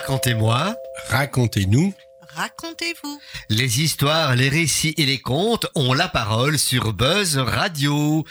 Racontez-moi. 0.00 0.76
Racontez-nous. 1.08 1.92
Racontez-vous. 2.34 3.20
Les 3.50 3.82
histoires, 3.82 4.34
les 4.34 4.48
récits 4.48 4.94
et 4.96 5.04
les 5.04 5.18
contes 5.18 5.66
ont 5.74 5.92
la 5.92 6.08
parole 6.08 6.58
sur 6.58 6.94
Buzz 6.94 7.36
Radio 7.36 8.24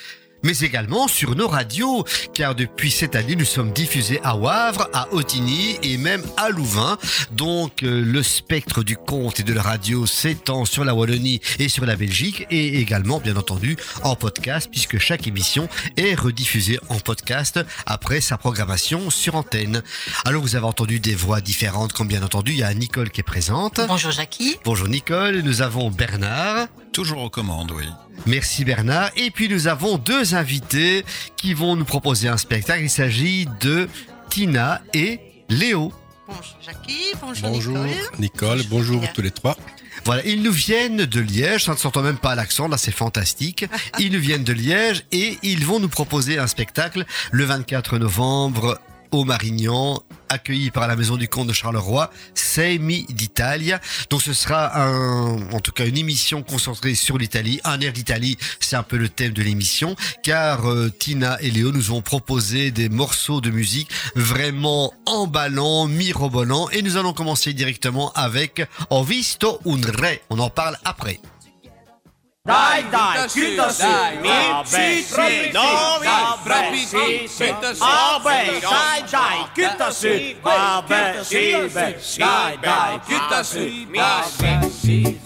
mais 0.43 0.57
également 0.59 1.07
sur 1.07 1.35
nos 1.35 1.47
radios, 1.47 2.05
car 2.33 2.55
depuis 2.55 2.91
cette 2.91 3.15
année, 3.15 3.35
nous 3.35 3.45
sommes 3.45 3.71
diffusés 3.71 4.19
à 4.23 4.35
Wavre, 4.35 4.89
à 4.93 5.13
Otigny 5.13 5.77
et 5.83 5.97
même 5.97 6.23
à 6.37 6.49
Louvain. 6.49 6.97
Donc, 7.31 7.83
euh, 7.83 8.03
le 8.03 8.23
spectre 8.23 8.83
du 8.83 8.95
conte 8.95 9.39
et 9.39 9.43
de 9.43 9.53
la 9.53 9.61
radio 9.61 10.05
s'étend 10.05 10.65
sur 10.65 10.85
la 10.85 10.95
Wallonie 10.95 11.41
et 11.59 11.69
sur 11.69 11.85
la 11.85 11.95
Belgique, 11.95 12.45
et 12.49 12.79
également, 12.79 13.19
bien 13.19 13.35
entendu, 13.35 13.77
en 14.03 14.15
podcast, 14.15 14.69
puisque 14.71 14.97
chaque 14.99 15.27
émission 15.27 15.67
est 15.97 16.15
rediffusée 16.15 16.79
en 16.89 16.99
podcast 16.99 17.59
après 17.85 18.21
sa 18.21 18.37
programmation 18.37 19.09
sur 19.09 19.35
antenne. 19.35 19.83
Alors, 20.25 20.41
vous 20.41 20.55
avez 20.55 20.65
entendu 20.65 20.99
des 20.99 21.15
voix 21.15 21.41
différentes, 21.41 21.93
comme 21.93 22.07
bien 22.07 22.23
entendu, 22.23 22.53
il 22.53 22.59
y 22.59 22.63
a 22.63 22.73
Nicole 22.73 23.09
qui 23.09 23.21
est 23.21 23.23
présente. 23.23 23.81
Bonjour 23.87 24.11
Jackie. 24.11 24.57
Bonjour 24.65 24.87
Nicole, 24.87 25.39
nous 25.39 25.61
avons 25.61 25.91
Bernard. 25.91 26.67
Toujours 26.93 27.23
aux 27.23 27.29
commandes, 27.29 27.71
oui. 27.71 27.85
Merci 28.25 28.65
Bernard. 28.65 29.11
Et 29.15 29.31
puis 29.31 29.49
nous 29.49 29.67
avons 29.67 29.97
deux 29.97 30.35
invités 30.35 31.05
qui 31.37 31.53
vont 31.53 31.75
nous 31.75 31.85
proposer 31.85 32.27
un 32.27 32.37
spectacle. 32.37 32.83
Il 32.83 32.89
s'agit 32.89 33.47
de 33.59 33.87
Tina 34.29 34.81
et 34.93 35.19
Léo. 35.49 35.93
Bonjour 36.27 36.57
Jackie, 36.61 37.13
bonjour, 37.21 37.49
Bonjour 37.49 37.77
Nicole. 37.77 38.19
Nicole, 38.19 38.61
bonjour 38.69 39.13
tous 39.13 39.21
les 39.21 39.31
trois. 39.31 39.57
Voilà, 40.05 40.25
ils 40.25 40.43
nous 40.43 40.51
viennent 40.51 41.05
de 41.05 41.19
Liège, 41.19 41.65
ça 41.65 41.73
ne 41.73 41.77
s'entend 41.77 42.01
même 42.01 42.17
pas 42.17 42.31
à 42.31 42.35
l'accent, 42.35 42.67
là 42.67 42.77
c'est 42.77 42.91
fantastique. 42.91 43.65
Ils 43.99 44.11
nous 44.11 44.19
viennent 44.19 44.43
de 44.43 44.53
Liège 44.53 45.05
et 45.11 45.37
ils 45.43 45.65
vont 45.65 45.79
nous 45.79 45.89
proposer 45.89 46.37
un 46.39 46.47
spectacle 46.47 47.05
le 47.31 47.43
24 47.43 47.97
novembre 47.97 48.79
au 49.11 49.25
Marignan, 49.25 50.01
accueilli 50.29 50.71
par 50.71 50.87
la 50.87 50.95
maison 50.95 51.17
du 51.17 51.27
comte 51.27 51.47
de 51.47 51.53
Charleroi, 51.53 52.11
Semi 52.33 53.05
d'Italia. 53.09 53.79
Donc 54.09 54.21
ce 54.21 54.33
sera 54.33 54.79
un, 54.79 55.51
en 55.51 55.59
tout 55.59 55.71
cas 55.71 55.85
une 55.85 55.97
émission 55.97 56.43
concentrée 56.43 56.95
sur 56.95 57.17
l'Italie. 57.17 57.59
Un 57.63 57.79
air 57.81 57.93
d'Italie, 57.93 58.37
c'est 58.59 58.75
un 58.75 58.83
peu 58.83 58.97
le 58.97 59.09
thème 59.09 59.33
de 59.33 59.41
l'émission, 59.41 59.95
car 60.23 60.69
euh, 60.69 60.89
Tina 60.89 61.37
et 61.41 61.51
Léo 61.51 61.71
nous 61.71 61.91
ont 61.91 62.01
proposé 62.01 62.71
des 62.71 62.89
morceaux 62.89 63.41
de 63.41 63.49
musique 63.49 63.89
vraiment 64.15 64.93
emballants, 65.05 65.87
mirobolants, 65.87 66.69
et 66.69 66.81
nous 66.81 66.97
allons 66.97 67.13
commencer 67.13 67.53
directement 67.53 68.11
avec 68.13 68.67
Ho 68.89 69.03
visto 69.03 69.59
un 69.65 69.75
re. 69.75 70.19
On 70.29 70.39
en 70.39 70.49
parle 70.49 70.77
après. 70.85 71.19
Dai, 72.41 72.87
dai, 72.89 73.27
chiuda 73.27 73.69
su, 73.69 73.85
mi, 74.21 74.29
sì, 74.63 75.03
sì, 75.03 75.51
no, 75.51 75.99
mi, 75.99 76.77
sì, 76.77 77.27
sì, 77.27 77.53
vabbè, 77.77 78.59
dai, 78.59 79.03
dai, 79.09 79.45
chiuda 79.53 79.91
su, 79.91 80.35
vabbè, 80.41 81.19
sì, 81.21 81.69
beh, 81.69 81.99
dai, 82.17 82.57
dai, 82.61 82.99
chiuda 83.05 83.43
su, 83.43 83.59
mi, 83.59 83.99
sì, 84.37 84.69
sì, 84.79 85.19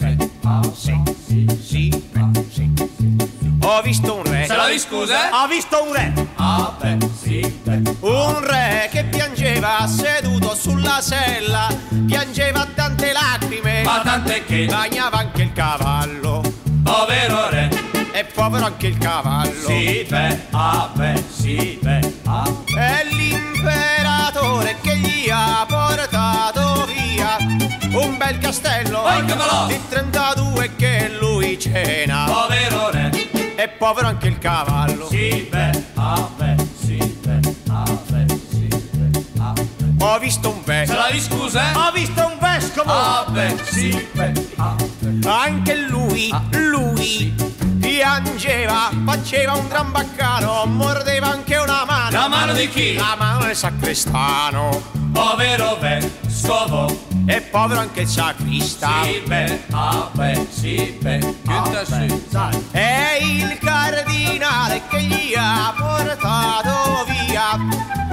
Ho 3.61 3.81
visto 3.81 4.15
un 4.15 4.23
re. 4.23 4.45
Se 4.45 4.55
la 4.55 4.77
scusa? 4.77 5.43
Ho 5.43 5.47
visto 5.47 5.83
un 5.83 5.93
re. 5.93 6.13
Ah, 6.35 6.73
beh, 6.79 6.97
sì, 7.21 7.59
beh. 7.63 7.95
Un 8.01 8.39
re 8.41 8.89
che 8.91 9.05
piangeva 9.05 9.87
seduto 9.87 10.55
sulla 10.55 10.99
sella, 10.99 11.67
piangeva 12.05 12.67
tante 12.73 13.13
lacrime, 13.13 13.83
Ma 13.83 14.01
tant'è 14.01 14.43
che, 14.45 14.65
bagnava 14.65 15.17
anche 15.19 15.43
il 15.43 15.53
cavallo, 15.53 16.41
povero 16.93 17.49
re, 17.49 17.69
e 18.11 18.23
povero 18.25 18.65
anche 18.65 18.87
il 18.87 18.97
cavallo. 18.99 19.51
sì, 19.51 20.05
beh, 20.07 20.39
ah, 20.51 20.89
beh, 20.93 21.23
sì, 21.27 21.79
beh, 21.81 22.13
ah. 22.25 22.43
È 22.77 23.03
l'imperatore 23.09 24.75
che 24.81 24.97
gli 24.97 25.27
ha 25.31 25.65
portato 25.67 26.85
via 26.85 27.37
un 27.99 28.17
bel 28.17 28.37
castello 28.37 29.03
di 29.67 29.79
32 29.89 30.75
che 30.75 31.11
lui 31.19 31.59
cena. 31.59 32.25
Povero 32.27 32.89
re, 32.91 33.09
E 33.55 33.67
povero 33.69 34.07
anche 34.07 34.27
il 34.27 34.37
cavallo. 34.37 35.07
sì, 35.09 35.47
beh, 35.49 35.83
ah, 35.95 36.29
beh, 36.37 36.42
visto 40.23 40.49
un 40.51 40.61
Se 40.63 40.71
vescovo. 40.71 40.99
la 40.99 41.19
scusa? 41.19 41.61
Ho 41.75 41.91
visto 41.91 42.25
un 42.25 42.37
vescovo. 42.39 42.89
Ah, 42.91 43.25
beh, 43.29 43.55
sì, 43.63 44.07
beh, 44.13 44.31
ah, 44.55 44.75
beh. 44.99 45.27
Anche 45.29 45.75
lui, 45.89 46.33
lui 46.51 47.33
piangeva, 48.07 48.89
faceva 49.05 49.53
un 49.53 49.67
gran 49.69 49.89
baccano, 49.91 50.65
mordeva 50.65 51.27
anche 51.31 51.55
una 51.55 51.85
mano. 51.85 52.11
La 52.19 52.27
mano 52.27 52.51
di 52.51 52.67
chi? 52.67 52.95
La 52.95 53.15
mano 53.17 53.45
del 53.45 53.55
sacrestano. 53.55 54.81
Povero 55.13 55.77
vescovo, 55.79 57.05
E 57.25 57.39
povero 57.39 57.79
anche 57.79 58.01
il 58.01 58.07
sacrista. 58.07 58.89
sì, 59.03 59.23
beh, 59.25 59.63
ah, 59.71 60.09
beh, 60.11 60.47
sì, 60.51 60.97
beh, 61.01 61.35
ah, 61.47 61.69
beh, 61.69 62.21
sai. 62.29 62.67
È 62.71 63.17
il 63.21 63.57
cardinale 63.59 64.81
che 64.89 65.01
gli 65.01 65.33
ha 65.37 65.73
portato 65.77 67.05
via 67.07 67.57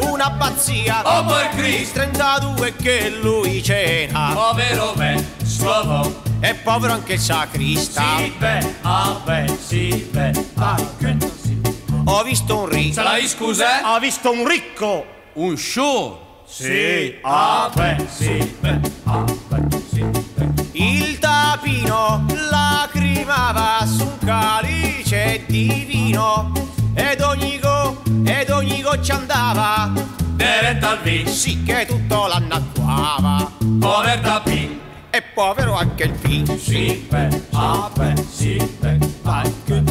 un'abbazia 0.08 1.02
Oh, 1.18 1.24
per 1.24 1.48
Cristo, 1.56 1.94
32 1.94 2.76
che 2.76 3.10
lui 3.20 3.60
cena. 3.60 4.30
povero 4.34 4.92
vescovo, 4.94 6.22
E 6.40 6.54
povero 6.54 6.94
anche 6.94 7.14
il 7.14 7.20
sacrista. 7.20 8.02
sì, 8.16 8.32
beh, 8.38 8.74
ah, 8.82 9.20
beh, 9.24 9.56
sì, 9.58 10.08
beh, 10.10 10.32
ah, 10.56 10.82
beh, 10.98 11.16
sì. 11.42 11.60
Ho 12.04 12.22
visto 12.22 12.58
un 12.58 12.68
ricco. 12.68 12.94
Se 12.94 13.02
la 13.02 13.18
scusa? 13.26 13.94
Ho 13.94 13.98
visto 13.98 14.30
un 14.32 14.46
ricco. 14.48 15.06
Un 15.34 15.56
show. 15.56 16.42
Sì, 16.46 17.14
ah, 17.22 17.70
beh, 17.72 18.06
sì, 18.08 18.56
beh, 18.58 18.80
ah, 19.04 19.24
beh, 19.48 19.80
sì, 19.92 20.04
beh. 20.34 20.48
Il 20.72 21.18
tapino 21.18 22.24
lacrimava 22.50 23.86
su 23.86 24.02
un 24.02 24.18
calice 24.24 25.44
di 25.46 25.84
vino 25.86 26.52
ed 26.94 27.20
ogni 27.20 27.58
go, 27.60 28.02
ed 28.24 28.50
ogni 28.50 28.82
goccia 28.82 29.14
andava, 29.14 29.92
Diretto 30.34 30.86
al 30.86 31.00
vino, 31.02 31.30
sì 31.30 31.62
che 31.62 31.86
tutto 31.86 32.26
l'annacquava. 32.26 33.50
povertà 33.78 34.40
P, 34.40 34.68
è 35.10 35.22
povero 35.22 35.74
anche 35.74 36.04
il 36.04 36.12
P. 36.12 36.56
Sipe, 36.56 37.46
ape, 37.52 38.14
sipe, 38.28 38.98
anche 39.22 39.82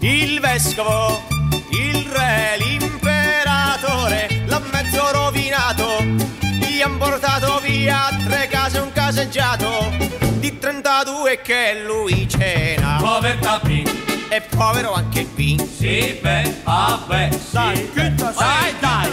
Il 0.00 0.40
vescovo, 0.40 1.22
il 1.70 2.06
re, 2.10 2.56
l'imperatore, 2.58 4.44
l'ha 4.46 4.62
mezzo 4.72 5.12
rovinato, 5.12 6.02
gli 6.40 6.80
han 6.80 6.96
portato 6.96 7.60
via 7.60 8.08
tre 8.26 8.48
case 8.48 8.78
e 8.78 8.80
un 8.80 8.92
caseggiato, 8.92 9.92
di 10.38 10.58
32 10.58 11.40
che 11.42 11.82
lui 11.86 12.26
cena. 12.28 12.96
Povertà 12.98 13.60
P. 13.60 14.04
È 14.28 14.40
povero 14.40 14.94
anche 14.94 15.20
il 15.20 15.26
P. 15.26 15.62
Sipe, 15.62 16.60
ape, 16.64 17.38
sai, 17.38 17.90
dai, 17.94 18.16
dai, 18.16 18.32
dai, 18.34 18.72
dai, 18.80 19.12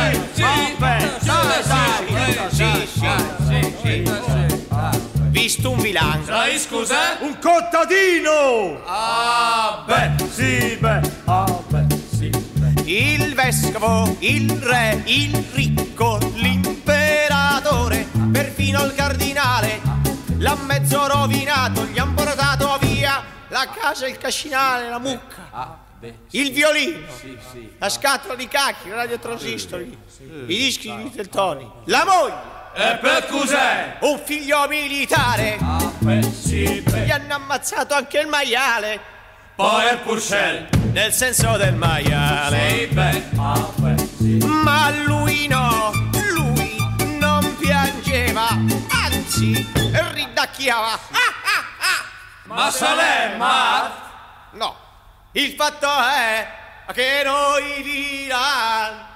dai, 0.00 0.24
dai, 0.36 0.76
dai, 0.80 1.08
dai, 1.20 1.24
dai, 1.24 1.62
dai, 1.62 1.62
dai, 1.62 1.62
dai, 1.62 1.66
dai, 1.66 2.08
dai, 2.10 2.86
dai, 3.82 4.02
dai, 4.02 4.19
Visto 5.60 5.76
un 5.76 5.82
vilano. 5.82 6.24
La 6.26 6.46
scusa? 6.56 7.18
Un 7.20 7.38
contadino! 7.38 8.80
Ah, 8.86 9.84
beh, 9.86 10.26
sì, 10.30 10.74
beh, 10.76 11.00
ah, 11.26 11.62
beh, 11.68 11.86
sì, 12.16 12.30
beh. 12.30 12.82
Il 12.84 13.34
vescovo, 13.34 14.16
il 14.20 14.50
re, 14.52 15.02
il 15.04 15.36
ricco, 15.52 16.18
l'imperatore, 16.36 18.08
perfino 18.32 18.86
il 18.86 18.94
cardinale, 18.94 19.82
l'ha 20.38 20.56
mezzo 20.64 21.06
rovinato, 21.06 21.84
gli 21.84 21.98
han 21.98 22.14
portato 22.14 22.78
via 22.80 23.22
la 23.48 23.68
casa, 23.68 24.06
il 24.08 24.16
cascinale, 24.16 24.88
la 24.88 24.98
mucca, 24.98 25.48
Ah, 25.50 25.76
beh, 25.98 26.14
il 26.30 26.52
violino, 26.52 27.06
sì, 27.20 27.36
sì. 27.52 27.70
la 27.76 27.90
scatola 27.90 28.34
di 28.34 28.48
cacchi, 28.48 28.88
i 28.88 28.92
radiotransistori, 28.92 29.98
i 30.46 30.56
dischi 30.56 30.90
di 31.02 31.10
Teltoni, 31.10 31.70
la 31.84 32.04
moglie, 32.06 32.58
E 32.72 32.98
per 33.00 33.26
cos'è? 33.26 33.96
un 34.00 34.20
figlio 34.24 34.66
militare, 34.68 35.58
Ah, 35.60 35.90
beh, 35.98 36.22
sì, 36.22 36.82
gli 37.04 37.10
hanno 37.10 37.34
ammazzato 37.34 37.94
anche 37.94 38.18
il 38.20 38.28
maiale, 38.28 39.00
poi 39.56 39.90
il 39.90 39.98
Purcell, 39.98 40.68
nel 40.92 41.12
senso 41.12 41.56
del 41.56 41.74
maiale. 41.74 42.70
sì, 42.70 42.86
beh, 42.86 43.22
ah, 43.36 43.68
beh, 43.74 43.96
sì. 44.16 44.38
Ma 44.44 44.90
lui 45.04 45.46
no, 45.48 45.90
lui 46.32 46.76
non 47.18 47.56
piangeva, 47.58 48.48
anzi 49.04 49.68
ridacchiava. 50.12 50.92
Ah, 50.92 51.34
ah, 51.44 51.64
ah. 51.80 52.04
Ma 52.44 52.70
Salema, 52.70 53.92
No, 54.52 54.76
il 55.32 55.54
fatto 55.56 55.88
è 55.88 56.46
che 56.92 57.22
noi 57.24 57.82
Viran, 57.82 59.06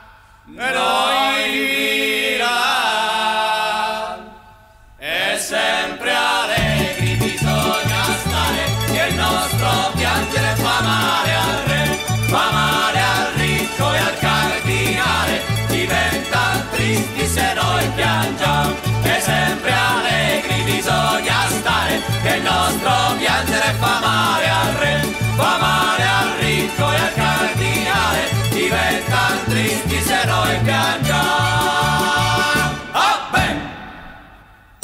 noi 0.44 1.50
Viran, 1.50 2.93
Blessed. 5.50 5.83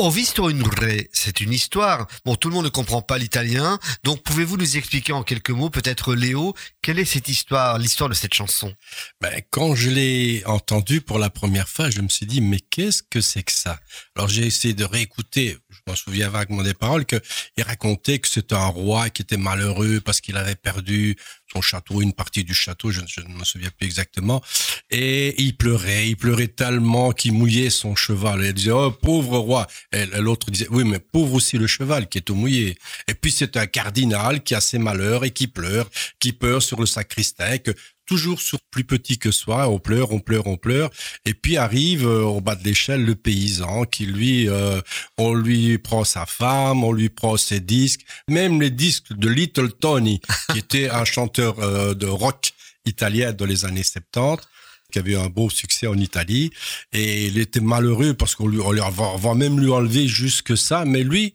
Ho 0.03 0.09
visto 0.09 0.49
vraie, 0.49 1.11
c'est 1.13 1.43
une 1.43 1.53
histoire. 1.53 2.07
Bon, 2.25 2.35
tout 2.35 2.49
le 2.49 2.55
monde 2.55 2.65
ne 2.65 2.71
comprend 2.71 3.03
pas 3.03 3.19
l'italien, 3.19 3.79
donc 4.03 4.23
pouvez-vous 4.23 4.57
nous 4.57 4.79
expliquer 4.79 5.13
en 5.13 5.23
quelques 5.23 5.51
mots, 5.51 5.69
peut-être 5.69 6.15
Léo, 6.15 6.55
quelle 6.81 6.99
est 6.99 7.05
cette 7.05 7.29
histoire, 7.29 7.77
l'histoire 7.77 8.09
de 8.09 8.15
cette 8.15 8.33
chanson? 8.33 8.75
Ben, 9.21 9.43
quand 9.51 9.75
je 9.75 9.91
l'ai 9.91 10.43
entendu 10.47 11.03
pour 11.03 11.19
la 11.19 11.29
première 11.29 11.69
fois, 11.69 11.91
je 11.91 12.01
me 12.01 12.09
suis 12.09 12.25
dit, 12.25 12.41
mais 12.41 12.61
qu'est-ce 12.61 13.03
que 13.03 13.21
c'est 13.21 13.43
que 13.43 13.53
ça? 13.53 13.79
Alors 14.17 14.31
j'ai 14.31 14.47
essayé 14.47 14.73
de 14.73 14.85
réécouter, 14.85 15.59
je 15.69 15.81
m'en 15.87 15.95
souviens 15.95 16.31
vaguement 16.31 16.63
des 16.63 16.73
paroles, 16.73 17.05
qu'il 17.05 17.21
racontait 17.59 18.21
que 18.21 18.29
c'était 18.29 18.55
un 18.55 18.69
roi 18.69 19.11
qui 19.11 19.21
était 19.21 19.37
malheureux 19.37 20.01
parce 20.01 20.23
qu'il 20.23 20.39
avait 20.39 20.55
perdu 20.55 21.19
son 21.53 21.61
château, 21.61 22.01
une 22.03 22.13
partie 22.13 22.45
du 22.45 22.55
château, 22.55 22.91
je, 22.91 23.01
ne 23.01 23.35
me 23.35 23.45
souviens 23.45 23.71
plus 23.77 23.87
exactement, 23.87 24.43
et 24.91 25.41
il 25.41 25.57
pleurait, 25.57 26.09
il 26.09 26.17
pleurait 26.17 26.49
tellement 26.49 27.13
qu'il 27.13 27.33
mouillait 27.33 27.71
son 27.71 27.95
cheval. 27.95 28.45
Et 28.45 28.49
il 28.49 28.55
disait, 28.55 28.71
oh 28.71 28.91
pauvre 28.91 29.39
roi. 29.39 29.67
Et 29.93 30.07
l'autre 30.07 30.51
disait, 30.51 30.69
oui, 30.71 30.85
mais 30.85 30.99
pauvre 30.99 31.35
aussi 31.35 31.59
le 31.59 31.67
cheval 31.67 32.09
qui 32.09 32.19
est 32.19 32.23
tout 32.23 32.35
mouillé. 32.35 32.77
Et 33.09 33.15
puis 33.15 33.33
c'est 33.33 33.57
un 33.57 33.67
cardinal 33.67 34.43
qui 34.43 34.55
a 34.55 34.61
ses 34.61 34.79
malheurs 34.79 35.25
et 35.25 35.31
qui 35.31 35.47
pleure, 35.47 35.89
qui 36.19 36.33
pleure 36.33 36.63
sur 36.63 36.81
le 36.81 36.87
sacristain, 36.87 37.59
que 37.59 37.73
toujours 38.11 38.41
sur 38.41 38.59
plus 38.73 38.83
petit 38.83 39.21
que 39.21 39.31
soi, 39.31 39.69
on 39.69 39.79
pleure, 39.79 40.11
on 40.11 40.19
pleure, 40.19 40.49
on 40.49 40.57
pleure, 40.57 40.91
et 41.25 41.33
puis 41.33 41.57
arrive 41.57 42.05
euh, 42.05 42.25
au 42.25 42.41
bas 42.41 42.57
de 42.57 42.65
l'échelle 42.65 43.05
le 43.05 43.15
paysan 43.15 43.85
qui 43.85 44.05
lui, 44.05 44.49
euh, 44.49 44.81
on 45.17 45.33
lui 45.33 45.79
prend 45.79 46.03
sa 46.03 46.27
femme, 46.27 46.83
on 46.83 46.91
lui 46.91 47.09
prend 47.09 47.37
ses 47.37 47.61
disques, 47.61 48.01
même 48.27 48.61
les 48.61 48.71
disques 48.71 49.13
de 49.13 49.29
Little 49.29 49.71
Tony, 49.75 50.21
qui 50.51 50.59
était 50.65 50.91
un 50.91 51.05
chanteur 51.05 51.61
euh, 51.61 51.95
de 51.95 52.09
rock 52.09 52.51
italien 52.85 53.33
dans 53.33 53.47
les 53.47 53.65
années 53.65 53.85
70 53.85 54.45
qui 54.93 54.99
avait 54.99 55.15
un 55.15 55.29
beau 55.29 55.49
succès 55.49 55.87
en 55.87 55.97
Italie, 55.97 56.51
et 56.93 57.27
il 57.27 57.39
était 57.39 57.61
malheureux 57.61 58.15
parce 58.15 58.35
qu'on 58.35 58.49
lui, 58.49 58.59
on 58.59 59.17
va 59.19 59.35
même 59.35 59.61
lui 59.61 59.71
enlever 59.71 60.09
jusque 60.09 60.59
ça, 60.59 60.85
mais 60.85 61.05
lui, 61.05 61.35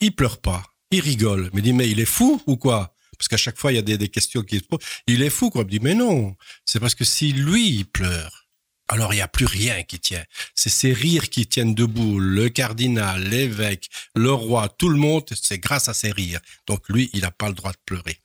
il 0.00 0.14
pleure 0.14 0.38
pas, 0.38 0.62
il 0.92 1.00
rigole, 1.00 1.50
mais 1.52 1.62
dit 1.62 1.72
mais 1.72 1.90
il 1.90 1.98
est 1.98 2.04
fou 2.04 2.40
ou 2.46 2.56
quoi? 2.56 2.94
Parce 3.22 3.28
qu'à 3.28 3.36
chaque 3.36 3.56
fois, 3.56 3.70
il 3.70 3.76
y 3.76 3.78
a 3.78 3.82
des, 3.82 3.96
des 3.96 4.08
questions 4.08 4.42
qui 4.42 4.58
se 4.58 4.64
posent. 4.64 4.80
Il 5.06 5.22
est 5.22 5.30
fou, 5.30 5.48
quoi. 5.48 5.62
Il 5.62 5.66
me 5.66 5.70
dit, 5.70 5.78
mais 5.78 5.94
non, 5.94 6.34
c'est 6.64 6.80
parce 6.80 6.96
que 6.96 7.04
si 7.04 7.32
lui, 7.32 7.68
il 7.68 7.84
pleure, 7.84 8.48
alors 8.88 9.14
il 9.14 9.18
n'y 9.18 9.22
a 9.22 9.28
plus 9.28 9.46
rien 9.46 9.84
qui 9.84 10.00
tient. 10.00 10.24
C'est 10.56 10.70
ces 10.70 10.92
rires 10.92 11.30
qui 11.30 11.46
tiennent 11.46 11.72
debout. 11.72 12.18
Le 12.18 12.48
cardinal, 12.48 13.22
l'évêque, 13.22 13.90
le 14.16 14.32
roi, 14.32 14.68
tout 14.76 14.88
le 14.88 14.98
monde, 14.98 15.24
c'est 15.40 15.60
grâce 15.60 15.88
à 15.88 15.94
ces 15.94 16.10
rires. 16.10 16.40
Donc 16.66 16.88
lui, 16.88 17.10
il 17.12 17.20
n'a 17.20 17.30
pas 17.30 17.48
le 17.48 17.54
droit 17.54 17.70
de 17.70 17.78
pleurer. 17.86 18.18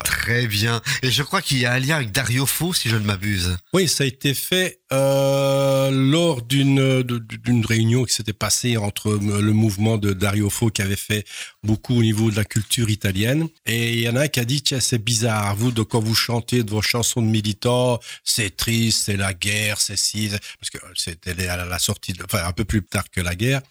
Euh, 0.00 0.04
Très 0.04 0.46
bien. 0.46 0.80
Et 1.02 1.10
je 1.10 1.22
crois 1.22 1.42
qu'il 1.42 1.58
y 1.58 1.66
a 1.66 1.72
un 1.72 1.78
lien 1.78 1.96
avec 1.96 2.12
Dario 2.12 2.46
Fo, 2.46 2.72
si 2.72 2.88
je 2.88 2.96
ne 2.96 3.04
m'abuse. 3.04 3.56
Oui, 3.72 3.88
ça 3.88 4.04
a 4.04 4.06
été 4.06 4.34
fait 4.34 4.80
euh, 4.92 5.90
lors 5.90 6.42
d'une 6.42 7.02
d'une 7.02 7.64
réunion 7.64 8.04
qui 8.04 8.14
s'était 8.14 8.32
passée 8.32 8.76
entre 8.76 9.10
le 9.10 9.52
mouvement 9.52 9.98
de 9.98 10.12
Dario 10.12 10.50
Fo 10.50 10.70
qui 10.70 10.82
avait 10.82 10.96
fait 10.96 11.26
beaucoup 11.62 11.98
au 11.98 12.02
niveau 12.02 12.30
de 12.30 12.36
la 12.36 12.44
culture 12.44 12.90
italienne. 12.90 13.48
Et 13.66 13.94
il 13.94 14.00
y 14.00 14.08
en 14.08 14.16
a 14.16 14.22
un 14.22 14.28
qui 14.28 14.40
a 14.40 14.44
dit, 14.44 14.62
tiens, 14.62 14.80
c'est 14.80 15.02
bizarre, 15.02 15.56
vous, 15.56 15.72
de 15.72 15.82
quand 15.82 16.00
vous 16.00 16.14
chantez 16.14 16.62
de 16.62 16.70
vos 16.70 16.82
chansons 16.82 17.22
de 17.22 17.26
militants, 17.26 17.98
c'est 18.24 18.56
triste, 18.56 19.04
c'est 19.06 19.16
la 19.16 19.34
guerre, 19.34 19.80
c'est 19.80 19.96
si... 19.98 20.30
Parce 20.60 20.70
que 20.70 20.78
c'était 20.94 21.34
la, 21.34 21.64
la 21.64 21.78
sortie, 21.78 22.12
de, 22.12 22.22
enfin 22.24 22.44
un 22.44 22.52
peu 22.52 22.64
plus 22.64 22.82
tard 22.82 23.10
que 23.10 23.20
la 23.20 23.34
guerre. 23.34 23.62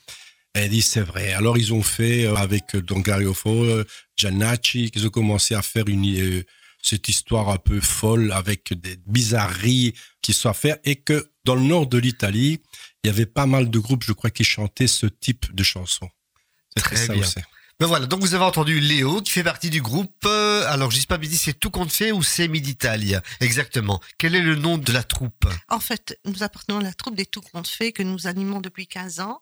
Elle 0.57 0.71
dit 0.71 0.81
c'est 0.81 1.01
vrai. 1.01 1.33
Alors 1.33 1.57
ils 1.57 1.71
ont 1.71 1.83
fait 1.83 2.25
euh, 2.25 2.35
avec 2.35 2.75
donc 2.75 3.05
Dario 3.05 3.33
Fo, 3.33 3.63
euh, 3.63 3.85
Giannacci, 4.15 4.89
qu'ils 4.89 5.05
ont 5.05 5.11
commencé 5.11 5.53
à 5.53 5.61
faire 5.61 5.87
une 5.87 6.05
euh, 6.19 6.43
cette 6.81 7.07
histoire 7.09 7.49
un 7.49 7.57
peu 7.57 7.79
folle 7.79 8.31
avec 8.31 8.73
des 8.73 8.97
bizarreries 9.05 9.93
qui 10.21 10.33
sont 10.33 10.49
à 10.49 10.53
faire 10.53 10.77
et 10.83 10.95
que 10.95 11.31
dans 11.43 11.55
le 11.55 11.61
nord 11.61 11.87
de 11.87 11.97
l'Italie, 11.97 12.59
il 13.03 13.07
y 13.07 13.09
avait 13.09 13.25
pas 13.25 13.45
mal 13.45 13.69
de 13.69 13.79
groupes, 13.79 14.03
je 14.03 14.13
crois, 14.13 14.29
qui 14.29 14.43
chantaient 14.43 14.87
ce 14.87 15.05
type 15.05 15.53
de 15.53 15.63
chansons. 15.63 16.09
Très 16.75 16.95
ça 16.95 17.13
bien. 17.13 17.21
aussi. 17.21 17.39
Ben 17.79 17.85
voilà, 17.85 18.07
donc 18.07 18.21
vous 18.21 18.33
avez 18.33 18.43
entendu 18.43 18.79
Léo 18.79 19.21
qui 19.21 19.31
fait 19.31 19.43
partie 19.43 19.69
du 19.69 19.83
groupe. 19.83 20.25
euh, 20.25 20.65
alors 20.67 20.89
je 20.89 20.97
dis 20.99 21.05
pas 21.05 21.19
midi, 21.19 21.37
c'est 21.37 21.53
tout 21.53 21.69
compte 21.69 21.91
fait 21.91 22.11
ou 22.11 22.23
c'est 22.23 22.47
Miditalia 22.47 23.21
Exactement? 23.39 23.99
Quel 24.17 24.33
est 24.33 24.41
le 24.41 24.55
nom 24.55 24.79
de 24.79 24.91
la 24.91 25.03
troupe? 25.03 25.45
En 25.69 25.79
fait, 25.79 26.19
nous 26.25 26.41
appartenons 26.41 26.79
à 26.79 26.83
la 26.83 26.93
troupe 26.93 27.15
des 27.15 27.27
Tout 27.27 27.41
Compte 27.41 27.67
Fait 27.67 27.91
que 27.91 28.01
nous 28.01 28.25
animons 28.25 28.61
depuis 28.61 28.87
15 28.87 29.19
ans. 29.19 29.39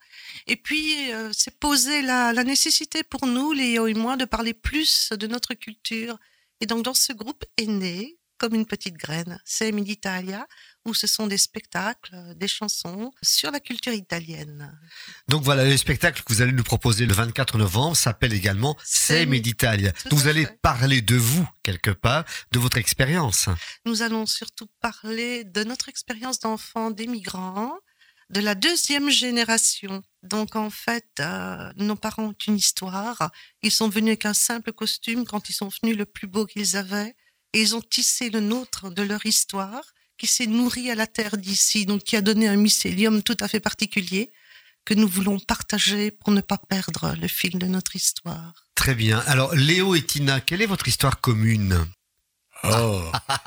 Et 0.47 0.57
puis, 0.57 1.13
euh, 1.13 1.31
c'est 1.31 1.57
posé 1.57 2.01
la, 2.01 2.33
la 2.33 2.43
nécessité 2.43 3.03
pour 3.03 3.25
nous, 3.25 3.53
Léo 3.53 3.87
et 3.87 3.93
moi, 3.93 4.17
de 4.17 4.25
parler 4.25 4.53
plus 4.53 5.13
de 5.13 5.27
notre 5.27 5.53
culture. 5.53 6.17
Et 6.59 6.65
donc, 6.65 6.83
dans 6.83 6.93
ce 6.93 7.13
groupe 7.13 7.45
est 7.55 7.67
né, 7.67 8.17
comme 8.38 8.53
une 8.53 8.65
petite 8.65 8.97
graine, 8.97 9.39
c'est 9.45 9.71
Miditalia, 9.71 10.45
où 10.85 10.93
ce 10.93 11.07
sont 11.07 11.27
des 11.27 11.37
spectacles, 11.37 12.13
euh, 12.13 12.33
des 12.35 12.47
chansons 12.47 13.11
sur 13.21 13.51
la 13.51 13.59
culture 13.59 13.93
italienne. 13.93 14.77
Donc 15.27 15.43
voilà, 15.43 15.65
le 15.65 15.75
spectacle 15.77 16.23
que 16.23 16.33
vous 16.33 16.41
allez 16.41 16.51
nous 16.51 16.63
proposer 16.63 17.05
le 17.05 17.13
24 17.13 17.57
novembre 17.57 17.97
s'appelle 17.97 18.33
également. 18.33 18.75
Tout 18.75 20.09
Donc 20.09 20.19
vous 20.19 20.27
allez 20.27 20.45
fait. 20.45 20.59
parler 20.61 21.01
de 21.01 21.15
vous 21.15 21.47
quelque 21.63 21.91
part, 21.91 22.23
de 22.51 22.59
votre 22.59 22.77
expérience. 22.77 23.49
Nous 23.85 24.01
allons 24.01 24.25
surtout 24.25 24.67
parler 24.79 25.43
de 25.43 25.63
notre 25.63 25.89
expérience 25.89 26.39
d'enfants 26.39 26.91
d'émigrants, 26.91 27.77
de 28.29 28.39
la 28.39 28.55
deuxième 28.55 29.09
génération. 29.09 30.01
Donc 30.23 30.55
en 30.55 30.69
fait, 30.69 31.07
euh, 31.19 31.71
nos 31.77 31.95
parents 31.95 32.25
ont 32.25 32.35
une 32.47 32.57
histoire. 32.57 33.31
Ils 33.61 33.71
sont 33.71 33.89
venus 33.89 34.09
avec 34.09 34.25
un 34.25 34.33
simple 34.33 34.71
costume 34.71 35.25
quand 35.25 35.49
ils 35.49 35.53
sont 35.53 35.69
venus 35.81 35.97
le 35.97 36.05
plus 36.05 36.27
beau 36.27 36.45
qu'ils 36.45 36.77
avaient. 36.77 37.15
Et 37.53 37.61
ils 37.61 37.75
ont 37.75 37.81
tissé 37.81 38.29
le 38.29 38.41
nôtre 38.41 38.91
de 38.91 39.01
leur 39.01 39.25
histoire 39.25 39.81
qui 40.17 40.27
s'est 40.27 40.47
nourrie 40.47 40.89
à 40.91 40.95
la 40.95 41.07
terre 41.07 41.38
d'ici, 41.38 41.85
donc 41.85 42.03
qui 42.03 42.15
a 42.15 42.21
donné 42.21 42.47
un 42.47 42.56
mycélium 42.56 43.21
tout 43.23 43.38
à 43.39 43.47
fait 43.47 43.59
particulier 43.59 44.31
que 44.85 44.94
nous 44.94 45.07
voulons 45.07 45.39
partager 45.39 46.12
pour 46.12 46.31
ne 46.31 46.41
pas 46.41 46.57
perdre 46.69 47.15
le 47.19 47.27
fil 47.27 47.57
de 47.57 47.65
notre 47.65 47.95
histoire. 47.95 48.53
Très 48.75 48.94
bien. 48.95 49.19
Alors 49.25 49.56
Léo 49.56 49.95
et 49.95 50.03
Tina, 50.06 50.41
quelle 50.41 50.62
est 50.62 50.67
votre 50.67 50.88
histoire 50.88 51.19
commune? 51.21 51.85
Oh. 52.63 53.01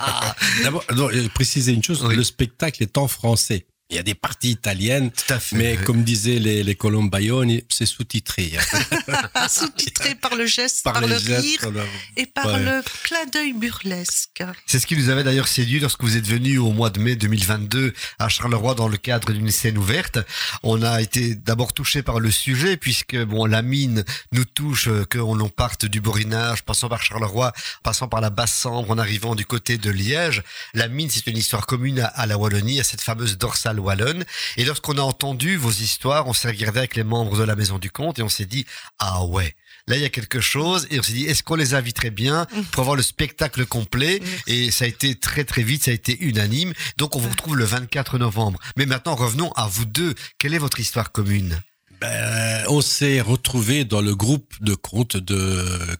D'abord, 0.63 0.83
non, 0.95 1.09
préciser 1.33 1.71
une 1.73 1.83
chose, 1.83 2.03
Oui. 2.03 2.15
le 2.15 2.23
spectacle 2.23 2.83
est 2.83 2.97
en 2.97 3.07
français. 3.07 3.67
Il 3.91 3.95
y 3.95 3.99
a 3.99 4.03
des 4.03 4.13
parties 4.13 4.51
italiennes, 4.51 5.09
Tout 5.09 5.33
à 5.33 5.39
fait. 5.39 5.55
mais 5.55 5.75
comme 5.75 6.03
disaient 6.03 6.37
les, 6.37 6.63
les 6.63 6.75
Colombayoni, 6.75 7.63
c'est 7.69 7.87
sous-titré. 7.87 8.53
hein. 8.55 9.47
Sous-titré 9.49 10.13
par 10.13 10.35
le 10.35 10.45
geste, 10.45 10.83
par, 10.83 10.93
Par 10.93 11.07
le 11.07 11.17
gestes, 11.17 11.41
rire 11.41 11.59
par 11.61 11.71
le- 11.71 11.83
et 12.15 12.25
par 12.27 12.45
Ouais. 12.45 12.59
le 12.63 12.83
clin 13.03 13.25
d'œil 13.33 13.53
burlesque. 13.53 14.43
C'est 14.67 14.77
ce 14.77 14.85
qui 14.85 14.95
nous 14.95 15.09
avait 15.09 15.23
d'ailleurs 15.23 15.47
séduit 15.47 15.79
lorsque 15.79 16.03
vous 16.03 16.15
êtes 16.17 16.27
venu 16.27 16.59
au 16.59 16.71
mois 16.71 16.91
de 16.91 16.99
mai 16.99 17.15
2022 17.15 17.93
à 18.19 18.29
Charleroi 18.29 18.75
dans 18.75 18.87
le 18.89 18.97
cadre 18.97 19.31
d'une 19.33 19.49
scène 19.49 19.77
ouverte. 19.79 20.19
On 20.61 20.83
a 20.83 21.01
été 21.01 21.33
d'abord 21.33 21.73
touché 21.73 22.03
par 22.03 22.19
le 22.19 22.29
sujet 22.29 22.77
puisque 22.77 23.17
bon 23.17 23.45
la 23.45 23.63
mine 23.63 24.03
nous 24.31 24.45
touche 24.45 24.87
euh, 24.87 25.03
qu'on 25.11 25.33
l'on 25.33 25.49
parte 25.49 25.85
du 25.85 25.99
Borinage, 25.99 26.61
passant 26.63 26.89
par 26.89 27.01
Charleroi, 27.01 27.53
passant 27.81 28.07
par 28.07 28.21
la 28.21 28.29
Basse-Sambre, 28.29 28.91
en 28.91 28.99
arrivant 28.99 29.33
du 29.33 29.45
côté 29.47 29.79
de 29.79 29.89
Liège. 29.89 30.43
La 30.75 30.87
mine, 30.87 31.09
c'est 31.09 31.25
une 31.25 31.37
histoire 31.37 31.65
commune 31.65 32.01
à, 32.01 32.05
à 32.05 32.27
la 32.27 32.37
Wallonie, 32.37 32.79
à 32.79 32.83
cette 32.83 33.01
fameuse 33.01 33.37
dorsale 33.39 33.78
wallonne. 33.79 34.25
Et 34.57 34.65
lorsqu'on 34.65 34.97
a 34.97 35.01
entendu 35.01 35.57
vos 35.57 35.71
histoires, 35.71 36.27
on 36.27 36.33
s'est 36.33 36.49
regardé 36.49 36.79
avec 36.79 36.95
les 36.95 37.03
membres 37.03 37.37
de 37.37 37.43
la 37.43 37.55
Maison 37.55 37.79
du 37.79 37.89
Comte 37.89 38.19
et 38.19 38.23
on 38.23 38.29
s'est 38.29 38.45
dit 38.45 38.65
ah 38.99 39.25
ouais. 39.25 39.55
Là, 39.87 39.95
il 39.95 40.03
y 40.03 40.05
a 40.05 40.09
quelque 40.09 40.39
chose 40.39 40.87
et 40.91 40.99
on 40.99 41.03
s'est 41.03 41.13
dit, 41.13 41.25
est-ce 41.25 41.41
qu'on 41.41 41.55
les 41.55 41.73
inviterait 41.73 42.11
bien 42.11 42.45
pour 42.71 42.81
avoir 42.81 42.95
le 42.95 43.01
spectacle 43.01 43.65
complet? 43.65 44.19
Merci. 44.21 44.43
et 44.45 44.71
ça 44.71 44.85
a 44.85 44.87
été 44.87 45.15
très 45.15 45.45
très 45.45 45.63
vite, 45.63 45.85
ça 45.85 45.91
a 45.91 45.95
été 45.95 46.15
unanime. 46.23 46.73
Donc 46.97 47.15
on 47.15 47.19
vous 47.19 47.29
retrouve 47.29 47.57
le 47.57 47.65
24 47.65 48.19
novembre. 48.19 48.59
Mais 48.77 48.85
maintenant 48.85 49.15
revenons 49.15 49.51
à 49.53 49.67
vous 49.67 49.85
deux. 49.85 50.13
Quelle 50.37 50.53
est 50.53 50.59
votre 50.59 50.79
histoire 50.79 51.11
commune? 51.11 51.59
Ben, 52.01 52.63
on 52.69 52.81
s'est 52.81 53.19
retrouvé 53.19 53.83
dans 53.83 54.01
le 54.01 54.15
groupe 54.15 54.53
de 54.61 54.73
contes 54.73 55.17
de 55.17 55.35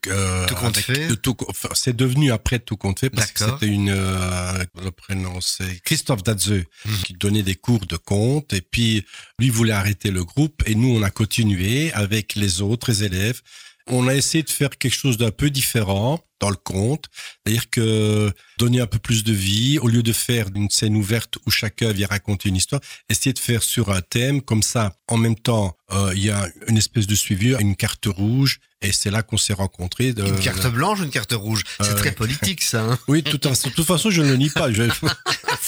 euh, 0.07 0.45
Tout 0.47 0.55
compte 0.55 0.77
avec- 0.77 0.85
fait. 0.85 1.07
de 1.07 1.15
tout, 1.15 1.35
enfin, 1.47 1.69
c'est 1.73 1.95
devenu 1.95 2.31
après 2.31 2.59
tout 2.59 2.77
compte 2.77 2.99
fait 2.99 3.09
parce 3.09 3.31
que 3.31 3.43
c'était 3.43 3.67
une 3.67 3.89
euh, 3.89 4.63
le 4.83 4.91
prénom 4.91 5.41
c'est 5.41 5.81
Christophe 5.83 6.23
Dadzeux 6.23 6.63
Mhm. 6.85 6.97
qui 7.05 7.13
donnait 7.13 7.43
des 7.43 7.55
cours 7.55 7.85
de 7.85 7.97
contes 7.97 8.53
et 8.53 8.61
puis 8.61 9.05
lui 9.39 9.49
voulait 9.49 9.73
arrêter 9.73 10.11
le 10.11 10.23
groupe 10.23 10.63
et 10.65 10.75
nous 10.75 10.89
on 10.89 11.03
a 11.03 11.09
continué 11.09 11.91
avec 11.93 12.35
les 12.35 12.61
autres 12.61 13.03
élèves. 13.03 13.41
On 13.87 14.07
a 14.07 14.15
essayé 14.15 14.43
de 14.43 14.49
faire 14.49 14.69
quelque 14.77 14.93
chose 14.95 15.17
d'un 15.17 15.31
peu 15.31 15.49
différent 15.49 16.21
dans 16.39 16.50
le 16.50 16.55
conte, 16.55 17.05
c'est-à-dire 17.46 17.69
que 17.69 18.31
donner 18.58 18.79
un 18.81 18.88
peu 18.88 19.00
plus 19.00 19.24
de 19.24 19.34
vie 19.34 19.77
au 19.79 19.88
lieu 19.88 20.03
de 20.03 20.13
faire 20.13 20.48
une 20.55 20.69
scène 20.69 20.96
ouverte 20.96 21.38
où 21.46 21.51
chacun 21.51 21.91
vient 21.91 22.08
raconter 22.08 22.50
une 22.50 22.55
histoire, 22.55 22.81
essayer 23.10 23.34
de 23.34 23.39
faire 23.39 23.62
sur 23.63 23.89
un 23.91 24.01
thème 24.01 24.41
comme 24.41 24.63
ça. 24.63 24.93
En 25.08 25.17
même 25.17 25.36
temps, 25.36 25.75
euh, 25.91 26.12
il 26.15 26.24
y 26.24 26.29
a 26.29 26.48
une 26.67 26.77
espèce 26.77 27.08
de 27.08 27.15
suivi, 27.15 27.55
une 27.60 27.75
carte 27.75 28.05
rouge, 28.08 28.60
et 28.81 28.91
c'est 28.93 29.12
là 29.12 29.24
qu'on 29.24 29.38
s'est 29.38 29.53
rencontrés. 29.53 30.13
de- 30.13 30.24
Une 30.25 30.39
carte 30.39 30.67
blanche 30.67 31.00
une 31.01 31.10
carte 31.10 31.34
rouge? 31.34 31.63
C'est 31.81 31.89
Euh, 31.91 31.96
très 31.96 32.12
politique 32.13 32.62
ça. 32.62 32.84
hein 32.84 33.00
oui, 33.10 33.22
de 33.22 33.29
toute 33.29 33.46
façon, 33.46 33.69
de 33.69 33.74
toute 33.74 33.86
façon, 33.86 34.10
je 34.10 34.22
ne 34.22 34.29
le 34.29 34.38
nie 34.38 34.50
pas. 34.50 34.72
Je, 34.72 34.84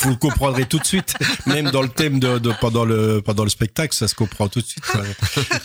vous 0.02 0.10
le 0.10 0.16
comprendrez 0.16 0.66
tout 0.66 0.80
de 0.80 0.86
suite. 0.86 1.14
Même 1.46 1.72
dans 1.72 1.82
le 1.82 1.90
thème 1.90 2.20
de, 2.20 2.38
de- 2.40 2.54
pendant 2.62 2.86
le 2.86 3.22
pendant 3.22 3.44
le 3.44 3.50
spectacle, 3.50 3.94
ça 3.96 4.08
se 4.08 4.16
comprend 4.16 4.48
tout 4.48 4.62
de 4.62 4.66
suite. 4.66 4.86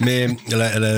Mais 0.01 0.29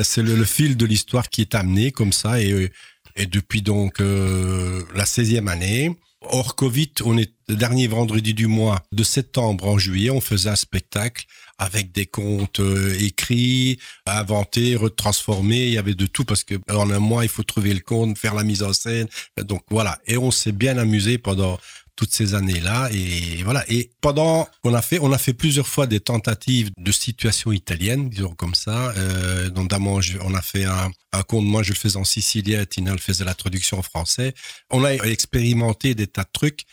c'est 0.04 0.22
le, 0.22 0.34
le 0.36 0.44
fil 0.44 0.76
de 0.76 0.86
l'histoire 0.86 1.28
qui 1.28 1.42
est 1.42 1.54
amené 1.54 1.92
comme 1.92 2.12
ça 2.12 2.40
et 2.40 2.70
et 3.18 3.26
depuis 3.26 3.62
donc 3.62 4.00
euh, 4.00 4.82
la 4.94 5.04
16e 5.04 5.48
année, 5.48 5.94
Hors 6.20 6.56
Covid, 6.56 6.90
on 7.04 7.16
est 7.16 7.32
le 7.48 7.54
dernier 7.54 7.86
vendredi 7.86 8.34
du 8.34 8.48
mois 8.48 8.82
de 8.90 9.04
septembre 9.04 9.68
en 9.68 9.78
juillet, 9.78 10.10
on 10.10 10.20
faisait 10.20 10.50
un 10.50 10.56
spectacle 10.56 11.26
avec 11.58 11.92
des 11.92 12.06
contes 12.06 12.58
euh, 12.58 12.96
écrits, 12.98 13.78
inventés, 14.04 14.74
retransformés. 14.74 15.66
Il 15.66 15.72
y 15.72 15.78
avait 15.78 15.94
de 15.94 16.06
tout 16.06 16.24
parce 16.24 16.42
que 16.42 16.56
en 16.70 16.90
un 16.90 16.98
mois, 16.98 17.24
il 17.24 17.28
faut 17.28 17.44
trouver 17.44 17.72
le 17.72 17.80
conte, 17.80 18.18
faire 18.18 18.34
la 18.34 18.42
mise 18.42 18.64
en 18.64 18.72
scène. 18.72 19.06
Donc 19.40 19.62
voilà. 19.70 19.98
Et 20.06 20.16
on 20.16 20.32
s'est 20.32 20.52
bien 20.52 20.76
amusé 20.76 21.18
pendant 21.18 21.58
toutes 21.98 22.12
ces 22.12 22.34
années-là. 22.34 22.88
Et 22.92 23.42
voilà. 23.42 23.64
Et 23.68 23.90
pendant 24.00 24.48
on 24.62 24.72
a 24.72 24.80
fait 24.82 25.00
on 25.02 25.12
a 25.12 25.18
fait 25.18 25.34
plusieurs 25.34 25.66
fois 25.66 25.88
des 25.88 25.98
tentatives 25.98 26.70
de 26.78 26.92
situation 26.92 27.50
italienne 27.50 28.08
disons 28.08 28.34
comme 28.36 28.54
ça. 28.54 28.92
Euh, 28.96 29.50
notamment 29.50 29.98
on 30.22 30.34
a 30.34 30.42
fait 30.42 30.64
un, 30.64 30.92
un 31.12 31.22
conte 31.24 31.44
moi 31.44 31.64
je 31.64 31.70
le 31.72 31.74
faisais 31.76 31.96
en 31.96 32.04
sicilien 32.04 32.64
Tina 32.64 32.92
le 32.92 32.98
faisait 32.98 33.24
la 33.24 33.34
traduction 33.34 33.80
en 33.80 33.82
français. 33.82 34.32
On 34.70 34.84
a 34.84 34.94
expérimenté 34.94 35.96
des 35.96 36.06
tas 36.06 36.22
de 36.22 36.30
trucs 36.32 36.66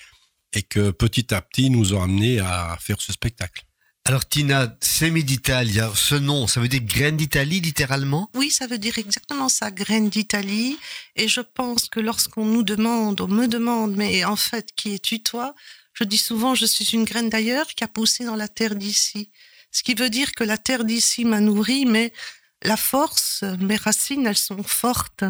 et 0.54 0.62
que 0.62 0.92
petit 0.92 1.34
à 1.34 1.42
petit 1.42 1.72
nous 1.72 1.96
ont 1.96 2.04
amené 2.04 2.40
à 2.40 2.78
faire 2.80 3.02
ce 3.02 3.12
spectacle 3.12 3.66
Alors 4.08 4.30
Tina, 4.30 4.78
Semi 4.84 5.24
d'Italia, 5.24 5.92
ce 5.96 6.14
nom, 6.14 6.46
ça 6.46 6.60
veut 6.60 6.68
dire 6.68 6.84
graine 6.84 7.18
d'Italie 7.18 7.60
littéralement? 7.60 8.30
Oui, 8.36 8.52
ça 8.52 8.68
veut 8.68 8.78
dire 8.78 9.00
exactement 9.00 9.50
ça, 9.50 9.72
graine 9.72 10.12
d'Italie. 10.12 10.78
Et 11.16 11.28
je 11.28 11.42
pense 11.42 11.90
que 11.90 12.00
lorsqu'on 12.00 12.46
nous 12.46 12.62
demande, 12.62 13.20
on 13.20 13.28
me 13.28 13.48
demande, 13.48 13.96
mais 13.96 14.24
en 14.24 14.36
fait, 14.36 14.70
qui 14.76 14.94
es-tu 14.94 15.24
toi? 15.24 15.56
Je 15.94 16.04
dis 16.04 16.20
souvent, 16.20 16.54
je 16.54 16.68
suis 16.68 16.86
une 16.94 17.04
graine 17.04 17.30
d'ailleurs 17.30 17.66
qui 17.66 17.84
a 17.84 17.88
poussé 17.88 18.26
dans 18.26 18.36
la 18.36 18.48
terre 18.48 18.76
d'ici. 18.76 19.32
Ce 19.72 19.82
qui 19.82 19.96
veut 19.96 20.12
dire 20.12 20.34
que 20.34 20.44
la 20.44 20.60
terre 20.60 20.86
d'ici 20.86 21.26
m'a 21.26 21.40
nourri, 21.40 21.88
mais 21.88 22.14
la 22.62 22.78
force, 22.78 23.44
mes 23.60 23.76
racines, 23.76 24.28
elles 24.28 24.38
sont 24.38 24.62
fortes 24.62 25.24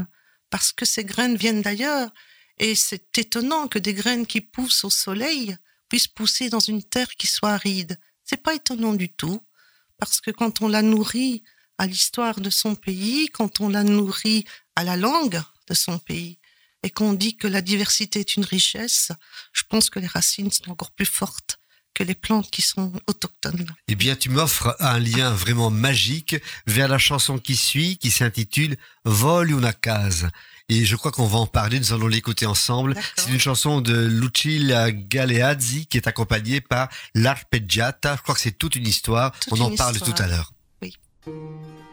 parce 0.49 0.73
que 0.73 0.83
ces 0.83 1.05
graines 1.05 1.37
viennent 1.37 1.61
d'ailleurs. 1.61 2.09
Et 2.57 2.75
c'est 2.75 3.17
étonnant 3.17 3.69
que 3.69 3.79
des 3.79 3.93
graines 3.93 4.27
qui 4.27 4.41
poussent 4.41 4.83
au 4.83 4.89
soleil 4.89 5.55
puissent 5.87 6.09
pousser 6.09 6.49
dans 6.49 6.59
une 6.59 6.83
terre 6.83 7.15
qui 7.17 7.27
soit 7.27 7.51
aride. 7.51 7.97
C'est 8.25 8.41
pas 8.41 8.55
étonnant 8.55 8.93
du 8.93 9.13
tout, 9.13 9.45
parce 9.97 10.19
que 10.19 10.31
quand 10.31 10.61
on 10.61 10.67
la 10.67 10.81
nourrit 10.81 11.43
à 11.77 11.87
l'histoire 11.87 12.41
de 12.41 12.49
son 12.49 12.75
pays, 12.75 13.27
quand 13.29 13.61
on 13.61 13.69
la 13.69 13.83
nourrit 13.83 14.45
à 14.75 14.83
la 14.83 14.97
langue 14.97 15.41
de 15.67 15.73
son 15.73 15.99
pays, 15.99 16.39
et 16.83 16.89
qu'on 16.89 17.13
dit 17.13 17.37
que 17.37 17.47
la 17.47 17.61
diversité 17.61 18.19
est 18.19 18.35
une 18.35 18.45
richesse, 18.45 19.11
je 19.53 19.63
pense 19.69 19.89
que 19.89 19.99
les 19.99 20.07
racines 20.07 20.51
sont 20.51 20.69
encore 20.69 20.91
plus 20.91 21.05
fortes 21.05 21.57
que 21.95 22.03
les 22.03 22.13
plantes 22.13 22.51
qui 22.51 22.61
sont 22.61 22.91
autochtones. 23.07 23.65
Eh 23.87 23.95
bien, 23.95 24.15
tu 24.15 24.29
m'offres 24.29 24.75
un 24.79 24.99
lien 24.99 25.31
vraiment 25.31 25.71
magique 25.71 26.35
vers 26.67 26.87
la 26.87 26.99
chanson 26.99 27.39
qui 27.39 27.55
suit, 27.55 27.97
qui 27.97 28.11
s'intitule 28.11 28.77
Vol 29.05 29.51
una 29.51 29.73
casa. 29.73 30.29
Et 30.67 30.83
je 30.85 30.95
crois 30.95 31.11
qu'on 31.11 31.27
va 31.27 31.39
en 31.39 31.47
parler, 31.47 31.79
nous 31.79 31.93
allons 31.93 32.07
l'écouter 32.07 32.45
ensemble. 32.45 32.95
C'est 33.15 33.29
une 33.31 33.39
chanson 33.39 33.81
de 33.81 33.95
Lucilla 33.95 34.91
Galeazzi 34.91 35.85
qui 35.85 35.97
est 35.97 36.07
accompagnée 36.07 36.59
par 36.59 36.89
l'arpeggiata. 37.13 38.15
Je 38.17 38.21
crois 38.21 38.35
que 38.35 38.41
c'est 38.41 38.57
toute 38.57 38.75
une 38.75 38.87
histoire. 38.87 39.31
Toute 39.39 39.53
On 39.53 39.61
en 39.61 39.75
parle 39.75 39.95
histoire. 39.95 40.15
tout 40.15 40.21
à 40.23 40.27
l'heure. 40.27 40.51
Voglio 41.25 41.84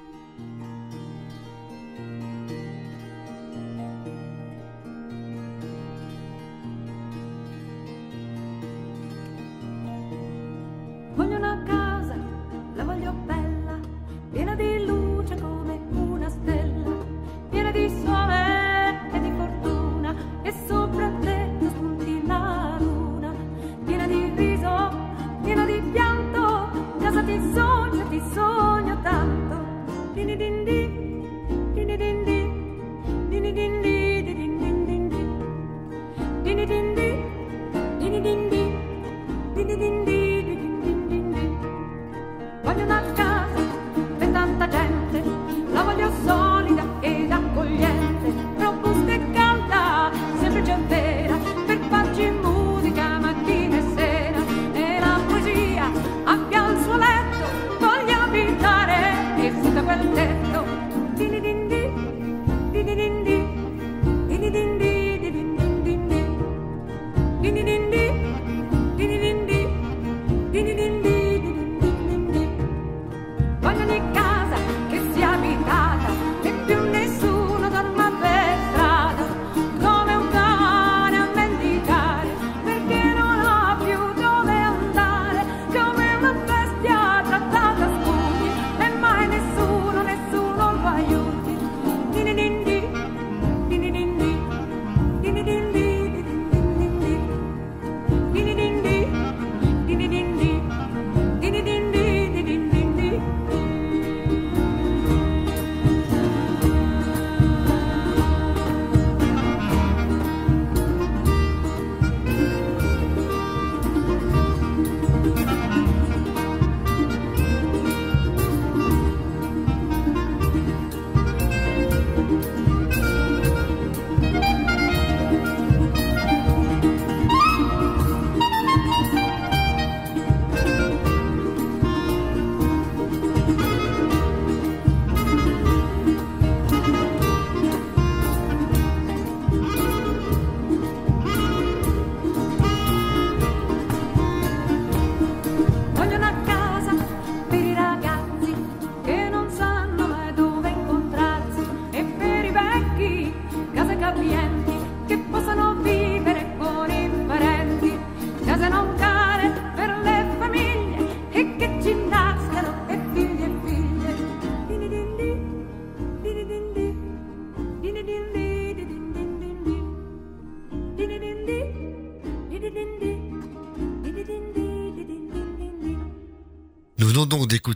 Ding 30.32 30.64
ding. 30.64 30.64
din 30.64 30.81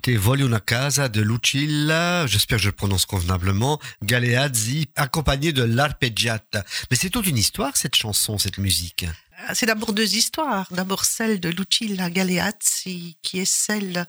d'écouter 0.07 0.17
Voglio 0.17 0.49
casa 0.61 1.09
de 1.09 1.21
Lucilla, 1.21 2.27
j'espère 2.27 2.59
que 2.59 2.63
je 2.63 2.69
le 2.69 2.75
prononce 2.75 3.07
convenablement, 3.07 3.81
Galeazzi, 4.03 4.87
accompagné 4.95 5.53
de 5.53 5.65
l'arpeggiata. 5.65 6.65
Mais 6.91 6.97
c'est 6.97 7.11
toute 7.11 7.27
une 7.27 7.37
histoire, 7.37 7.77
cette 7.77 7.97
chanson, 7.97 8.39
cette 8.39 8.59
musique. 8.59 9.05
Euh, 9.05 9.53
C'est 9.55 9.67
d'abord 9.67 9.93
deux 9.93 10.15
histoires. 10.15 10.69
D'abord 10.71 11.05
celle 11.05 11.41
de 11.41 11.49
Lucilla 11.49 12.09
Galeazzi, 12.09 13.19
qui 13.23 13.41
est 13.41 13.51
celle 13.51 14.07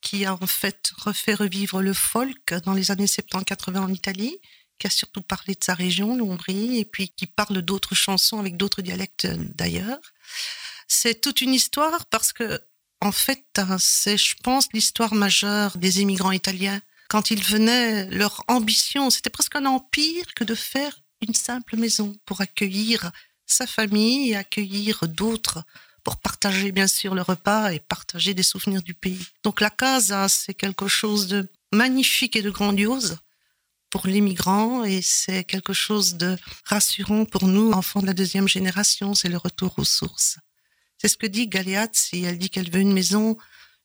qui 0.00 0.24
a 0.24 0.34
en 0.34 0.46
fait 0.46 0.92
refait 0.96 1.34
revivre 1.34 1.82
le 1.82 1.92
folk 1.92 2.54
dans 2.64 2.72
les 2.72 2.90
années 2.90 3.06
70-80 3.06 3.78
en 3.78 3.92
Italie, 3.92 4.38
qui 4.78 4.86
a 4.86 4.90
surtout 4.90 5.22
parlé 5.22 5.54
de 5.54 5.64
sa 5.64 5.74
région, 5.74 6.16
l'Ombrie, 6.16 6.78
et 6.78 6.84
puis 6.86 7.10
qui 7.10 7.26
parle 7.26 7.60
d'autres 7.60 7.94
chansons 7.94 8.38
avec 8.38 8.56
d'autres 8.56 8.82
dialectes 8.82 9.26
d'ailleurs. 9.56 10.00
C'est 10.88 11.20
toute 11.20 11.40
une 11.40 11.54
histoire 11.54 12.06
parce 12.06 12.32
que, 12.32 12.60
en 13.04 13.12
fait, 13.12 13.44
c'est, 13.78 14.16
je 14.16 14.34
pense, 14.42 14.68
l'histoire 14.72 15.14
majeure 15.14 15.76
des 15.76 16.00
immigrants 16.00 16.32
italiens. 16.32 16.80
Quand 17.08 17.30
ils 17.30 17.44
venaient, 17.44 18.06
leur 18.06 18.42
ambition, 18.48 19.10
c'était 19.10 19.30
presque 19.30 19.56
un 19.56 19.66
empire 19.66 20.24
que 20.34 20.42
de 20.42 20.54
faire 20.54 20.98
une 21.20 21.34
simple 21.34 21.76
maison 21.76 22.16
pour 22.24 22.40
accueillir 22.40 23.12
sa 23.46 23.66
famille 23.66 24.30
et 24.30 24.36
accueillir 24.36 25.06
d'autres 25.06 25.62
pour 26.02 26.18
partager 26.18 26.72
bien 26.72 26.86
sûr 26.86 27.14
le 27.14 27.22
repas 27.22 27.72
et 27.72 27.78
partager 27.78 28.32
des 28.32 28.42
souvenirs 28.42 28.82
du 28.82 28.94
pays. 28.94 29.26
Donc 29.42 29.60
la 29.60 29.70
casa, 29.70 30.28
c'est 30.28 30.54
quelque 30.54 30.88
chose 30.88 31.28
de 31.28 31.48
magnifique 31.72 32.36
et 32.36 32.42
de 32.42 32.50
grandiose 32.50 33.18
pour 33.90 34.06
les 34.06 34.22
migrants 34.22 34.82
et 34.84 35.02
c'est 35.02 35.44
quelque 35.44 35.74
chose 35.74 36.14
de 36.14 36.36
rassurant 36.64 37.26
pour 37.26 37.46
nous, 37.48 37.70
enfants 37.72 38.00
de 38.00 38.06
la 38.06 38.14
deuxième 38.14 38.48
génération, 38.48 39.14
c'est 39.14 39.28
le 39.28 39.36
retour 39.36 39.74
aux 39.78 39.84
sources. 39.84 40.38
C'est 41.04 41.08
ce 41.08 41.16
que 41.18 41.26
dit 41.26 41.48
Galeazzi, 41.48 42.24
elle 42.24 42.38
dit 42.38 42.48
qu'elle 42.48 42.70
veut 42.70 42.80
une 42.80 42.94
maison, 42.94 43.36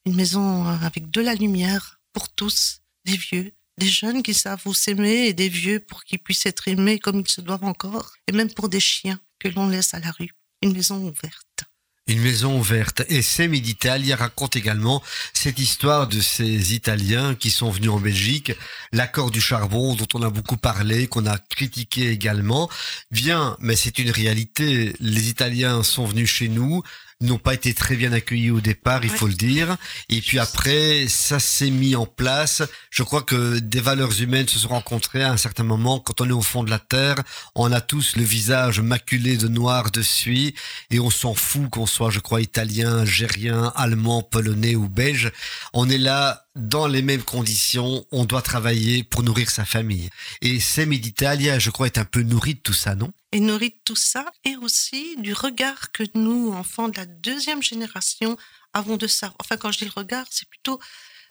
une 0.06 0.16
maison 0.16 0.66
avec 0.66 1.12
de 1.12 1.20
la 1.20 1.36
lumière 1.36 2.00
pour 2.14 2.30
tous, 2.30 2.80
des 3.04 3.18
vieux, 3.18 3.52
des 3.78 3.90
jeunes 3.90 4.24
qui 4.24 4.34
savent 4.34 4.62
où 4.64 4.74
s'aimer 4.74 5.28
et 5.28 5.34
des 5.34 5.50
vieux 5.50 5.82
pour 5.82 6.06
qu'ils 6.06 6.20
puissent 6.20 6.46
être 6.46 6.70
aimés 6.70 6.98
comme 6.98 7.20
ils 7.20 7.28
se 7.28 7.42
doivent 7.42 7.66
encore, 7.66 8.14
et 8.28 8.32
même 8.32 8.50
pour 8.54 8.70
des 8.70 8.80
chiens 8.80 9.20
que 9.38 9.50
l'on 9.50 9.68
laisse 9.68 9.94
à 9.94 10.00
la 10.00 10.12
rue. 10.12 10.30
Une 10.62 10.72
maison 10.72 10.96
ouverte. 10.96 11.66
Une 12.10 12.22
maison 12.22 12.58
ouverte. 12.58 13.04
Et 13.10 13.22
Semi 13.22 13.62
d'Italie 13.62 14.14
raconte 14.14 14.56
également 14.56 15.04
cette 15.34 15.60
histoire 15.60 16.08
de 16.08 16.22
ces 16.22 16.74
Italiens 16.74 17.36
qui 17.36 17.52
sont 17.52 17.70
venus 17.70 17.92
en 17.92 18.00
Belgique. 18.00 18.54
L'accord 18.94 19.30
du 19.30 19.40
charbon 19.40 19.94
dont 19.94 20.08
on 20.16 20.24
a 20.24 20.32
beaucoup 20.32 20.58
parlé, 20.58 21.08
qu'on 21.08 21.28
a 21.28 21.38
critiqué 21.38 22.10
également. 22.10 22.68
Bien, 23.12 23.58
mais 23.60 23.76
c'est 23.76 24.00
une 24.00 24.10
réalité. 24.10 24.96
Les 25.00 25.30
Italiens 25.30 25.84
sont 25.84 26.06
venus 26.06 26.32
chez 26.32 26.48
nous, 26.48 26.82
n'ont 27.22 27.38
pas 27.38 27.54
été 27.54 27.74
très 27.74 27.98
bien 27.98 28.14
accueillis 28.14 28.50
au 28.50 28.62
départ, 28.62 29.04
il 29.04 29.12
Ouais. 29.12 29.18
faut 29.18 29.28
le 29.28 29.34
dire. 29.34 29.76
Et 30.08 30.22
puis 30.22 30.40
après, 30.40 31.06
ça 31.10 31.38
s'est 31.40 31.70
mis 31.70 31.94
en 31.98 32.06
place. 32.06 32.62
Je 32.92 33.04
crois 33.04 33.24
que 33.24 33.60
des 33.60 33.82
valeurs 33.82 34.22
humaines 34.22 34.48
se 34.48 34.58
sont 34.58 34.70
rencontrées 34.70 35.24
à 35.24 35.32
un 35.32 35.36
certain 35.36 35.64
moment. 35.64 36.00
Quand 36.00 36.22
on 36.22 36.30
est 36.30 36.34
au 36.34 36.42
fond 36.42 36.64
de 36.64 36.70
la 36.70 36.80
terre, 36.80 37.18
on 37.56 37.74
a 37.74 37.82
tous 37.82 38.16
le 38.16 38.24
visage 38.24 38.80
maculé 38.80 39.36
de 39.36 39.50
noir 39.50 39.92
de 39.92 40.02
suie 40.02 40.56
et 40.92 41.02
on 41.02 41.10
s'en 41.10 41.34
fout 41.34 41.70
qu'on 41.70 41.86
soit, 41.86 42.10
je 42.10 42.20
crois, 42.22 42.40
italien, 42.40 43.00
algérien, 43.00 43.74
allemand, 43.76 44.24
polonais 44.24 44.76
ou 44.76 44.88
belge. 44.88 45.32
On 45.74 45.90
est 45.90 45.98
là 45.98 46.46
dans 46.56 46.88
les 46.88 47.02
mêmes 47.02 47.24
conditions. 47.24 48.06
On 48.14 48.24
doit 48.24 48.42
travailler 48.42 49.04
pour 49.04 49.24
nourrir 49.24 49.50
sa 49.50 49.66
famille. 49.66 50.10
Et 50.42 50.62
Semi 50.62 51.00
d'Italia, 51.00 51.60
je 51.60 51.70
crois, 51.70 51.88
est 51.88 51.98
un 51.98 52.06
peu 52.06 52.22
nourri 52.22 52.54
de 52.54 52.60
tout 52.60 52.74
ça, 52.74 52.96
non? 52.96 53.12
Et 53.32 53.40
nourrit 53.40 53.70
de 53.70 53.80
tout 53.86 53.96
ça, 53.96 54.32
et 54.44 54.56
aussi 54.58 55.16
du 55.18 55.34
regard 55.34 55.92
que 55.92 56.04
nous, 56.16 56.52
enfants 56.52 56.90
de 56.90 56.98
la 56.98 57.06
deuxième 57.06 57.62
génération, 57.62 58.38
avons 58.74 58.98
de 58.98 59.08
ça. 59.08 59.34
Enfin, 59.40 59.58
quand 59.58 59.72
je 59.72 59.80
dis 59.80 59.86
le 59.86 59.92
regard, 59.96 60.26
c'est 60.30 60.50
plutôt 60.50 60.80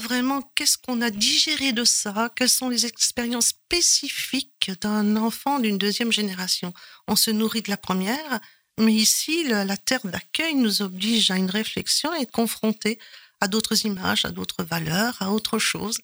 vraiment 0.00 0.42
qu'est-ce 0.54 0.78
qu'on 0.78 1.00
a 1.00 1.10
digéré 1.10 1.72
de 1.72 1.84
ça, 1.84 2.30
quelles 2.36 2.48
sont 2.48 2.68
les 2.68 2.86
expériences 2.86 3.48
spécifiques 3.48 4.70
d'un 4.80 5.16
enfant 5.16 5.58
d'une 5.58 5.78
deuxième 5.78 6.12
génération. 6.12 6.72
On 7.08 7.16
se 7.16 7.30
nourrit 7.30 7.62
de 7.62 7.70
la 7.70 7.76
première, 7.76 8.40
mais 8.78 8.94
ici, 8.94 9.44
la 9.44 9.76
terre 9.76 10.06
d'accueil 10.06 10.54
nous 10.54 10.82
oblige 10.82 11.30
à 11.32 11.36
une 11.36 11.50
réflexion 11.50 12.14
et 12.14 12.22
être 12.22 12.30
confronté 12.30 13.00
à 13.40 13.48
d'autres 13.48 13.86
images, 13.86 14.24
à 14.24 14.30
d'autres 14.30 14.62
valeurs, 14.62 15.20
à 15.20 15.32
autre 15.32 15.58
chose, 15.58 15.98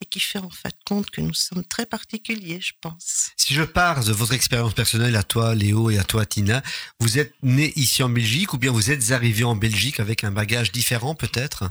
et 0.00 0.06
qui 0.06 0.20
fait 0.20 0.38
en 0.38 0.50
fait 0.50 0.74
compte 0.84 1.10
que 1.10 1.20
nous 1.20 1.34
sommes 1.34 1.64
très 1.64 1.86
particuliers, 1.86 2.60
je 2.60 2.72
pense. 2.80 3.30
Si 3.36 3.54
je 3.54 3.62
pars 3.62 4.04
de 4.04 4.12
votre 4.12 4.32
expérience 4.32 4.74
personnelle 4.74 5.16
à 5.16 5.22
toi, 5.22 5.54
Léo, 5.54 5.90
et 5.90 5.98
à 5.98 6.04
toi, 6.04 6.24
Tina, 6.26 6.62
vous 7.00 7.18
êtes 7.18 7.34
né 7.42 7.72
ici 7.76 8.02
en 8.02 8.08
Belgique 8.08 8.54
ou 8.54 8.58
bien 8.58 8.72
vous 8.72 8.90
êtes 8.90 9.10
arrivé 9.12 9.44
en 9.44 9.56
Belgique 9.56 10.00
avec 10.00 10.24
un 10.24 10.30
bagage 10.30 10.72
différent 10.72 11.14
peut-être? 11.14 11.70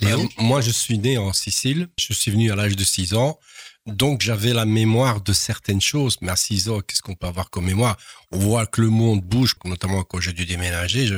Léo? 0.00 0.20
Euh, 0.20 0.28
moi, 0.38 0.60
je 0.60 0.70
suis 0.70 0.98
né 0.98 1.18
en 1.18 1.32
Sicile. 1.32 1.88
Je 1.98 2.12
suis 2.12 2.30
venu 2.30 2.50
à 2.52 2.56
l'âge 2.56 2.76
de 2.76 2.84
6 2.84 3.14
ans. 3.14 3.38
Donc, 3.86 4.22
j'avais 4.22 4.52
la 4.52 4.64
mémoire 4.64 5.20
de 5.20 5.32
certaines 5.32 5.80
choses. 5.80 6.16
Mais 6.20 6.30
à 6.30 6.36
6 6.36 6.68
ans, 6.68 6.80
qu'est-ce 6.80 7.02
qu'on 7.02 7.14
peut 7.14 7.26
avoir 7.26 7.50
comme 7.50 7.66
mémoire? 7.66 7.96
On 8.32 8.38
voit 8.38 8.66
que 8.66 8.80
le 8.80 8.90
monde 8.90 9.20
bouge, 9.22 9.54
notamment 9.64 10.02
quand 10.02 10.20
j'ai 10.20 10.32
dû 10.32 10.46
déménager. 10.46 11.06
Je 11.06 11.16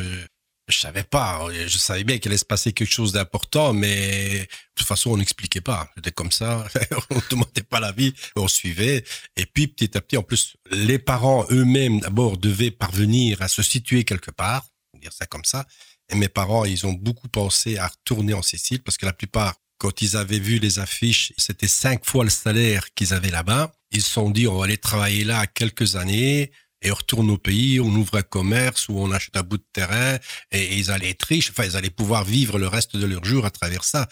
je 0.68 0.78
savais 0.78 1.04
pas. 1.04 1.46
Je 1.52 1.78
savais 1.78 2.04
bien 2.04 2.18
qu'il 2.18 2.30
allait 2.30 2.38
se 2.38 2.44
passer 2.44 2.72
quelque 2.72 2.90
chose 2.90 3.12
d'important, 3.12 3.72
mais 3.72 4.40
de 4.40 4.46
toute 4.74 4.86
façon, 4.86 5.10
on 5.10 5.16
n'expliquait 5.16 5.60
pas. 5.60 5.88
C'était 5.94 6.12
comme 6.12 6.32
ça. 6.32 6.66
on 7.10 7.16
ne 7.16 7.20
demandait 7.30 7.62
pas 7.62 7.80
l'avis. 7.80 8.14
On 8.34 8.48
suivait. 8.48 9.04
Et 9.36 9.46
puis, 9.46 9.68
petit 9.68 9.96
à 9.96 10.00
petit, 10.00 10.16
en 10.16 10.22
plus, 10.22 10.56
les 10.70 10.98
parents 10.98 11.46
eux-mêmes, 11.50 12.00
d'abord, 12.00 12.36
devaient 12.36 12.72
parvenir 12.72 13.42
à 13.42 13.48
se 13.48 13.62
situer 13.62 14.04
quelque 14.04 14.30
part. 14.30 14.66
on 14.94 14.98
Dire 14.98 15.12
ça 15.12 15.26
comme 15.26 15.44
ça. 15.44 15.66
Et 16.08 16.16
mes 16.16 16.28
parents, 16.28 16.64
ils 16.64 16.86
ont 16.86 16.92
beaucoup 16.92 17.28
pensé 17.28 17.78
à 17.78 17.86
retourner 17.86 18.34
en 18.34 18.42
Sicile 18.42 18.82
parce 18.82 18.96
que 18.96 19.06
la 19.06 19.12
plupart, 19.12 19.54
quand 19.78 20.02
ils 20.02 20.16
avaient 20.16 20.38
vu 20.38 20.58
les 20.58 20.78
affiches, 20.78 21.32
c'était 21.36 21.68
cinq 21.68 22.04
fois 22.04 22.24
le 22.24 22.30
salaire 22.30 22.92
qu'ils 22.94 23.12
avaient 23.12 23.30
là-bas. 23.30 23.72
Ils 23.92 24.02
se 24.02 24.10
sont 24.10 24.30
dit, 24.30 24.48
on 24.48 24.58
va 24.58 24.64
aller 24.64 24.78
travailler 24.78 25.24
là 25.24 25.46
quelques 25.46 25.96
années 25.96 26.50
et 26.86 26.90
retourne 26.90 27.30
au 27.30 27.36
pays, 27.36 27.80
on 27.80 27.88
ouvre 27.88 28.16
un 28.16 28.22
commerce 28.22 28.88
ou 28.88 28.98
on 28.98 29.10
achète 29.10 29.36
un 29.36 29.42
bout 29.42 29.58
de 29.58 29.66
terrain 29.72 30.16
et, 30.52 30.62
et 30.62 30.76
ils 30.76 30.90
allaient 30.90 31.10
être 31.10 31.24
riches. 31.24 31.50
Enfin, 31.50 31.64
ils 31.64 31.76
allaient 31.76 31.90
pouvoir 31.90 32.24
vivre 32.24 32.58
le 32.58 32.68
reste 32.68 32.96
de 32.96 33.04
leur 33.04 33.24
jour 33.24 33.44
à 33.44 33.50
travers 33.50 33.84
ça. 33.84 34.08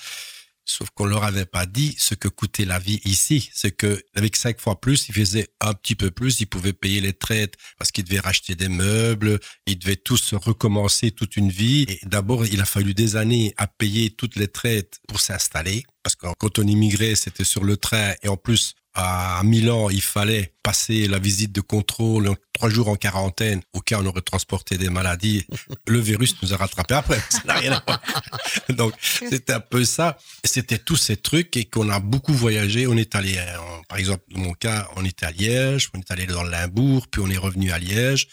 Sauf 0.67 0.89
qu'on 0.95 1.05
leur 1.05 1.25
avait 1.25 1.45
pas 1.45 1.67
dit 1.67 1.95
ce 1.99 2.15
que 2.15 2.29
coûtait 2.29 2.65
la 2.65 2.79
vie 2.79 3.01
ici. 3.05 3.51
C'est 3.53 3.73
que 3.73 4.03
avec 4.15 4.35
cinq 4.35 4.61
fois 4.61 4.81
plus, 4.81 5.09
ils 5.09 5.15
faisaient 5.15 5.49
un 5.61 5.75
petit 5.75 5.95
peu 5.95 6.11
plus. 6.11 6.41
Ils 6.41 6.47
pouvaient 6.47 6.73
payer 6.73 7.03
les 7.03 7.13
traites 7.13 7.55
parce 7.79 7.93
qu'ils 7.93 8.05
devaient 8.05 8.21
racheter 8.21 8.55
des 8.55 8.69
meubles. 8.69 9.39
Ils 9.67 9.79
devaient 9.79 9.97
tous 9.97 10.33
recommencer 10.33 11.11
toute 11.11 11.37
une 11.37 11.51
vie. 11.51 11.85
Et 11.89 12.01
d'abord, 12.05 12.47
il 12.47 12.61
a 12.63 12.65
fallu 12.65 12.95
des 12.95 13.17
années 13.17 13.53
à 13.59 13.67
payer 13.67 14.11
toutes 14.11 14.37
les 14.37 14.49
traites 14.49 15.01
pour 15.07 15.21
s'installer. 15.21 15.85
Parce 16.03 16.17
que 16.17 16.27
quand 16.39 16.59
on 16.59 16.67
immigrait, 16.67 17.15
c'était 17.15 17.45
sur 17.45 17.63
le 17.63 17.77
train. 17.77 18.15
Et 18.23 18.29
en 18.29 18.39
plus, 18.39 18.75
à 18.95 19.43
Milan, 19.45 19.91
il 19.91 20.03
fallait 20.03 20.53
passer 20.63 21.09
la 21.09 21.19
visite 21.19 21.51
de 21.53 21.61
contrôle, 21.61 22.31
trois 22.53 22.69
jours 22.69 22.89
en 22.89 22.95
quarantaine, 22.95 23.61
au 23.73 23.81
cas 23.81 23.99
où 23.99 24.03
on 24.03 24.07
aurait 24.07 24.21
transporté 24.21 24.79
des 24.79 24.89
maladies. 24.89 25.47
Le 25.89 25.99
virus 25.99 26.41
nous 26.43 26.55
a 26.55 26.57
rattrapés 26.57 26.95
après. 26.95 27.21
Ça 27.29 27.41
n'a 27.45 27.55
rien 27.55 27.73
à 27.73 27.83
voir. 27.85 28.01
Donc, 28.71 28.95
c'était 29.01 29.53
un 29.53 29.61
peu 29.61 29.85
ça. 29.85 30.17
C'était 30.45 30.79
tous 30.79 30.97
ces 30.97 31.17
trucs 31.17 31.57
et 31.57 31.65
qu'on 31.65 31.91
a 31.91 31.99
beaucoup 31.99 32.33
voyagé. 32.33 32.87
On 32.87 32.97
est 32.97 33.15
allé, 33.17 33.37
euh, 33.37 33.57
par 33.89 33.99
exemple, 33.99 34.23
dans 34.31 34.41
mon 34.41 34.55
cas, 34.55 34.89
on 34.97 35.05
était 35.05 35.27
à 35.27 35.33
Liège, 35.33 35.91
on 35.93 35.99
est 35.99 36.11
allé 36.11 36.27
dans 36.27 36.45
le 36.45 36.51
Limbourg, 36.51 37.09
puis 37.09 37.21
on 37.21 37.29
est 37.31 37.37
revenu 37.37 37.73
à 37.73 37.79
Liège. 37.79 38.29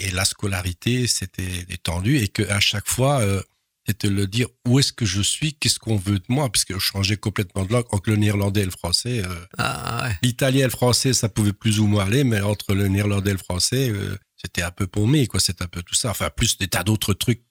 Et 0.00 0.12
la 0.12 0.24
scolarité, 0.24 1.08
c'était 1.08 1.66
étendu 1.70 2.18
et 2.18 2.28
qu'à 2.28 2.60
chaque 2.60 2.88
fois, 2.88 3.20
euh, 3.20 3.42
c'était 3.88 4.10
le 4.10 4.26
dire 4.26 4.48
où 4.66 4.78
est-ce 4.78 4.92
que 4.92 5.06
je 5.06 5.22
suis, 5.22 5.54
qu'est-ce 5.54 5.78
qu'on 5.78 5.96
veut 5.96 6.18
de 6.18 6.24
moi, 6.28 6.50
parce 6.52 6.66
que 6.66 6.74
je 6.74 6.78
changeais 6.78 7.16
complètement 7.16 7.64
de 7.64 7.72
langue 7.72 7.86
entre 7.90 8.10
le 8.10 8.16
néerlandais 8.16 8.60
et 8.60 8.64
le 8.66 8.70
français. 8.70 9.22
euh, 9.24 9.46
Ah 9.56 10.04
ouais. 10.04 10.14
L'italien 10.22 10.60
et 10.60 10.64
le 10.64 10.70
français, 10.70 11.14
ça 11.14 11.30
pouvait 11.30 11.54
plus 11.54 11.80
ou 11.80 11.86
moins 11.86 12.04
aller, 12.04 12.22
mais 12.22 12.40
entre 12.42 12.74
le 12.74 12.86
néerlandais 12.88 13.30
et 13.30 13.32
le 13.34 13.38
français, 13.38 13.88
euh, 13.88 14.14
c'était 14.36 14.60
un 14.62 14.70
peu 14.70 14.86
paumé, 14.86 15.26
quoi. 15.26 15.40
C'est 15.40 15.62
un 15.62 15.66
peu 15.66 15.82
tout 15.82 15.94
ça. 15.94 16.10
Enfin, 16.10 16.28
plus 16.28 16.58
des 16.58 16.68
tas 16.68 16.84
d'autres 16.84 17.14
trucs. 17.14 17.42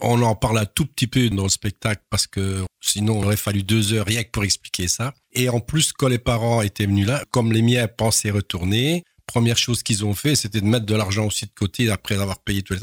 on 0.00 0.20
en 0.22 0.34
parle 0.34 0.58
un 0.58 0.66
tout 0.66 0.86
petit 0.86 1.06
peu 1.06 1.30
dans 1.30 1.44
le 1.44 1.48
spectacle 1.48 2.02
parce 2.10 2.26
que 2.26 2.64
sinon, 2.80 3.20
il 3.22 3.26
aurait 3.26 3.36
fallu 3.36 3.62
deux 3.62 3.92
heures 3.92 4.06
rien 4.06 4.24
que 4.24 4.30
pour 4.30 4.42
expliquer 4.44 4.88
ça. 4.88 5.14
Et 5.32 5.48
en 5.48 5.60
plus, 5.60 5.92
quand 5.92 6.08
les 6.08 6.18
parents 6.18 6.62
étaient 6.62 6.86
venus 6.86 7.06
là, 7.06 7.24
comme 7.30 7.52
les 7.52 7.62
miens 7.62 7.86
pensaient 7.86 8.30
retourner, 8.30 9.04
première 9.26 9.56
chose 9.58 9.82
qu'ils 9.82 10.04
ont 10.04 10.14
fait, 10.14 10.34
c'était 10.36 10.60
de 10.60 10.66
mettre 10.66 10.86
de 10.86 10.94
l'argent 10.94 11.26
aussi 11.26 11.46
de 11.46 11.52
côté 11.54 11.90
après 11.90 12.16
avoir 12.16 12.40
payé 12.40 12.62
tout 12.62 12.74
les 12.74 12.80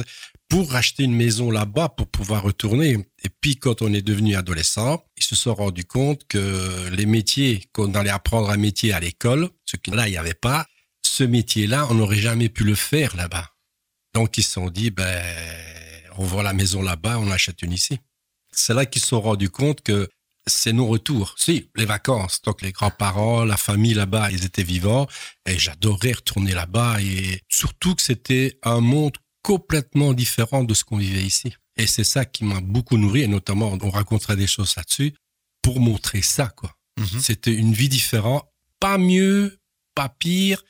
pour 0.53 0.69
racheter 0.69 1.01
une 1.05 1.15
maison 1.15 1.49
là-bas 1.49 1.89
pour 1.89 2.05
pouvoir 2.05 2.43
retourner. 2.43 2.99
Et 3.23 3.29
puis, 3.41 3.55
quand 3.55 3.81
on 3.81 3.91
est 3.91 4.03
devenu 4.03 4.35
adolescent, 4.35 5.03
ils 5.17 5.23
se 5.23 5.35
sont 5.35 5.55
rendus 5.55 5.83
compte 5.83 6.27
que 6.27 6.89
les 6.91 7.07
métiers, 7.07 7.67
qu'on 7.73 7.95
allait 7.95 8.11
apprendre 8.11 8.51
un 8.51 8.57
métier 8.57 8.93
à 8.93 8.99
l'école, 8.99 9.49
ce 9.65 9.77
que 9.77 9.89
là, 9.89 10.07
il 10.07 10.11
n'y 10.11 10.17
avait 10.17 10.35
pas, 10.35 10.67
ce 11.01 11.23
métier-là, 11.23 11.87
on 11.89 11.95
n'aurait 11.95 12.19
jamais 12.19 12.49
pu 12.49 12.65
le 12.65 12.75
faire 12.75 13.15
là-bas. 13.15 13.49
Donc, 14.13 14.37
ils 14.37 14.43
se 14.43 14.51
sont 14.51 14.69
dit, 14.69 14.91
ben, 14.91 15.25
on 16.19 16.23
voit 16.23 16.43
la 16.43 16.53
maison 16.53 16.83
là-bas, 16.83 17.17
on 17.17 17.31
achète 17.31 17.63
une 17.63 17.73
ici. 17.73 17.97
C'est 18.51 18.75
là 18.75 18.85
qu'ils 18.85 19.01
se 19.01 19.07
sont 19.07 19.21
rendus 19.21 19.49
compte 19.49 19.81
que 19.81 20.07
c'est 20.45 20.73
nos 20.73 20.85
retours. 20.85 21.33
Si, 21.35 21.71
les 21.75 21.85
vacances. 21.85 22.43
Donc, 22.43 22.61
les 22.61 22.73
grands-parents, 22.73 23.43
la 23.43 23.57
famille 23.57 23.95
là-bas, 23.95 24.29
ils 24.29 24.45
étaient 24.45 24.61
vivants. 24.61 25.07
Et 25.47 25.57
j'adorais 25.57 26.11
retourner 26.11 26.53
là-bas. 26.53 27.01
Et 27.01 27.41
surtout 27.49 27.95
que 27.95 28.03
c'était 28.03 28.59
un 28.61 28.81
monde 28.81 29.17
complètement 29.43 30.13
différent 30.13 30.63
de 30.63 30.73
ce 30.73 30.83
qu'on 30.83 30.97
vivait 30.97 31.21
ici. 31.21 31.53
Et 31.75 31.85
c'est 31.85 32.03
ça 32.03 32.25
qui 32.25 32.43
m'a 32.45 32.61
beaucoup 32.61 32.97
nourri. 32.97 33.21
Et 33.21 33.27
notamment, 33.27 33.77
on 33.79 33.89
raconterait 33.89 34.35
des 34.35 34.47
choses 34.47 34.75
là-dessus 34.75 35.13
pour 35.61 35.79
montrer 35.79 36.21
ça, 36.21 36.47
quoi. 36.47 36.75
Mhm. 36.97 37.19
C'était 37.19 37.53
une 37.53 37.73
vie 37.73 37.89
différente. 37.89 38.45
Pas 38.79 38.97
mieux, 38.97 39.59
pas 39.95 40.09
pire. 40.09 40.63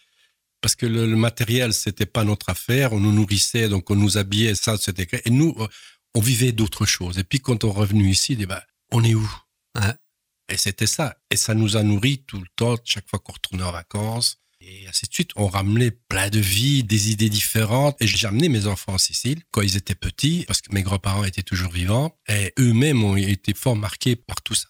Parce 0.61 0.75
que 0.75 0.85
le, 0.85 1.05
le 1.05 1.15
matériel, 1.15 1.73
c'était 1.73 2.05
pas 2.05 2.23
notre 2.23 2.49
affaire. 2.49 2.93
On 2.93 2.99
nous 2.99 3.11
nourrissait, 3.11 3.69
donc 3.69 3.89
on 3.89 3.95
nous 3.95 4.17
habillait, 4.17 4.55
ça, 4.55 4.77
c'était. 4.77 5.07
Et 5.25 5.29
nous, 5.29 5.53
euh, 5.59 5.67
on 6.15 6.21
vivait 6.21 6.53
d'autres 6.53 6.85
choses. 6.85 7.17
Et 7.17 7.23
puis, 7.23 7.39
quand 7.39 7.63
on 7.63 7.69
est 7.69 7.77
revenu 7.77 8.09
ici, 8.09 8.37
eh 8.39 8.45
ben, 8.45 8.61
on 8.91 9.03
est 9.03 9.13
où? 9.13 9.29
Ouais. 9.75 9.93
Et 10.49 10.57
c'était 10.57 10.87
ça. 10.87 11.17
Et 11.29 11.37
ça 11.37 11.53
nous 11.53 11.75
a 11.75 11.83
nourri 11.83 12.23
tout 12.25 12.39
le 12.39 12.47
temps, 12.55 12.75
chaque 12.85 13.09
fois 13.09 13.19
qu'on 13.19 13.33
retournait 13.33 13.63
en 13.63 13.71
vacances. 13.71 14.37
Et 14.65 14.87
ainsi 14.87 15.07
de 15.07 15.13
suite, 15.13 15.31
on 15.35 15.47
ramenait 15.47 15.91
plein 15.91 16.29
de 16.29 16.39
vies, 16.39 16.83
des 16.83 17.11
idées 17.11 17.29
différentes. 17.29 18.01
Et 18.01 18.07
j'ai 18.07 18.27
amené 18.27 18.47
mes 18.47 18.65
enfants 18.65 18.93
en 18.93 18.97
Sicile 18.97 19.41
quand 19.51 19.61
ils 19.61 19.75
étaient 19.75 19.95
petits, 19.95 20.45
parce 20.47 20.61
que 20.61 20.73
mes 20.73 20.83
grands-parents 20.83 21.25
étaient 21.25 21.43
toujours 21.43 21.71
vivants. 21.71 22.17
Et 22.29 22.53
eux-mêmes 22.59 23.03
ont 23.03 23.17
été 23.17 23.53
fort 23.53 23.75
marqués 23.75 24.15
par 24.15 24.41
tout 24.41 24.53
ça. 24.53 24.69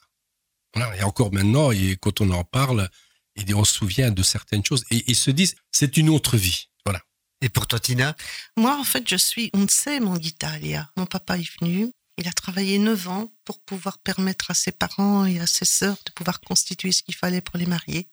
Voilà. 0.74 0.96
Et 0.98 1.04
encore 1.04 1.32
maintenant, 1.32 1.72
et 1.72 1.96
quand 2.02 2.22
on 2.22 2.32
en 2.32 2.44
parle, 2.44 2.90
et 3.36 3.54
on 3.54 3.64
se 3.64 3.74
souvient 3.74 4.10
de 4.12 4.24
certaines 4.24 4.66
choses. 4.66 4.84
Et 4.90 5.04
ils 5.08 5.16
se 5.16 5.30
disent, 5.30 5.56
c'est 5.72 5.98
une 5.98 6.10
autre 6.10 6.38
vie. 6.38 6.70
Voilà. 6.86 7.02
Et 7.42 7.50
pour 7.50 7.68
toi, 7.68 7.80
Tina? 7.80 8.16
Moi, 8.58 8.76
en 8.80 8.84
fait, 8.84 9.08
je 9.08 9.16
suis 9.16 9.52
mon 9.54 10.18
d'Italia. 10.18 10.90
Mon 10.98 11.06
papa 11.06 11.38
est 11.38 11.50
venu. 11.60 11.92
Il 12.18 12.28
a 12.28 12.32
travaillé 12.32 12.78
neuf 12.80 13.08
ans 13.08 13.32
pour 13.44 13.60
pouvoir 13.60 14.00
permettre 14.00 14.52
à 14.52 14.54
ses 14.54 14.72
parents 14.72 15.26
et 15.26 15.40
à 15.40 15.48
ses 15.48 15.66
sœurs 15.66 15.98
de 16.06 16.12
pouvoir 16.12 16.42
constituer 16.42 16.92
ce 16.92 17.04
qu'il 17.04 17.16
fallait 17.16 17.42
pour 17.42 17.58
les 17.58 17.66
marier. 17.66 18.08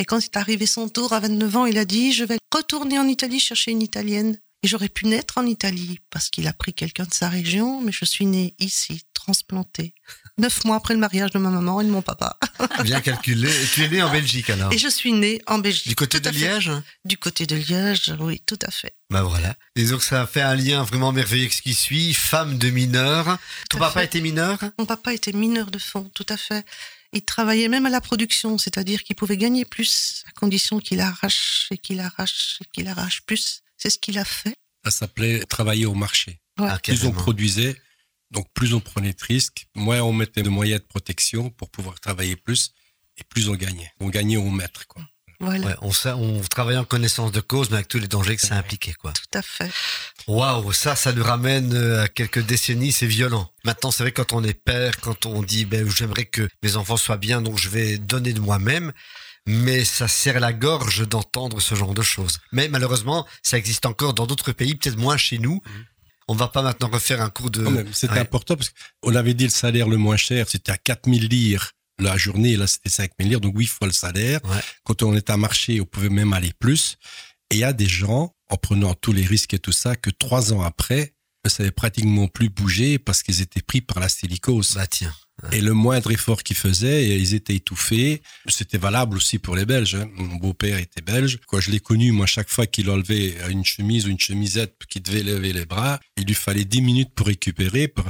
Et 0.00 0.06
quand 0.06 0.18
est 0.18 0.38
arrivé 0.38 0.64
son 0.64 0.88
tour 0.88 1.12
à 1.12 1.20
29 1.20 1.56
ans, 1.56 1.66
il 1.66 1.76
a 1.76 1.84
dit, 1.84 2.14
je 2.14 2.24
vais 2.24 2.38
retourner 2.50 2.98
en 2.98 3.06
Italie 3.06 3.38
chercher 3.38 3.70
une 3.70 3.82
Italienne. 3.82 4.38
Et 4.62 4.68
j'aurais 4.68 4.88
pu 4.88 5.06
naître 5.06 5.36
en 5.36 5.44
Italie 5.44 6.00
parce 6.08 6.30
qu'il 6.30 6.48
a 6.48 6.54
pris 6.54 6.72
quelqu'un 6.72 7.04
de 7.04 7.12
sa 7.12 7.28
région, 7.28 7.82
mais 7.82 7.92
je 7.92 8.06
suis 8.06 8.24
née 8.24 8.54
ici, 8.58 9.02
transplantée. 9.12 9.92
Neuf 10.38 10.64
mois 10.64 10.76
après 10.76 10.94
le 10.94 11.00
mariage 11.00 11.32
de 11.32 11.38
ma 11.38 11.50
maman 11.50 11.82
et 11.82 11.84
de 11.84 11.90
mon 11.90 12.00
papa. 12.00 12.38
Bien 12.84 13.02
calculé. 13.02 13.50
Et 13.50 13.66
tu 13.74 13.84
es 13.84 13.88
née 13.88 14.02
en 14.02 14.10
Belgique 14.10 14.48
alors 14.48 14.72
Et 14.72 14.78
je 14.78 14.88
suis 14.88 15.12
née 15.12 15.42
en 15.46 15.58
Belgique. 15.58 15.88
Du 15.88 15.96
côté 15.96 16.18
de. 16.18 16.30
Liège 16.30 16.72
Du 17.04 17.18
côté 17.18 17.44
de 17.44 17.56
Liège, 17.56 18.14
oui, 18.20 18.42
tout 18.46 18.58
à 18.66 18.70
fait. 18.70 18.94
Bah 19.10 19.22
voilà. 19.22 19.54
Disons 19.76 19.98
que 19.98 20.04
ça 20.04 20.22
a 20.22 20.26
fait 20.26 20.40
un 20.40 20.54
lien 20.54 20.82
vraiment 20.82 21.12
merveilleux 21.12 21.42
avec 21.42 21.52
ce 21.52 21.60
qui 21.60 21.74
suit. 21.74 22.14
Femme 22.14 22.56
de 22.56 22.70
mineur. 22.70 23.36
Ton 23.68 23.78
papa 23.78 24.00
fait. 24.00 24.06
était 24.06 24.20
mineur? 24.22 24.58
Mon 24.78 24.86
papa 24.86 25.12
était 25.12 25.32
mineur 25.32 25.70
de 25.70 25.78
fond, 25.78 26.10
tout 26.14 26.26
à 26.30 26.38
fait. 26.38 26.64
Il 27.12 27.22
travaillait 27.22 27.68
même 27.68 27.86
à 27.86 27.90
la 27.90 28.00
production, 28.00 28.56
c'est-à-dire 28.56 29.02
qu'il 29.02 29.16
pouvait 29.16 29.36
gagner 29.36 29.64
plus, 29.64 30.22
à 30.28 30.32
condition 30.32 30.78
qu'il 30.78 31.00
arrache 31.00 31.68
et 31.70 31.78
qu'il 31.78 32.00
arrache 32.00 32.58
et 32.60 32.64
qu'il 32.72 32.86
arrache 32.88 33.22
plus. 33.22 33.62
C'est 33.76 33.90
ce 33.90 33.98
qu'il 33.98 34.18
a 34.18 34.24
fait. 34.24 34.54
Ça 34.84 34.90
s'appelait 34.90 35.44
travailler 35.44 35.86
au 35.86 35.94
marché. 35.94 36.40
Ouais. 36.58 36.68
Ah, 36.70 36.78
Plus 36.78 37.04
on 37.04 37.12
produisait, 37.12 37.76
donc 38.30 38.46
plus 38.52 38.74
on 38.74 38.80
prenait 38.80 39.12
de 39.12 39.24
risques, 39.24 39.66
moins 39.74 40.00
on 40.02 40.12
mettait 40.12 40.42
de 40.42 40.48
moyens 40.48 40.80
de 40.80 40.86
protection 40.86 41.50
pour 41.50 41.70
pouvoir 41.70 41.98
travailler 41.98 42.36
plus, 42.36 42.72
et 43.16 43.24
plus 43.24 43.48
on 43.48 43.54
gagnait. 43.54 43.90
On 44.00 44.08
gagnait 44.08 44.36
au 44.36 44.50
mètre, 44.50 44.86
quoi. 44.86 45.02
Voilà, 45.40 45.66
Ouais, 45.66 45.74
on, 45.80 46.42
travaillait 46.42 46.78
en 46.78 46.84
connaissance 46.84 47.32
de 47.32 47.40
cause, 47.40 47.70
mais 47.70 47.76
avec 47.76 47.88
tous 47.88 47.98
les 47.98 48.08
dangers 48.08 48.36
que 48.36 48.42
ça 48.42 48.56
impliquait, 48.56 48.92
quoi. 48.92 49.12
tout 49.12 49.38
à 49.38 49.40
fait. 49.40 49.70
Waouh, 50.28 50.72
ça, 50.72 50.94
ça 50.94 51.12
nous 51.12 51.24
ramène 51.24 51.72
euh, 51.74 52.02
à 52.02 52.08
quelques 52.08 52.44
décennies, 52.44 52.92
c'est 52.92 53.06
violent. 53.06 53.50
Maintenant, 53.64 53.90
c'est 53.90 54.02
vrai, 54.02 54.12
quand 54.12 54.34
on 54.34 54.44
est 54.44 54.52
père, 54.52 55.00
quand 55.00 55.24
on 55.24 55.42
dit, 55.42 55.64
ben, 55.64 55.88
j'aimerais 55.88 56.26
que 56.26 56.46
mes 56.62 56.76
enfants 56.76 56.98
soient 56.98 57.16
bien, 57.16 57.40
donc 57.40 57.58
je 57.58 57.70
vais 57.70 57.96
donner 57.96 58.34
de 58.34 58.40
moi-même, 58.40 58.92
mais 59.46 59.86
ça 59.86 60.08
serre 60.08 60.40
la 60.40 60.52
gorge 60.52 61.08
d'entendre 61.08 61.58
ce 61.60 61.74
genre 61.74 61.94
de 61.94 62.02
choses. 62.02 62.38
Mais 62.52 62.68
malheureusement, 62.68 63.26
ça 63.42 63.56
existe 63.56 63.86
encore 63.86 64.12
dans 64.12 64.26
d'autres 64.26 64.52
pays, 64.52 64.74
peut-être 64.74 64.98
moins 64.98 65.16
chez 65.16 65.38
nous. 65.38 65.62
On 66.28 66.34
va 66.34 66.48
pas 66.48 66.60
maintenant 66.60 66.88
refaire 66.88 67.22
un 67.22 67.30
cours 67.30 67.50
de... 67.50 67.64
Ouais. 67.64 68.18
important 68.18 68.56
parce 68.56 68.70
qu'on 69.00 69.14
avait 69.14 69.34
dit 69.34 69.44
le 69.44 69.50
salaire 69.50 69.88
le 69.88 69.96
moins 69.96 70.18
cher, 70.18 70.46
c'était 70.48 70.70
à 70.70 70.76
4000 70.76 71.28
lire 71.28 71.72
la 72.04 72.16
journée, 72.16 72.56
là 72.56 72.66
c'était 72.66 72.88
5000 72.90 73.28
lire, 73.28 73.40
donc 73.40 73.56
huit 73.56 73.66
fois 73.66 73.86
le 73.86 73.92
salaire. 73.92 74.40
Ouais. 74.44 74.60
Quand 74.84 75.02
on 75.02 75.14
était 75.16 75.32
à 75.32 75.36
marché, 75.36 75.80
on 75.80 75.84
pouvait 75.86 76.08
même 76.08 76.32
aller 76.32 76.52
plus. 76.58 76.96
Et 77.50 77.56
il 77.56 77.58
y 77.60 77.64
a 77.64 77.72
des 77.72 77.88
gens, 77.88 78.34
en 78.48 78.56
prenant 78.56 78.94
tous 78.94 79.12
les 79.12 79.24
risques 79.24 79.54
et 79.54 79.58
tout 79.58 79.72
ça, 79.72 79.96
que 79.96 80.10
trois 80.10 80.52
ans 80.52 80.62
après, 80.62 81.14
ne 81.44 81.50
savaient 81.50 81.70
pratiquement 81.70 82.28
plus 82.28 82.48
bouger 82.50 82.98
parce 82.98 83.22
qu'ils 83.22 83.40
étaient 83.40 83.62
pris 83.62 83.80
par 83.80 83.98
la 84.00 84.08
silicose. 84.08 84.74
Bah 84.74 84.86
tiens. 84.86 85.14
Et 85.52 85.62
le 85.62 85.72
moindre 85.72 86.10
effort 86.10 86.42
qu'ils 86.42 86.56
faisaient, 86.56 87.18
ils 87.18 87.32
étaient 87.34 87.54
étouffés. 87.54 88.20
C'était 88.46 88.76
valable 88.76 89.16
aussi 89.16 89.38
pour 89.38 89.56
les 89.56 89.64
Belges. 89.64 89.94
hein. 89.94 90.06
Mon 90.16 90.36
beau-père 90.36 90.76
était 90.76 91.00
belge. 91.00 91.38
Quand 91.46 91.60
je 91.60 91.70
l'ai 91.70 91.80
connu, 91.80 92.12
moi, 92.12 92.26
chaque 92.26 92.50
fois 92.50 92.66
qu'il 92.66 92.90
enlevait 92.90 93.36
une 93.48 93.64
chemise 93.64 94.04
ou 94.04 94.10
une 94.10 94.20
chemisette, 94.20 94.74
qu'il 94.90 95.02
devait 95.02 95.22
lever 95.22 95.54
les 95.54 95.64
bras, 95.64 95.98
il 96.18 96.24
lui 96.24 96.34
fallait 96.34 96.66
10 96.66 96.82
minutes 96.82 97.14
pour 97.14 97.26
récupérer. 97.28 97.88
Pour... 97.88 98.04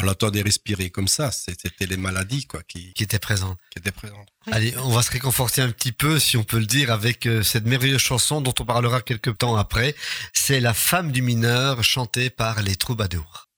On 0.00 0.04
l'entendait 0.04 0.42
respirer 0.42 0.90
comme 0.90 1.08
ça. 1.08 1.30
C'était 1.30 1.86
les 1.86 1.96
maladies 1.96 2.46
quoi, 2.46 2.62
qui, 2.66 2.92
Qui 2.94 3.02
était 3.02 3.18
présent. 3.18 3.56
qui 3.70 3.78
étaient 3.78 3.90
présentes. 3.90 4.28
Allez, 4.50 4.74
on 4.78 4.90
va 4.90 5.02
se 5.02 5.10
réconforter 5.10 5.60
un 5.60 5.70
petit 5.70 5.92
peu, 5.92 6.18
si 6.18 6.36
on 6.36 6.44
peut 6.44 6.58
le 6.58 6.66
dire, 6.66 6.90
avec 6.90 7.26
euh, 7.26 7.42
cette 7.42 7.66
merveilleuse 7.66 8.00
chanson 8.00 8.40
dont 8.40 8.54
on 8.58 8.64
parlera 8.64 9.02
quelques 9.02 9.36
temps 9.36 9.56
après. 9.56 9.94
C'est 10.32 10.60
La 10.60 10.72
femme 10.72 11.12
du 11.12 11.20
mineur, 11.22 11.84
chantée 11.84 12.30
par 12.30 12.62
les 12.62 12.76
troubadours. 12.76 13.48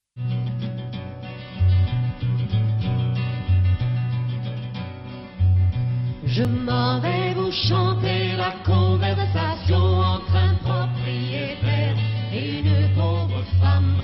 Je 6.24 6.44
m'en 6.44 7.00
vais 7.00 7.34
vous 7.34 7.52
chanter 7.52 8.36
la 8.36 8.52
conversation 8.64 9.76
entre 9.76 10.34
un 10.34 10.54
propriétaire 10.56 11.96
et 12.32 12.60
une 12.60 12.94
pauvre 12.94 13.44
femme. 13.60 14.02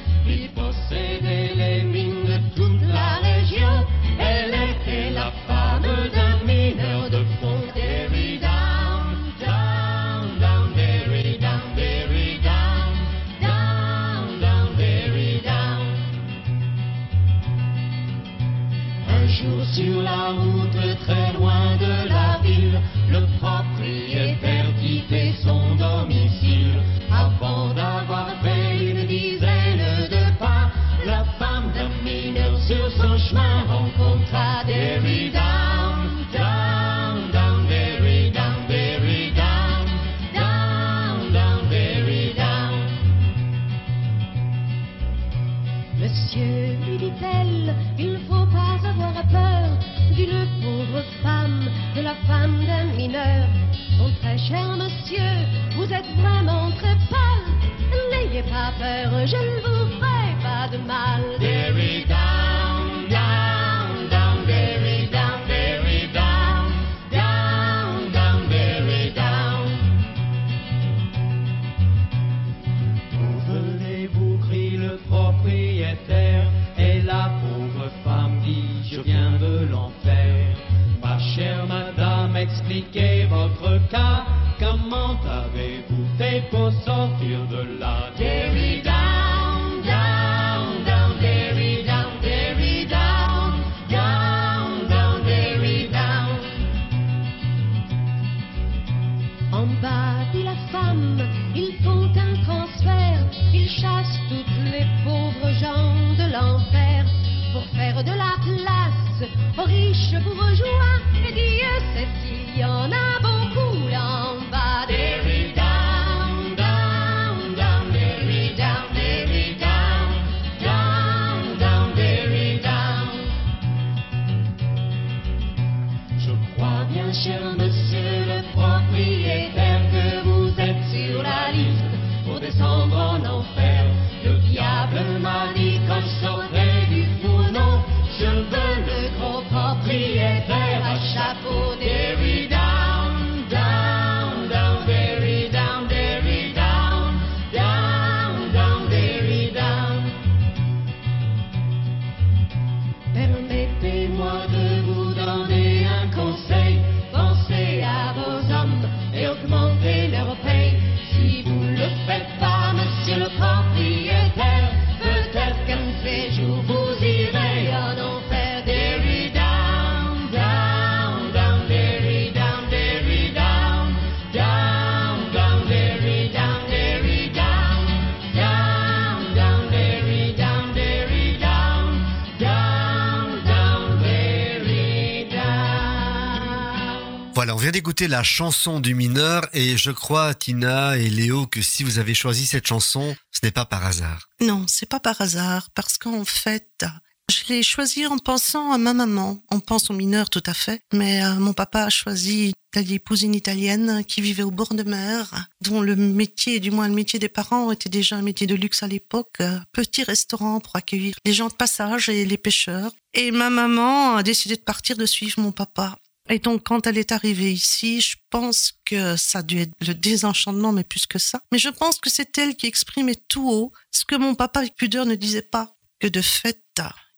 Vient 187.68 187.72
d'écouter 187.72 188.08
la 188.08 188.22
chanson 188.22 188.80
du 188.80 188.94
mineur 188.94 189.46
et 189.52 189.76
je 189.76 189.90
crois, 189.90 190.32
Tina 190.32 190.96
et 190.96 191.10
Léo, 191.10 191.46
que 191.46 191.60
si 191.60 191.84
vous 191.84 191.98
avez 191.98 192.14
choisi 192.14 192.46
cette 192.46 192.66
chanson, 192.66 193.14
ce 193.30 193.40
n'est 193.42 193.50
pas 193.50 193.66
par 193.66 193.84
hasard. 193.84 194.30
Non, 194.40 194.64
c'est 194.66 194.88
pas 194.88 195.00
par 195.00 195.20
hasard, 195.20 195.68
parce 195.74 195.98
qu'en 195.98 196.24
fait, 196.24 196.86
je 197.30 197.52
l'ai 197.52 197.62
choisi 197.62 198.06
en 198.06 198.16
pensant 198.16 198.72
à 198.72 198.78
ma 198.78 198.94
maman. 198.94 199.42
On 199.50 199.60
pense 199.60 199.90
aux 199.90 199.92
mineurs, 199.92 200.30
tout 200.30 200.42
à 200.46 200.54
fait, 200.54 200.80
mais 200.94 201.22
euh, 201.22 201.34
mon 201.34 201.52
papa 201.52 201.82
a 201.82 201.90
choisi 201.90 202.54
épouser 202.74 203.26
une 203.26 203.34
italienne 203.34 204.02
qui 204.06 204.22
vivait 204.22 204.44
au 204.44 204.50
bord 204.50 204.72
de 204.72 204.84
mer, 204.84 205.48
dont 205.60 205.82
le 205.82 205.94
métier, 205.94 206.60
du 206.60 206.70
moins 206.70 206.88
le 206.88 206.94
métier 206.94 207.18
des 207.18 207.28
parents, 207.28 207.70
était 207.70 207.90
déjà 207.90 208.16
un 208.16 208.22
métier 208.22 208.46
de 208.46 208.54
luxe 208.54 208.82
à 208.82 208.88
l'époque, 208.88 209.42
petit 209.72 210.04
restaurant 210.04 210.60
pour 210.60 210.76
accueillir 210.76 211.16
les 211.26 211.34
gens 211.34 211.48
de 211.48 211.54
passage 211.54 212.08
et 212.08 212.24
les 212.24 212.38
pêcheurs. 212.38 212.92
Et 213.12 213.30
ma 213.30 213.50
maman 213.50 214.16
a 214.16 214.22
décidé 214.22 214.56
de 214.56 214.62
partir 214.62 214.96
de 214.96 215.04
suivre 215.04 215.40
mon 215.40 215.52
papa. 215.52 215.96
Et 216.30 216.38
donc, 216.38 216.64
quand 216.64 216.86
elle 216.86 216.98
est 216.98 217.12
arrivée 217.12 217.52
ici, 217.52 218.00
je 218.00 218.16
pense 218.30 218.74
que 218.84 219.16
ça 219.16 219.38
a 219.38 219.42
dû 219.42 219.58
être 219.60 219.72
le 219.80 219.94
désenchantement, 219.94 220.72
mais 220.72 220.84
plus 220.84 221.06
que 221.06 221.18
ça. 221.18 221.40
Mais 221.52 221.58
je 221.58 221.70
pense 221.70 221.98
que 221.98 222.10
c'est 222.10 222.36
elle 222.38 222.56
qui 222.56 222.66
exprimait 222.66 223.16
tout 223.28 223.48
haut 223.48 223.72
ce 223.90 224.04
que 224.04 224.16
mon 224.16 224.34
papa 224.34 224.60
avec 224.60 224.74
pudeur 224.74 225.06
ne 225.06 225.14
disait 225.14 225.42
pas. 225.42 225.74
Que 226.00 226.06
de 226.06 226.20
fait, 226.20 226.62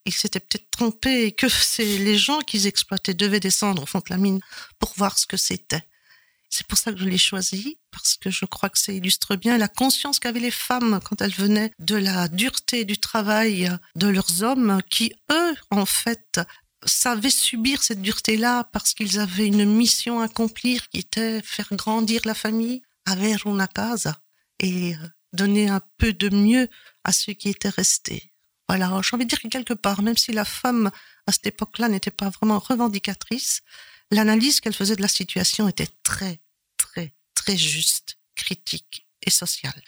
il 0.07 0.15
s'était 0.15 0.41
peut-être 0.41 0.71
trompé 0.71 1.25
et 1.25 1.33
que 1.33 1.49
c'est 1.49 1.99
les 1.99 2.17
gens 2.17 2.41
qu'ils 2.41 2.67
exploitaient 2.67 3.15
devaient 3.15 3.41
descendre 3.41 3.83
au 3.83 3.87
fond 3.87 3.99
de 3.99 4.11
la 4.11 4.17
mine 4.17 4.41
pour 4.79 4.95
voir 4.97 5.19
ce 5.19 5.27
que 5.27 5.37
c'était. 5.37 5.85
C'est 6.49 6.67
pour 6.67 6.79
ça 6.79 6.93
que 6.93 6.99
je 6.99 7.05
l'ai 7.05 7.19
choisi, 7.19 7.79
parce 7.93 8.17
que 8.17 8.29
je 8.29 8.45
crois 8.45 8.71
que 8.71 8.79
ça 8.79 8.93
illustre 8.93 9.37
bien 9.37 9.57
la 9.57 9.69
conscience 9.69 10.19
qu'avaient 10.19 10.41
les 10.41 10.51
femmes 10.51 10.99
quand 11.05 11.21
elles 11.23 11.35
venaient 11.35 11.71
de 11.79 11.95
la 11.95 12.27
dureté 12.27 12.85
du 12.85 12.99
travail 12.99 13.71
de 13.95 14.09
leurs 14.09 14.43
hommes, 14.43 14.83
qui, 14.91 15.15
eux, 15.31 15.55
en 15.71 15.87
fait, 15.87 16.41
savaient 16.85 17.31
subir 17.31 17.83
cette 17.83 18.03
dureté-là 18.03 18.65
parce 18.73 18.95
qu'ils 18.95 19.19
avaient 19.19 19.47
une 19.47 19.65
mission 19.65 20.21
à 20.21 20.25
accomplir 20.25 20.89
qui 20.89 21.01
était 21.01 21.43
faire 21.43 21.69
grandir 21.73 22.23
la 22.25 22.35
famille, 22.35 22.83
avere 23.05 23.47
una 23.47 23.67
casa, 23.67 24.21
et 24.59 24.95
euh, 24.95 25.09
donner 25.33 25.69
un 25.69 25.81
peu 25.99 26.13
de 26.13 26.29
mieux 26.35 26.69
à 27.05 27.13
ceux 27.13 27.33
qui 27.33 27.49
étaient 27.49 27.69
restés. 27.69 28.33
Voilà, 28.69 29.01
j'ai 29.03 29.17
envie 29.17 29.25
de 29.25 29.31
dire 29.31 29.41
que 29.41 29.49
quelque 29.49 29.75
part, 29.75 30.03
même 30.03 30.17
si 30.17 30.33
la 30.33 30.45
femme 30.45 30.91
à 31.27 31.33
cette 31.33 31.47
époque-là 31.47 31.89
n'était 31.89 32.11
pas 32.11 32.31
vraiment 32.31 32.59
revendicatrice, 32.59 33.63
l'analyse 34.11 34.61
qu'elle 34.61 34.75
faisait 34.75 34.97
de 34.97 35.03
la 35.03 35.09
situation 35.09 35.69
était 35.69 35.89
très, 36.03 36.41
très, 36.77 37.15
très 37.35 37.57
juste, 37.57 38.19
critique 38.37 39.10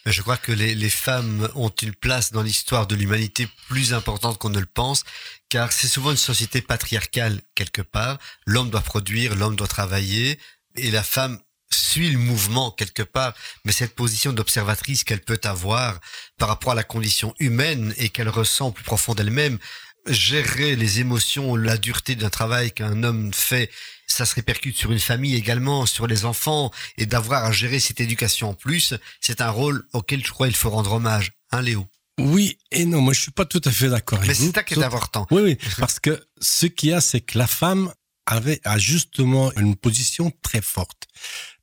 Je 0.06 0.22
crois 0.22 0.36
que 0.36 0.52
les, 0.52 0.90
femmes 0.90 1.48
ont 1.54 1.70
une 1.70 1.94
place 1.94 2.32
dans 2.32 2.42
l'histoire 2.42 2.86
de 2.86 2.94
l'humanité 2.94 3.48
plus 3.68 3.94
importante 3.94 4.38
qu'on 4.38 4.50
ne 4.50 4.60
le 4.60 4.66
pense, 4.66 5.04
car 5.48 5.72
c'est 5.72 5.88
souvent 5.88 6.10
une 6.10 6.16
société 6.16 6.60
patriarcale 6.60 7.40
quelque 7.54 7.82
part. 7.82 8.18
L'homme 8.46 8.70
doit 8.70 8.82
produire, 8.82 9.34
l'homme 9.34 9.56
doit 9.56 9.68
travailler, 9.68 10.38
et 10.76 10.90
la 10.90 11.02
femme 11.02 11.40
suit 11.70 12.10
le 12.10 12.18
mouvement 12.18 12.70
quelque 12.70 13.02
part, 13.02 13.34
mais 13.64 13.72
cette 13.72 13.94
position 13.94 14.32
d'observatrice 14.32 15.04
qu'elle 15.04 15.22
peut 15.22 15.40
avoir 15.44 15.98
par 16.38 16.48
rapport 16.48 16.72
à 16.72 16.76
la 16.76 16.84
condition 16.84 17.34
humaine 17.38 17.94
et 17.96 18.10
qu'elle 18.10 18.28
ressent 18.28 18.70
plus 18.70 18.84
profond 18.84 19.14
d'elle-même, 19.14 19.58
gérer 20.06 20.76
les 20.76 21.00
émotions, 21.00 21.56
la 21.56 21.76
dureté 21.76 22.14
d'un 22.16 22.30
travail 22.30 22.72
qu'un 22.72 23.02
homme 23.02 23.32
fait, 23.32 23.70
ça 24.12 24.26
se 24.26 24.34
répercute 24.34 24.76
sur 24.76 24.92
une 24.92 24.98
famille 24.98 25.34
également, 25.34 25.86
sur 25.86 26.06
les 26.06 26.24
enfants, 26.24 26.70
et 26.98 27.06
d'avoir 27.06 27.44
à 27.44 27.52
gérer 27.52 27.80
cette 27.80 28.00
éducation 28.00 28.50
en 28.50 28.54
plus, 28.54 28.94
c'est 29.20 29.40
un 29.40 29.50
rôle 29.50 29.86
auquel 29.92 30.24
je 30.24 30.30
crois 30.30 30.48
il 30.48 30.56
faut 30.56 30.70
rendre 30.70 30.92
hommage. 30.92 31.32
Hein, 31.50 31.62
Léo? 31.62 31.86
Oui 32.20 32.58
et 32.70 32.84
non, 32.84 33.00
moi 33.00 33.14
je 33.14 33.20
suis 33.20 33.30
pas 33.30 33.46
tout 33.46 33.62
à 33.64 33.70
fait 33.70 33.88
d'accord 33.88 34.18
avec 34.18 34.28
Mais 34.28 34.34
c'est 34.34 34.54
ça 34.54 34.62
qui 34.62 34.74
est 34.74 34.82
important. 34.82 35.26
Oui, 35.30 35.42
oui, 35.42 35.58
parce 35.78 35.98
que 35.98 36.22
ce 36.40 36.66
qu'il 36.66 36.90
y 36.90 36.92
a, 36.92 37.00
c'est 37.00 37.22
que 37.22 37.38
la 37.38 37.46
femme 37.46 37.92
avait 38.26 38.60
a 38.64 38.78
justement 38.78 39.52
une 39.54 39.76
position 39.76 40.30
très 40.42 40.60
forte. 40.60 41.08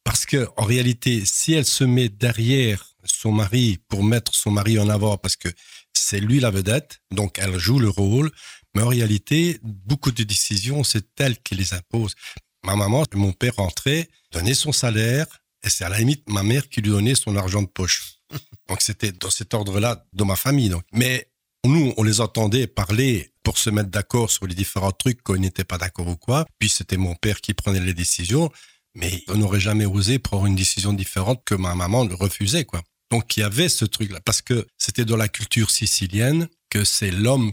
Parce 0.04 0.26
que 0.26 0.48
en 0.58 0.64
réalité, 0.64 1.24
si 1.26 1.54
elle 1.54 1.66
se 1.66 1.84
met 1.84 2.10
derrière 2.10 2.84
son 3.06 3.32
mari 3.32 3.80
pour 3.88 4.04
mettre 4.04 4.34
son 4.34 4.52
mari 4.52 4.80
en 4.80 4.90
avant, 4.90 5.18
parce 5.18 5.36
que 5.36 5.50
c'est 5.94 6.20
lui 6.20 6.40
la 6.40 6.50
vedette, 6.50 7.00
donc 7.12 7.38
elle 7.40 7.58
joue 7.58 7.80
le 7.80 7.90
rôle, 7.90 8.32
mais 8.80 8.86
en 8.86 8.88
réalité, 8.88 9.60
beaucoup 9.62 10.10
de 10.10 10.24
décisions, 10.24 10.86
c'est 10.86 11.06
elle 11.20 11.38
qui 11.39 11.54
les 11.54 11.74
impose. 11.74 12.15
Ma 12.63 12.78
maman, 12.78 13.04
mon 13.13 13.34
père 13.34 13.58
rentrait, 13.58 14.08
donnait 14.32 14.54
son 14.54 14.72
salaire, 14.72 15.26
et 15.65 15.70
c'est 15.70 15.84
à 15.84 15.89
la 15.89 16.00
limite 16.00 16.30
ma 16.30 16.44
mère 16.44 16.70
qui 16.70 16.80
lui 16.80 16.92
donnait 16.92 17.15
son 17.15 17.36
argent 17.36 17.62
de 17.62 17.68
poche. 17.68 18.20
Donc 18.70 18.82
c'était 18.82 19.12
dans 19.12 19.30
cet 19.30 19.54
ordre-là 19.54 20.06
dans 20.13 20.24
ma 20.24 20.38
famille. 20.38 20.70
Donc. 20.70 20.84
Mais 20.94 21.28
nous, 21.65 21.94
on 21.98 22.04
les 22.04 22.22
entendait 22.22 22.68
parler 22.68 23.34
pour 23.44 23.58
se 23.58 23.70
mettre 23.70 23.89
d'accord 23.89 24.32
sur 24.32 24.48
les 24.48 24.56
différents 24.56 24.94
trucs 24.94 25.24
qu'on 25.24 25.36
n'était 25.36 25.65
pas 25.65 25.78
d'accord 25.78 26.08
ou 26.08 26.15
quoi. 26.15 26.46
Puis 26.58 26.70
c'était 26.70 26.96
mon 26.96 27.15
père 27.15 27.42
qui 27.42 27.54
prenait 27.54 27.82
les 27.82 27.94
décisions, 27.94 28.50
mais 28.96 29.26
on 29.28 29.36
n'aurait 29.36 29.60
jamais 29.60 29.88
osé 29.88 30.20
prendre 30.20 30.46
une 30.46 30.56
décision 30.56 30.94
différente 30.94 31.44
que 31.44 31.56
ma 31.56 31.76
maman 31.76 32.06
le 32.06 32.15
refusait, 32.15 32.63
quoi. 32.63 32.82
Donc 33.12 33.36
il 33.36 33.42
y 33.42 33.44
avait 33.44 33.68
ce 33.68 33.84
truc-là, 33.84 34.22
parce 34.24 34.42
que 34.42 34.68
c'était 34.78 35.04
dans 35.04 35.18
la 35.18 35.28
culture 35.28 35.70
sicilienne 35.70 36.48
que 36.70 36.86
c'est 36.86 37.12
l'homme, 37.12 37.52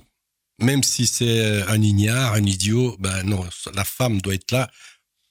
même 0.61 0.83
si 0.83 1.07
c'est 1.07 1.63
un 1.63 1.81
ignare, 1.81 2.35
un 2.35 2.45
idiot, 2.45 2.97
ben 2.99 3.23
non, 3.25 3.47
la 3.75 3.85
femme 3.85 4.21
doit 4.21 4.35
être 4.35 4.53
là 4.53 4.71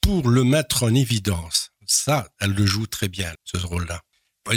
pour 0.02 0.30
le 0.30 0.44
mettre 0.44 0.84
en 0.84 0.94
évidence. 0.94 1.72
Ça, 1.88 2.30
elle 2.40 2.52
le 2.52 2.66
joue 2.66 2.88
très 2.88 3.08
bien, 3.08 3.34
ce 3.44 3.58
rôle-là. 3.58 4.02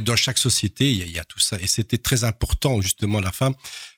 Dans 0.02 0.16
chaque 0.16 0.37
société, 0.37 0.90
il 0.90 1.11
y, 1.11 1.18
a, 1.18 1.24
tout 1.24 1.38
ça. 1.38 1.59
Et 1.61 1.66
c'était 1.66 1.96
très 1.96 2.24
important, 2.24 2.83
justement, 2.83 3.20
la 3.20 3.33
femme. 3.33 3.54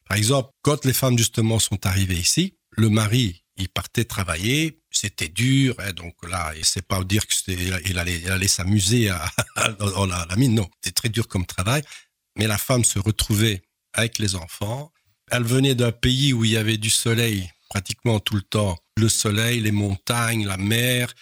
Par 0.08 0.16
exemple, 0.16 0.50
quand 0.62 0.84
les 0.84 0.92
femmes, 0.92 1.18
justement, 1.18 1.58
sont 1.58 1.84
arrivées 1.86 2.18
ici, 2.18 2.56
le 2.70 2.88
mari, 2.88 3.44
il 3.56 3.68
partait 3.68 4.04
travailler, 4.04 4.80
c'était 4.90 5.28
dur, 5.28 5.74
hein, 5.78 5.92
donc 5.92 6.14
là, 6.28 6.52
et 6.56 6.62
c'est 6.62 6.86
pas 6.86 7.02
dire 7.04 7.26
que 7.26 7.34
c'était, 7.34 7.80
il 7.84 7.98
allait, 7.98 8.48
s'amuser 8.48 9.08
à, 9.08 9.30
à, 9.56 10.26
la 10.28 10.36
mine, 10.36 10.54
non, 10.54 10.68
c'était 10.76 10.94
très 10.94 11.08
dur 11.08 11.28
comme 11.28 11.46
travail, 11.46 11.82
mais 12.36 12.46
la 12.46 12.58
femme 12.58 12.84
se 12.84 12.98
retrouvait 12.98 13.62
avec 13.92 14.18
les 14.18 14.36
enfants, 14.36 14.92
elle 15.30 15.44
venait 15.44 15.74
d'un 15.74 15.92
pays 15.92 16.32
où 16.32 16.44
il 16.44 16.52
y 16.52 16.56
avait 16.56 16.76
du 16.76 16.90
soleil 16.90 17.50
pratiquement 17.68 18.18
tout 18.20 18.34
le 18.34 18.42
temps, 18.42 18.76
le 18.96 19.08
soleil, 19.08 19.60
les 19.60 19.70
montagnes, 19.70 20.46
la 20.46 20.56
mer, 20.56 21.14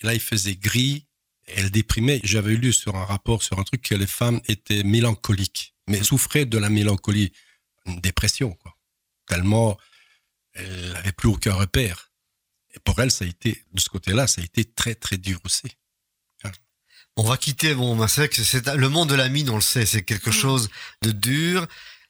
et 0.00 0.06
là, 0.06 0.14
il 0.14 0.20
faisait 0.20 0.56
gris, 0.56 1.06
et 1.48 1.54
elle 1.56 1.70
déprimait. 1.70 2.20
J'avais 2.22 2.54
lu 2.54 2.72
sur 2.72 2.96
un 2.96 3.04
rapport, 3.04 3.42
sur 3.42 3.58
un 3.58 3.62
truc, 3.62 3.82
que 3.82 3.94
les 3.94 4.06
femmes 4.06 4.40
étaient 4.46 4.84
mélancoliques, 4.84 5.74
mais 5.88 6.02
souffraient 6.02 6.44
de 6.44 6.58
la 6.58 6.68
mélancolie, 6.68 7.32
une 7.86 8.00
dépression, 8.00 8.52
quoi. 8.52 8.76
Tellement 9.26 9.78
elle 10.56 10.92
n'avait 10.92 11.12
plus 11.12 11.28
aucun 11.28 11.52
repère. 11.52 12.10
Et 12.74 12.80
pour 12.80 12.98
elle, 13.00 13.10
ça 13.10 13.24
a 13.24 13.28
été, 13.28 13.62
de 13.72 13.80
ce 13.80 13.88
côté-là, 13.88 14.26
ça 14.26 14.40
a 14.40 14.44
été 14.44 14.64
très, 14.64 14.94
très 14.94 15.18
dur 15.18 15.38
aussi. 15.44 15.68
On 17.18 17.22
va 17.22 17.38
quitter, 17.38 17.74
bon, 17.74 17.96
ben, 17.96 18.08
c'est 18.08 18.22
vrai 18.22 18.28
que 18.28 18.42
c'est 18.42 18.66
le 18.74 18.88
monde 18.90 19.08
de 19.08 19.14
la 19.14 19.30
mine, 19.30 19.48
on 19.48 19.54
le 19.54 19.62
sait, 19.62 19.86
c'est 19.86 20.02
quelque 20.02 20.30
chose 20.30 20.68
de 21.00 21.12
dur. 21.12 21.66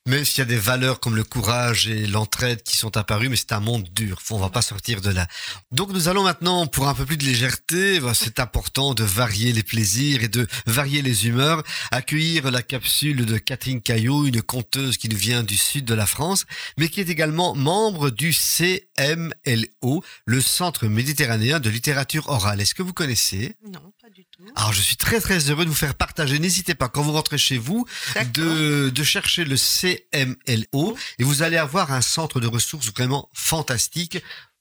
Même 0.06 0.24
s'il 0.24 0.38
y 0.38 0.42
a 0.42 0.44
des 0.44 0.56
valeurs 0.56 1.00
comme 1.00 1.16
le 1.16 1.24
courage 1.24 1.88
et 1.88 2.06
l'entraide 2.06 2.62
qui 2.62 2.76
sont 2.76 2.96
apparues, 2.96 3.28
mais 3.28 3.36
c'est 3.36 3.52
un 3.52 3.60
monde 3.60 3.88
dur. 3.92 4.20
On 4.30 4.38
va 4.38 4.50
pas 4.50 4.62
sortir 4.62 5.00
de 5.00 5.10
là. 5.10 5.26
Donc 5.72 5.90
nous 5.90 6.08
allons 6.08 6.22
maintenant, 6.22 6.66
pour 6.66 6.86
un 6.88 6.94
peu 6.94 7.04
plus 7.04 7.16
de 7.16 7.24
légèreté, 7.24 7.98
ben, 8.00 8.14
c'est 8.14 8.38
important 8.38 8.94
de 8.94 9.02
varier 9.02 9.52
les 9.52 9.62
plaisirs 9.62 10.22
et 10.22 10.28
de 10.28 10.46
varier 10.66 11.02
les 11.02 11.26
humeurs, 11.26 11.62
accueillir 11.90 12.50
la 12.50 12.62
capsule 12.62 13.26
de 13.26 13.38
Catherine 13.38 13.80
Caillot, 13.80 14.26
une 14.26 14.42
conteuse 14.42 14.96
qui 14.96 15.08
nous 15.08 15.16
vient 15.16 15.42
du 15.42 15.56
sud 15.56 15.84
de 15.84 15.94
la 15.94 16.06
France, 16.06 16.44
mais 16.78 16.88
qui 16.88 17.00
est 17.00 17.08
également 17.08 17.54
membre 17.54 18.10
du 18.10 18.32
CMLO, 18.32 20.04
le 20.24 20.40
Centre 20.40 20.86
méditerranéen 20.86 21.58
de 21.60 21.68
littérature 21.70 22.28
orale. 22.28 22.60
Est-ce 22.60 22.74
que 22.74 22.82
vous 22.82 22.92
connaissez? 22.92 23.56
Non, 23.64 23.92
pas 24.00 24.10
du 24.10 24.24
tout. 24.24 24.44
alors 24.54 24.72
je 24.72 24.80
suis 24.80 24.96
très 24.96 25.20
très 25.20 25.50
heureux 25.50 25.64
de 25.64 25.70
vous 25.70 25.74
faire 25.74 25.94
partager. 25.94 26.38
N'hésitez 26.38 26.74
pas 26.74 26.88
quand 26.88 27.02
vous 27.02 27.12
rentrez 27.12 27.38
chez 27.38 27.58
vous 27.58 27.86
de, 28.34 28.90
de 28.90 29.04
chercher 29.04 29.44
le 29.44 29.56
CMLO 30.12 30.96
et 31.18 31.24
vous 31.24 31.42
allez 31.42 31.56
avoir 31.56 31.92
un 31.92 32.00
centre 32.02 32.40
de 32.40 32.46
ressources 32.46 32.92
vraiment 32.92 33.28
fantastique. 33.32 34.18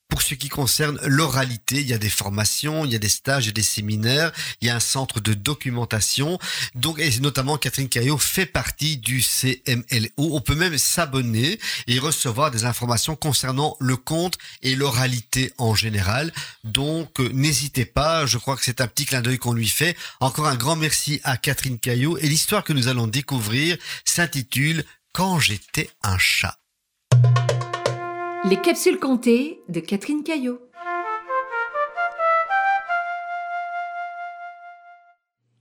Pour 0.07 0.21
ce 0.21 0.35
qui 0.35 0.49
concerne 0.49 0.99
l'oralité, 1.03 1.81
il 1.81 1.87
y 1.87 1.93
a 1.93 1.97
des 1.97 2.09
formations, 2.11 2.85
il 2.85 2.91
y 2.91 2.95
a 2.95 2.99
des 2.99 3.09
stages 3.09 3.47
et 3.47 3.51
des 3.51 3.63
séminaires, 3.63 4.31
il 4.61 4.67
y 4.67 4.69
a 4.69 4.75
un 4.75 4.79
centre 4.79 5.19
de 5.19 5.33
documentation. 5.33 6.37
Donc, 6.75 6.99
et 6.99 7.19
notamment 7.19 7.57
Catherine 7.57 7.89
Caillot 7.89 8.19
fait 8.19 8.45
partie 8.45 8.97
du 8.97 9.23
CMLO. 9.23 10.09
On 10.17 10.41
peut 10.41 10.55
même 10.55 10.77
s'abonner 10.77 11.59
et 11.87 11.97
recevoir 11.97 12.51
des 12.51 12.65
informations 12.65 13.15
concernant 13.15 13.75
le 13.79 13.97
conte 13.97 14.37
et 14.61 14.75
l'oralité 14.75 15.51
en 15.57 15.73
général. 15.73 16.31
Donc, 16.63 17.19
euh, 17.19 17.29
n'hésitez 17.33 17.85
pas. 17.85 18.27
Je 18.27 18.37
crois 18.37 18.55
que 18.55 18.63
c'est 18.63 18.81
un 18.81 18.87
petit 18.87 19.05
clin 19.05 19.21
d'œil 19.21 19.39
qu'on 19.39 19.53
lui 19.53 19.67
fait. 19.67 19.97
Encore 20.19 20.47
un 20.47 20.55
grand 20.55 20.75
merci 20.75 21.19
à 21.23 21.35
Catherine 21.35 21.79
Caillot. 21.79 22.19
Et 22.19 22.27
l'histoire 22.27 22.63
que 22.63 22.73
nous 22.73 22.87
allons 22.87 23.07
découvrir 23.07 23.75
s'intitule 24.05 24.85
Quand 25.17 25.39
j'étais 25.39 25.89
un 26.03 26.17
chat. 26.17 26.57
Les 28.49 28.59
capsules 28.61 28.99
comptées 28.99 29.61
de 29.69 29.79
Catherine 29.79 30.23
Caillot. 30.23 30.59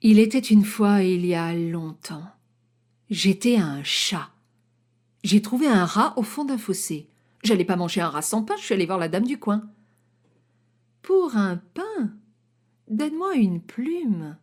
Il 0.02 0.18
était 0.18 0.40
une 0.40 0.64
fois 0.64 1.02
il 1.02 1.24
y 1.24 1.36
a 1.36 1.54
longtemps. 1.54 2.26
J'étais 3.10 3.54
un 3.54 3.84
chat. 3.84 4.28
J'ai 5.22 5.40
trouvé 5.40 5.68
un 5.68 5.84
rat 5.84 6.14
au 6.16 6.24
fond 6.24 6.44
d'un 6.44 6.58
fossé. 6.58 7.08
J'allais 7.44 7.64
pas 7.64 7.76
manger 7.76 8.00
un 8.00 8.08
rat 8.08 8.22
sans 8.22 8.42
pain, 8.42 8.56
je 8.58 8.64
suis 8.64 8.74
allée 8.74 8.86
voir 8.86 8.98
la 8.98 9.08
dame 9.08 9.24
du 9.24 9.38
coin. 9.38 9.70
Pour 11.00 11.36
un 11.36 11.58
pain 11.58 12.12
donne-moi 12.88 13.36
une 13.36 13.62
plume. 13.62 14.36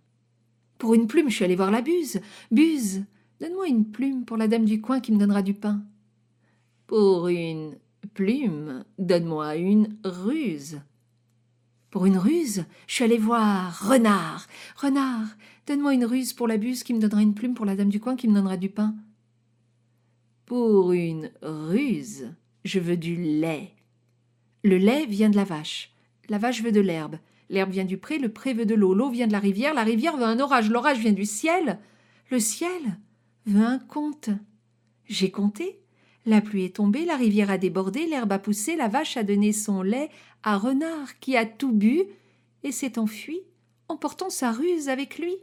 Pour 0.77 0.93
une 0.93 1.07
plume, 1.07 1.29
je 1.29 1.35
suis 1.35 1.43
allée 1.43 1.57
voir 1.57 1.69
la 1.69 1.81
buse. 1.81 2.21
Buse, 2.49 3.03
donne-moi 3.41 3.67
une 3.67 3.89
plume 3.89 4.23
pour 4.23 4.37
la 4.37 4.47
dame 4.47 4.65
du 4.65 4.81
coin 4.81 4.99
qui 4.99 5.11
me 5.11 5.17
donnera 5.17 5.41
du 5.41 5.55
pain. 5.55 5.83
Pour 6.85 7.27
une 7.27 7.75
plume, 8.13 8.85
donne-moi 8.99 9.55
une 9.55 9.97
ruse. 10.03 10.79
Pour 11.89 12.05
une 12.05 12.17
ruse, 12.17 12.65
je 12.87 12.93
suis 12.93 13.03
allée 13.03 13.17
voir 13.17 13.89
Renard. 13.89 14.47
Renard, 14.75 15.27
donne-moi 15.65 15.95
une 15.95 16.05
ruse 16.05 16.33
pour 16.33 16.47
la 16.47 16.57
buse 16.57 16.83
qui 16.83 16.93
me 16.93 16.99
donnera 16.99 17.23
une 17.23 17.33
plume 17.33 17.55
pour 17.55 17.65
la 17.65 17.75
dame 17.75 17.89
du 17.89 17.99
coin 17.99 18.15
qui 18.15 18.27
me 18.27 18.35
donnera 18.35 18.57
du 18.57 18.69
pain. 18.69 18.93
Pour 20.45 20.91
une 20.91 21.31
ruse, 21.41 22.31
je 22.63 22.79
veux 22.79 22.97
du 22.97 23.15
lait. 23.15 23.73
Le 24.63 24.77
lait 24.77 25.07
vient 25.07 25.31
de 25.31 25.35
la 25.35 25.45
vache. 25.45 25.91
La 26.29 26.37
vache 26.37 26.61
veut 26.61 26.71
de 26.71 26.79
l'herbe. 26.79 27.17
L'herbe 27.49 27.71
vient 27.71 27.85
du 27.85 27.97
pré, 27.97 28.19
le 28.19 28.29
pré 28.29 28.53
veut 28.53 28.67
de 28.67 28.75
l'eau. 28.75 28.93
L'eau 28.93 29.09
vient 29.09 29.27
de 29.27 29.33
la 29.33 29.39
rivière, 29.39 29.73
la 29.73 29.83
rivière 29.83 30.15
veut 30.15 30.25
un 30.25 30.39
orage. 30.39 30.69
L'orage 30.69 30.99
vient 30.99 31.11
du 31.11 31.25
ciel. 31.25 31.79
Le 32.29 32.39
ciel 32.39 32.99
un 33.47 33.79
conte. 33.79 34.29
J'ai 35.05 35.31
compté. 35.31 35.79
La 36.25 36.41
pluie 36.41 36.65
est 36.65 36.75
tombée, 36.75 37.05
la 37.05 37.15
rivière 37.15 37.49
a 37.49 37.57
débordé, 37.57 38.05
l'herbe 38.05 38.31
a 38.31 38.39
poussé, 38.39 38.75
la 38.75 38.87
vache 38.87 39.17
a 39.17 39.23
donné 39.23 39.53
son 39.53 39.81
lait 39.81 40.09
à 40.43 40.57
Renard 40.57 41.19
qui 41.19 41.35
a 41.35 41.45
tout 41.45 41.71
bu 41.71 42.03
et 42.63 42.71
s'est 42.71 42.99
enfui, 42.99 43.41
emportant 43.87 44.29
sa 44.29 44.51
ruse 44.51 44.87
avec 44.87 45.17
lui. 45.17 45.35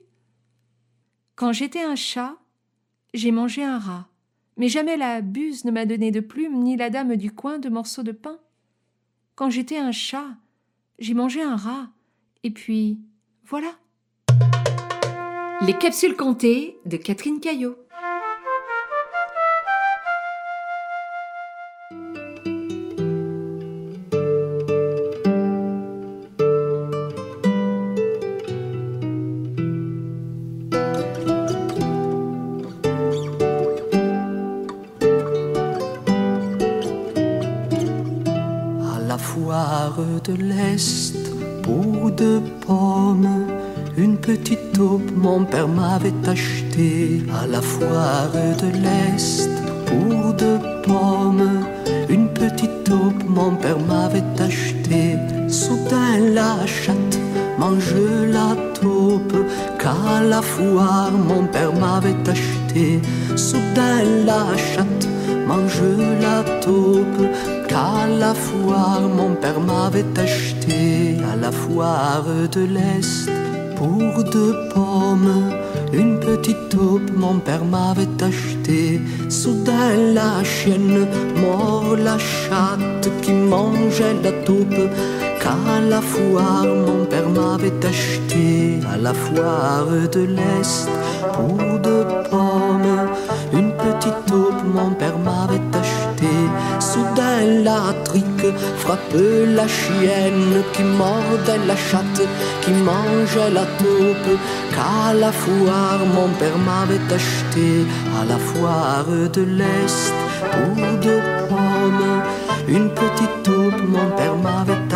Quand 1.35 1.53
j'étais 1.53 1.83
un 1.83 1.97
chat, 1.97 2.37
j'ai 3.13 3.33
mangé 3.33 3.65
un 3.65 3.79
rat, 3.79 4.09
mais 4.57 4.69
jamais 4.69 4.97
la 4.97 5.21
buse 5.21 5.65
ne 5.65 5.73
m'a 5.73 5.85
donné 5.85 6.13
de 6.13 6.21
plumes, 6.21 6.63
ni 6.63 6.77
la 6.77 6.91
dame 6.91 7.17
du 7.17 7.33
coin 7.33 7.59
de 7.59 7.69
morceaux 7.69 8.03
de 8.05 8.13
pain. 8.13 8.39
Quand 9.35 9.51
j'étais 9.51 9.79
un 9.79 9.93
chat, 9.93 10.37
j'ai 11.01 11.15
mangé 11.15 11.43
un 11.43 11.57
rat, 11.57 11.91
et 12.45 12.51
puis 12.51 13.01
voilà. 13.45 13.73
Les 15.67 15.77
capsules 15.77 16.17
comptées 16.17 16.79
de 16.87 16.97
Catherine 16.97 17.41
Caillot. 17.41 17.77
Pour 41.62 42.11
deux 42.12 42.41
pommes, 42.67 43.47
une 43.97 44.17
petite 44.17 44.73
taupe 44.73 45.11
mon 45.17 45.45
père 45.45 45.67
m'avait 45.67 46.12
acheté. 46.27 47.23
À 47.43 47.47
la 47.47 47.61
foire 47.61 48.31
de 48.33 48.69
l'Est, 48.83 49.51
pour 49.87 50.35
deux 50.35 50.61
pommes, 50.85 51.64
une 52.09 52.29
petite 52.29 52.85
taupe 52.85 53.25
mon 53.27 53.57
père 53.57 53.81
m'avait 53.81 54.23
acheté. 54.38 55.17
Soudain 55.49 56.19
la 56.33 56.64
chatte 56.67 57.19
mange 57.59 57.95
la 58.33 58.55
taupe 58.81 59.37
qu'à 59.81 60.23
la 60.23 60.43
foire 60.43 61.11
mon 61.11 61.45
père 61.47 61.73
m'avait 61.73 62.23
acheté. 62.31 63.01
Soudain 63.35 64.05
la 64.25 64.57
chatte 64.57 65.09
mange 65.49 65.83
la 66.21 66.45
taupe 66.61 67.23
qu'à 67.69 68.07
la 68.23 68.35
foire 68.35 69.03
mon 69.19 69.35
père 69.35 69.61
m'avait 69.61 70.13
acheté 70.19 71.17
à 71.33 71.37
la 71.37 71.53
foire 71.53 72.25
de 72.57 72.63
l'Est 72.75 73.31
pour 73.77 74.25
deux 74.25 74.55
pommes. 74.75 75.53
Une 75.93 76.19
petite 76.19 76.69
taupe 76.71 77.11
mon 77.15 77.39
père 77.39 77.65
m'avait 77.65 78.17
acheté. 78.31 79.01
Soudain 79.29 79.91
la 80.15 80.43
chienne 80.43 81.07
mord 81.43 81.97
la 81.97 82.19
chatte 82.19 83.09
qui 83.23 83.33
mangeait 83.33 84.17
la 84.25 84.33
taupe 84.47 84.85
qu'à 85.41 85.81
la 85.93 86.01
foire 86.01 86.67
mon 86.87 87.05
père 87.05 87.29
m'avait 87.29 87.81
acheté 87.87 88.81
à 88.93 88.97
la 88.97 89.15
foire 89.15 89.87
de 90.17 90.23
l'Est 90.37 90.89
pour 91.35 91.79
deux 91.87 92.07
pommes. 92.31 93.01
Une 93.53 93.73
petite 93.73 94.21
taupe 94.27 94.63
mon 94.75 94.91
père 95.01 95.19
m'avait 95.19 95.69
acheté. 95.83 96.33
Soudain 96.99 97.63
la 97.63 97.95
trique 98.05 98.51
frappe 98.79 99.15
la 99.57 99.67
chienne 99.69 100.63
qui 100.73 100.83
mordait 100.83 101.65
la 101.67 101.77
chatte, 101.77 102.23
qui 102.63 102.73
mangeait 102.73 103.53
la 103.59 103.67
taupe, 103.81 104.33
qu'à 104.75 105.15
la 105.15 105.31
foire 105.31 106.01
mon 106.15 106.29
père 106.41 106.59
m'avait 106.67 107.15
acheté, 107.19 107.69
à 108.19 108.25
la 108.25 108.39
foire 108.49 109.07
de 109.33 109.43
l'Est, 109.43 110.13
pour 110.51 110.87
deux 111.05 111.23
pommes. 111.49 112.23
Une 112.67 112.91
petite 112.91 113.43
taupe 113.45 113.83
mon 113.95 114.09
père 114.17 114.37
m'avait 114.37 114.88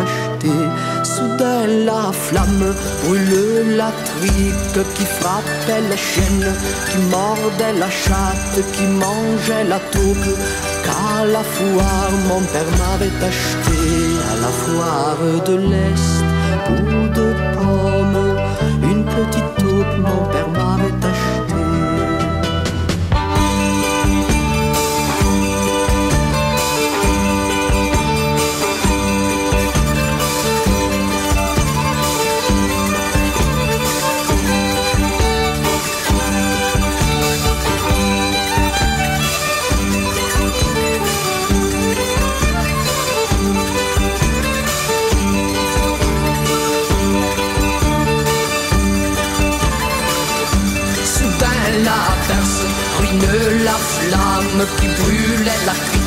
la 1.85 2.11
flamme 2.11 2.73
brûle 3.03 3.75
la 3.77 3.91
trique 4.05 4.79
qui 4.95 5.05
frappait 5.05 5.81
la 5.89 5.95
chienne, 5.95 6.53
qui 6.89 6.97
mordait 7.09 7.77
la 7.79 7.89
chatte, 7.89 8.57
qui 8.73 8.85
mangeait 9.03 9.65
la 9.67 9.79
taupe, 9.79 10.31
qu'à 10.83 11.25
la 11.25 11.43
foire 11.43 12.11
mon 12.29 12.41
père 12.51 12.71
m'avait 12.79 13.25
acheté, 13.29 13.79
à 14.31 14.35
la 14.43 14.51
foire 14.61 15.23
de 15.47 15.55
l'Est, 15.69 16.15
pour 16.65 17.09
deux 17.17 17.35
pommes, 17.55 18.37
une 18.83 19.03
petite 19.05 19.51
taupe 19.57 19.97
mon 19.99 20.25
père 20.31 20.49
m'avait 20.49 21.07
acheté. 21.07 21.12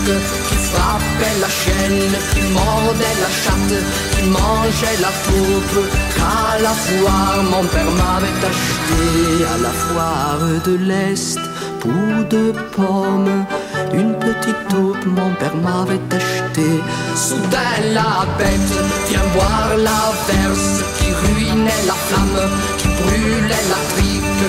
Qui 0.07 0.57
frappait 0.69 1.39
la 1.41 1.49
chaîne, 1.49 2.13
qui 2.33 2.41
mordait 2.53 3.17
la 3.25 3.31
chatte, 3.43 3.79
qui 4.13 4.23
mangeait 4.29 5.01
la 5.01 5.13
taupe. 5.27 5.85
Qu'à 6.15 6.63
la 6.63 6.75
foire 6.87 7.43
mon 7.43 7.65
père 7.65 7.91
m'avait 8.01 8.41
acheté, 8.51 9.45
à 9.53 9.57
la 9.67 9.71
foire 9.71 10.63
de 10.65 10.75
l'Est, 10.89 11.41
pour 11.81 12.25
deux 12.31 12.53
pommes. 12.77 13.45
Une 13.93 14.15
petite 14.15 14.69
taupe 14.69 15.07
mon 15.07 15.31
père 15.41 15.57
m'avait 15.57 16.07
acheté. 16.19 16.69
Soudain 17.17 17.77
la 17.93 18.27
bête 18.39 18.75
vient 19.09 19.27
boire 19.35 19.77
la 19.77 20.03
verse 20.29 20.85
qui 20.99 21.09
ruinait 21.23 21.83
la 21.87 21.95
flamme, 22.07 22.51
qui 22.79 22.89
brûlait 22.89 23.67
la 23.73 23.81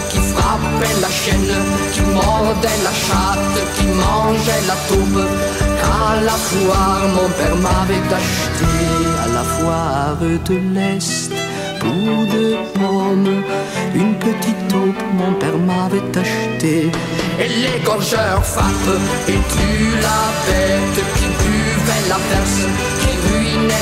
qui 0.09 0.17
frappait 0.17 0.99
la 1.01 1.09
chaîne, 1.09 1.55
qui 1.93 2.01
mordait 2.01 2.81
la 2.83 2.93
chatte, 3.05 3.57
qui 3.75 3.85
mangeait 3.85 4.65
la 4.67 4.77
taupe. 4.87 5.23
Qu'à 5.79 6.21
la 6.23 6.37
foire 6.47 7.05
mon 7.15 7.29
père 7.37 7.55
m'avait 7.65 8.07
acheté, 8.19 8.71
à 9.23 9.27
la 9.35 9.43
foire 9.55 10.17
de 10.47 10.55
l'Est, 10.73 11.31
pour 11.79 12.25
deux 12.33 12.57
pommes. 12.73 13.43
Une 13.95 14.15
petite 14.15 14.67
taupe 14.67 15.03
mon 15.13 15.33
père 15.33 15.57
m'avait 15.57 16.19
acheté. 16.19 16.91
Et 17.39 17.47
les 17.47 17.79
gorgeurs 17.85 18.43
frappent 18.43 19.01
et 19.27 19.39
tuent 19.53 19.97
la 20.07 20.21
bête 20.45 20.99
qui 21.15 21.27
buvait 21.41 22.05
la 22.09 22.19
verse, 22.29 22.61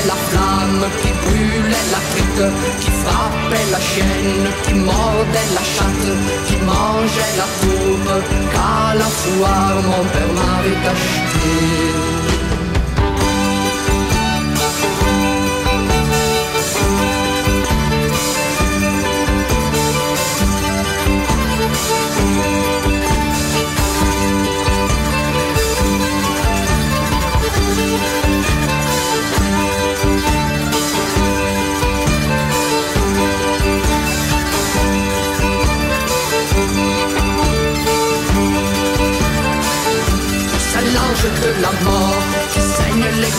la 0.06 0.16
flamme, 0.28 0.84
qui 1.00 1.10
brûlait 1.24 1.88
la 1.94 2.00
crique, 2.10 2.46
qui 2.80 2.90
frappait 3.02 3.70
la 3.70 3.80
chienne, 3.80 4.48
qui 4.64 4.74
mordait 4.74 5.50
la 5.54 5.64
chatte, 5.74 6.08
qui 6.46 6.56
mangeait 6.70 7.34
la 7.40 7.48
taupe, 7.60 8.12
qu'à 8.52 8.94
la 9.00 9.08
foire 9.20 9.78
mon 9.90 10.04
père 10.12 10.32
m'avait 10.36 10.88
acheté. 10.92 12.05
La 41.62 41.72
mort, 41.84 42.22
qui 42.52 42.60
saigne 42.60 43.06
les 43.20 43.32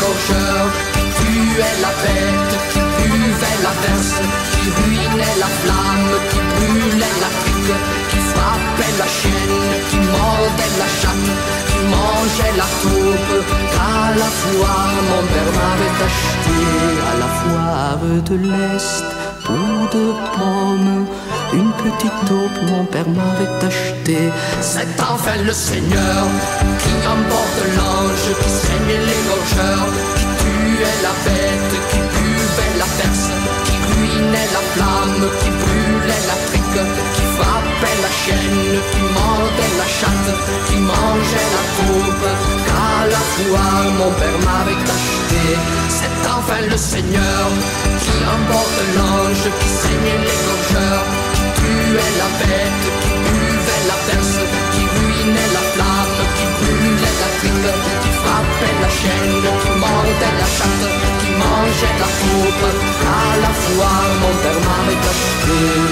qui 0.94 1.04
tuait 1.18 1.78
la 1.82 1.92
bête, 2.04 2.54
qui 2.72 2.80
buvait 2.80 3.60
la 3.64 3.74
verse, 3.84 4.18
qui 4.52 4.64
ruinait 4.78 5.38
la 5.40 5.50
flamme, 5.60 6.14
qui 6.30 6.40
brûlait 6.54 7.18
la 7.24 7.32
crique, 7.40 7.78
qui 8.10 8.20
frappait 8.32 8.96
la 8.98 9.08
chienne, 9.18 9.62
qui 9.90 9.98
mordait 9.98 10.76
la 10.82 10.90
chatte, 11.00 11.30
qui 11.70 11.80
mangeait 11.94 12.56
la 12.62 12.68
taupe, 12.82 13.46
qu'à 13.72 14.16
la 14.22 14.30
foire 14.40 14.98
mon 15.10 15.24
père 15.32 15.52
m'avait 15.58 15.98
acheté, 16.08 16.58
à 17.10 17.14
la 17.24 17.30
foire 17.40 18.06
de 18.30 18.36
l'Est, 18.36 19.06
pour 19.44 19.90
deux 19.92 20.16
pommes. 20.36 21.06
Une 21.54 21.72
petite 21.74 22.20
taupe, 22.28 22.58
mon 22.70 22.84
père 22.86 23.08
m'avait 23.08 23.66
acheté. 23.66 24.18
C'est 24.62 25.00
enfin 25.00 25.38
le 25.46 25.54
Seigneur 25.54 26.24
qui 26.80 26.94
emporte 27.08 27.62
l'ange, 27.76 28.28
qui 28.42 28.50
saigne 28.50 29.00
les 29.10 29.22
gorgeurs, 29.28 29.88
qui 30.18 30.26
tuait 30.40 31.00
la 31.04 31.14
bête, 31.24 31.74
qui 31.90 32.00
buvait 32.14 32.76
la 32.78 32.86
perce, 33.00 33.28
qui 33.66 33.76
ruinait 33.88 34.50
la 34.56 34.64
flamme, 34.74 35.24
qui 35.40 35.50
brûlait 35.62 36.24
la 36.28 36.38
frique, 36.48 36.80
qui 37.16 37.24
frappait 37.38 37.87
la 38.08 38.14
chaîne, 38.24 38.80
qui 38.92 39.02
mordait 39.18 39.76
la 39.82 39.88
chatte, 40.00 40.32
qui 40.68 40.78
mangeait 40.92 41.50
la 41.56 41.64
taupe, 41.76 42.28
qu'à 42.68 42.92
la 43.14 43.24
foire 43.34 43.88
mon 44.00 44.12
père 44.20 44.40
m'avait 44.48 44.84
acheté. 44.96 45.44
C'est 45.98 46.18
enfin 46.36 46.62
le 46.72 46.78
Seigneur 46.78 47.44
qui 48.04 48.16
emporte 48.36 48.80
l'ange, 48.96 49.46
qui 49.60 49.70
saigne 49.82 50.16
les 50.28 50.40
gorgeurs, 50.48 51.06
qui 51.34 51.44
tuait 51.58 52.14
la 52.22 52.30
bête, 52.40 52.86
qui 53.02 53.14
buvait 53.26 53.86
la 53.92 53.98
perce, 54.08 54.40
qui 54.74 54.84
ruinait 54.94 55.52
la 55.58 55.64
flamme, 55.74 56.20
qui 56.38 56.46
brûlait 56.56 57.18
la 57.24 57.30
trique, 57.40 57.70
qui 58.02 58.12
frappait 58.22 58.78
la 58.84 58.92
chaîne, 59.00 59.46
qui 59.64 59.72
mordait 59.84 60.36
la 60.42 60.50
chatte, 60.58 60.86
qui 61.20 61.30
mangeait 61.42 61.98
la 62.04 62.10
taupe. 62.20 62.68
À 63.18 63.30
la 63.44 63.52
foire, 63.62 64.12
mon 64.22 64.34
père 64.42 64.62
m'avait 64.68 65.02
acheté. 65.12 65.87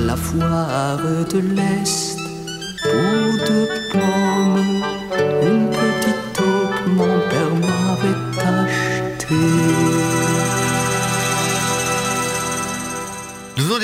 La 0.00 0.14
foire 0.14 0.98
de 1.28 1.38
l'Est, 1.38 2.16
pour 2.82 3.46
deux 3.46 3.87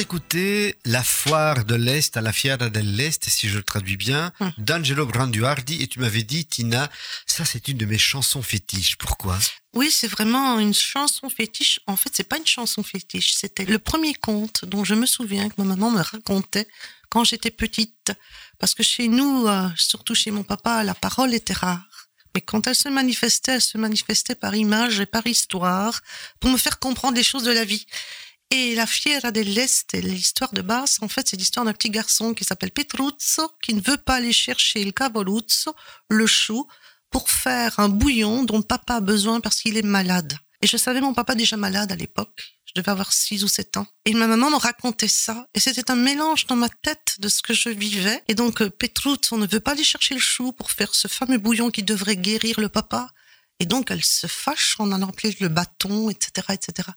D'écouter 0.05 0.75
La 0.85 1.03
foire 1.03 1.65
de 1.65 1.75
l'Est 1.75 2.15
à 2.19 2.21
la 2.21 2.31
Fiera 2.31 2.69
dell'Est, 2.69 3.25
si 3.31 3.49
je 3.49 3.57
le 3.57 3.63
traduis 3.63 3.97
bien, 3.97 4.33
Hum. 4.39 4.53
d'Angelo 4.59 5.07
Branduardi. 5.07 5.83
Et 5.83 5.87
tu 5.87 5.99
m'avais 5.99 6.23
dit, 6.25 6.45
Tina, 6.45 6.91
ça 7.25 7.47
c'est 7.47 7.69
une 7.69 7.79
de 7.79 7.87
mes 7.87 7.97
chansons 7.97 8.43
fétiches. 8.43 8.97
Pourquoi? 8.99 9.39
Oui, 9.73 9.91
c'est 9.91 10.07
vraiment 10.07 10.59
une 10.61 10.75
chanson 10.75 11.31
fétiche. 11.31 11.81
En 11.87 11.97
fait, 11.97 12.11
c'est 12.15 12.29
pas 12.29 12.37
une 12.37 12.47
chanson 12.47 12.83
fétiche. 12.83 13.33
C'était 13.33 13.65
le 13.65 13.79
premier 13.79 14.13
conte 14.13 14.67
dont 14.67 14.85
je 14.85 14.95
me 14.95 15.07
souviens 15.07 15.49
que 15.49 15.55
ma 15.57 15.65
maman 15.65 15.91
me 15.91 16.03
racontait 16.03 16.69
quand 17.09 17.25
j'étais 17.25 17.51
petite. 17.51 18.13
Parce 18.59 18.75
que 18.75 18.83
chez 18.83 19.09
nous, 19.09 19.47
euh, 19.49 19.71
surtout 19.75 20.15
chez 20.15 20.31
mon 20.31 20.43
papa, 20.45 20.85
la 20.85 20.95
parole 20.95 21.33
était 21.33 21.55
rare. 21.55 21.83
Mais 22.35 22.43
quand 22.43 22.67
elle 22.67 22.75
se 22.75 22.91
manifestait, 22.91 23.53
elle 23.53 23.63
se 23.63 23.79
manifestait 23.79 24.35
par 24.35 24.55
image 24.55 25.01
et 25.01 25.07
par 25.07 25.27
histoire 25.27 26.03
pour 26.41 26.51
me 26.51 26.59
faire 26.59 26.79
comprendre 26.79 27.17
les 27.17 27.23
choses 27.23 27.45
de 27.45 27.53
la 27.53 27.65
vie. 27.65 27.87
Et 28.57 28.77
la 28.77 28.87
Fiera 28.87 29.33
dell'Est, 29.33 29.95
l'histoire 29.95 30.53
de 30.53 30.63
base, 30.63 30.99
en 31.01 31.09
fait, 31.09 31.29
c'est 31.29 31.37
l'histoire 31.37 31.67
d'un 31.67 31.73
petit 31.73 31.91
garçon 31.91 32.35
qui 32.35 32.45
s'appelle 32.45 32.71
Petruzzo, 32.71 33.51
qui 33.61 33.75
ne 33.75 33.81
veut 33.81 33.97
pas 33.97 34.15
aller 34.15 34.33
chercher 34.33 34.85
le 34.85 34.93
cavoluzzo, 34.93 35.75
le 36.09 36.25
chou, 36.29 36.65
pour 37.11 37.31
faire 37.31 37.81
un 37.81 37.89
bouillon 37.89 38.45
dont 38.45 38.63
papa 38.63 38.95
a 38.95 39.01
besoin 39.01 39.41
parce 39.41 39.57
qu'il 39.61 39.77
est 39.77 39.83
malade. 39.83 40.39
Et 40.63 40.69
je 40.69 40.77
savais 40.77 41.01
mon 41.01 41.15
papa 41.15 41.35
déjà 41.35 41.57
malade 41.57 41.91
à 41.91 41.97
l'époque. 41.97 42.55
Je 42.65 42.75
devais 42.77 42.93
avoir 42.93 43.13
6 43.13 43.43
ou 43.43 43.49
7 43.49 43.77
ans. 43.79 43.89
Et 44.05 44.15
ma 44.15 44.29
maman 44.29 44.51
me 44.51 44.57
racontait 44.57 45.09
ça. 45.09 45.49
Et 45.55 45.59
c'était 45.59 45.91
un 45.91 45.97
mélange 45.97 46.47
dans 46.47 46.55
ma 46.55 46.69
tête 46.69 47.17
de 47.19 47.29
ce 47.29 47.43
que 47.43 47.55
je 47.55 47.71
vivais. 47.71 48.23
Et 48.29 48.37
donc, 48.37 48.63
euh, 48.63 48.71
Petruzzo 48.71 49.37
ne 49.37 49.49
veut 49.49 49.59
pas 49.59 49.73
aller 49.73 49.83
chercher 49.83 50.15
le 50.15 50.21
chou 50.21 50.53
pour 50.53 50.71
faire 50.71 50.95
ce 50.95 51.09
fameux 51.09 51.39
bouillon 51.39 51.73
qui 51.73 51.83
devrait 51.83 52.17
guérir 52.17 52.61
le 52.61 52.69
papa. 52.69 53.11
Et 53.59 53.67
donc, 53.67 53.91
elle 53.91 54.05
se 54.05 54.27
fâche 54.27 54.77
en 54.79 54.93
allant 54.93 55.09
appeler 55.09 55.37
le 55.41 55.49
bâton, 55.49 56.09
etc., 56.11 56.47
etc. 56.51 56.89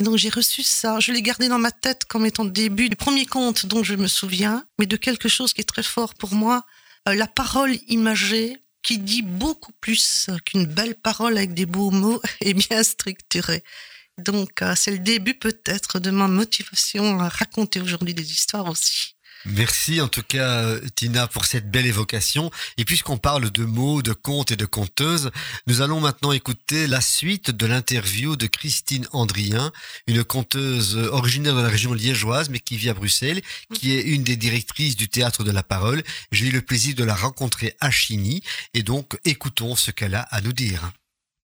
Donc, 0.00 0.16
j'ai 0.16 0.30
reçu 0.30 0.62
ça. 0.62 0.98
Je 0.98 1.12
l'ai 1.12 1.20
gardé 1.20 1.48
dans 1.48 1.58
ma 1.58 1.70
tête 1.70 2.06
comme 2.06 2.24
étant 2.24 2.44
le 2.44 2.50
début 2.50 2.88
du 2.88 2.96
premier 2.96 3.26
conte 3.26 3.66
dont 3.66 3.84
je 3.84 3.94
me 3.94 4.06
souviens, 4.06 4.64
mais 4.78 4.86
de 4.86 4.96
quelque 4.96 5.28
chose 5.28 5.52
qui 5.52 5.60
est 5.60 5.64
très 5.64 5.82
fort 5.82 6.14
pour 6.14 6.32
moi. 6.34 6.64
Euh, 7.08 7.14
la 7.14 7.26
parole 7.26 7.76
imagée 7.88 8.56
qui 8.82 8.98
dit 8.98 9.20
beaucoup 9.20 9.72
plus 9.80 10.30
qu'une 10.46 10.64
belle 10.64 10.94
parole 10.94 11.36
avec 11.36 11.52
des 11.52 11.66
beaux 11.66 11.90
mots 11.90 12.20
et 12.40 12.54
bien 12.54 12.82
structurée. 12.82 13.62
Donc, 14.16 14.62
euh, 14.62 14.74
c'est 14.74 14.90
le 14.90 14.98
début 14.98 15.34
peut-être 15.34 15.98
de 15.98 16.10
ma 16.10 16.28
motivation 16.28 17.20
à 17.20 17.28
raconter 17.28 17.80
aujourd'hui 17.80 18.14
des 18.14 18.32
histoires 18.32 18.68
aussi. 18.68 19.16
Merci 19.46 20.02
en 20.02 20.08
tout 20.08 20.22
cas 20.22 20.76
Tina 20.94 21.26
pour 21.26 21.46
cette 21.46 21.70
belle 21.70 21.86
évocation. 21.86 22.50
Et 22.76 22.84
puisqu'on 22.84 23.16
parle 23.16 23.50
de 23.50 23.64
mots, 23.64 24.02
de 24.02 24.12
contes 24.12 24.50
et 24.50 24.56
de 24.56 24.66
conteuses, 24.66 25.30
nous 25.66 25.80
allons 25.80 26.00
maintenant 26.00 26.32
écouter 26.32 26.86
la 26.86 27.00
suite 27.00 27.50
de 27.50 27.66
l'interview 27.66 28.36
de 28.36 28.46
Christine 28.46 29.06
Andrien, 29.12 29.72
une 30.06 30.24
conteuse 30.24 30.96
originaire 30.96 31.54
de 31.54 31.62
la 31.62 31.68
région 31.68 31.94
liégeoise 31.94 32.50
mais 32.50 32.58
qui 32.58 32.76
vit 32.76 32.90
à 32.90 32.94
Bruxelles, 32.94 33.40
qui 33.72 33.96
est 33.96 34.02
une 34.02 34.24
des 34.24 34.36
directrices 34.36 34.96
du 34.96 35.08
théâtre 35.08 35.42
de 35.42 35.50
la 35.50 35.62
parole. 35.62 36.02
J'ai 36.32 36.48
eu 36.48 36.52
le 36.52 36.60
plaisir 36.60 36.94
de 36.94 37.04
la 37.04 37.14
rencontrer 37.14 37.76
à 37.80 37.90
Chigny 37.90 38.42
et 38.74 38.82
donc 38.82 39.18
écoutons 39.24 39.74
ce 39.74 39.90
qu'elle 39.90 40.14
a 40.14 40.22
à 40.22 40.42
nous 40.42 40.52
dire. 40.52 40.92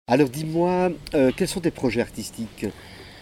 Alors 0.08 0.30
dis-moi, 0.30 0.92
euh, 1.14 1.32
quels 1.36 1.48
sont 1.48 1.62
tes 1.62 1.72
projets 1.72 2.02
artistiques? 2.02 2.66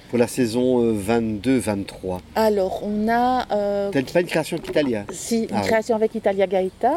Pour 0.10 0.18
la 0.18 0.28
saison 0.28 0.84
euh, 0.84 0.94
22-23 0.94 2.20
Alors, 2.36 2.82
on 2.84 3.08
a 3.10 3.46
euh, 3.52 3.90
T'as 3.92 4.02
pas 4.04 4.22
une 4.22 4.28
création 4.28 4.58
avec 4.58 4.70
Italia 4.70 5.06
si, 5.12 5.44
une 5.44 5.48
Ah 5.54 5.60
oui. 5.62 5.68
création 5.68 5.96
avec 5.96 6.16
Italia 6.16 6.48
Gaeta 6.48 6.94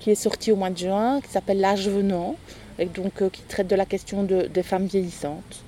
qui 0.00 0.10
est 0.10 0.14
sortie 0.16 0.50
au 0.52 0.56
mois 0.56 0.70
de 0.70 0.78
juin, 0.78 1.20
qui 1.20 1.30
s'appelle 1.30 1.60
L'âge 1.60 1.88
venant, 1.88 2.34
et 2.78 2.86
donc 2.86 3.22
euh, 3.22 3.28
qui 3.30 3.42
traite 3.42 3.68
de 3.68 3.76
la 3.76 3.86
question 3.86 4.24
de- 4.24 4.48
des 4.52 4.62
femmes 4.64 4.86
vieillissantes. 4.86 5.62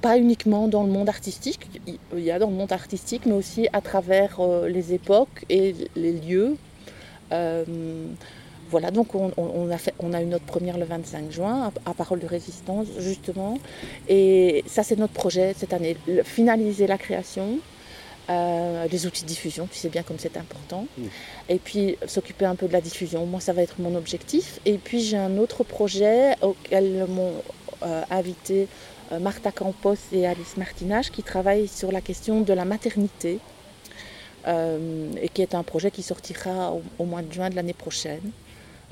Pas 0.00 0.16
uniquement 0.16 0.68
dans 0.68 0.82
le 0.84 0.90
monde 0.90 1.10
artistique, 1.10 1.68
il 1.86 1.98
il 2.16 2.24
y 2.24 2.30
a 2.30 2.38
dans 2.38 2.48
le 2.48 2.54
monde 2.56 2.72
artistique, 2.72 3.26
mais 3.26 3.32
aussi 3.34 3.68
à 3.74 3.82
travers 3.82 4.36
euh, 4.40 4.68
les 4.68 4.94
époques 4.94 5.44
et 5.50 5.74
les 5.96 6.12
lieux. 6.12 6.56
Euh, 8.66 8.70
voilà, 8.70 8.90
donc 8.90 9.14
on, 9.14 9.70
a 9.70 9.78
fait, 9.78 9.94
on 10.00 10.12
a 10.12 10.20
eu 10.22 10.26
notre 10.26 10.44
première 10.44 10.78
le 10.78 10.84
25 10.84 11.30
juin, 11.30 11.70
à, 11.86 11.90
à 11.90 11.94
Parole 11.94 12.20
de 12.20 12.26
Résistance, 12.26 12.86
justement. 12.98 13.58
Et 14.08 14.64
ça, 14.66 14.82
c'est 14.82 14.98
notre 14.98 15.12
projet 15.12 15.54
cette 15.56 15.72
année, 15.72 15.96
le- 16.06 16.22
finaliser 16.22 16.86
la 16.86 16.98
création, 16.98 17.58
euh, 18.28 18.86
les 18.90 19.06
outils 19.06 19.22
de 19.22 19.28
diffusion, 19.28 19.68
tu 19.70 19.78
sais 19.78 19.88
bien 19.88 20.02
comme 20.02 20.18
c'est 20.18 20.36
important. 20.36 20.86
Mm. 20.98 21.02
Et 21.48 21.58
puis 21.58 21.96
s'occuper 22.06 22.44
un 22.44 22.56
peu 22.56 22.66
de 22.66 22.72
la 22.72 22.80
diffusion. 22.80 23.24
Moi, 23.26 23.40
ça 23.40 23.52
va 23.52 23.62
être 23.62 23.76
mon 23.78 23.94
objectif. 23.94 24.58
Et 24.66 24.78
puis 24.78 25.00
j'ai 25.00 25.16
un 25.16 25.38
autre 25.38 25.62
projet 25.64 26.34
auquel 26.42 27.06
m'ont 27.08 27.32
euh, 27.84 28.02
invité 28.10 28.66
euh, 29.12 29.20
Martha 29.20 29.52
Campos 29.52 29.94
et 30.12 30.26
Alice 30.26 30.56
Martinage 30.56 31.10
qui 31.12 31.22
travaillent 31.22 31.68
sur 31.68 31.92
la 31.92 32.00
question 32.00 32.40
de 32.40 32.52
la 32.52 32.64
maternité. 32.64 33.38
euh, 34.48 35.08
et 35.20 35.28
qui 35.28 35.42
est 35.42 35.54
un 35.56 35.62
projet 35.64 35.90
qui 35.90 36.02
sortira 36.02 36.72
au, 36.72 36.82
au 37.00 37.04
mois 37.04 37.22
de 37.22 37.32
juin 37.32 37.50
de 37.50 37.56
l'année 37.56 37.72
prochaine, 37.72 38.30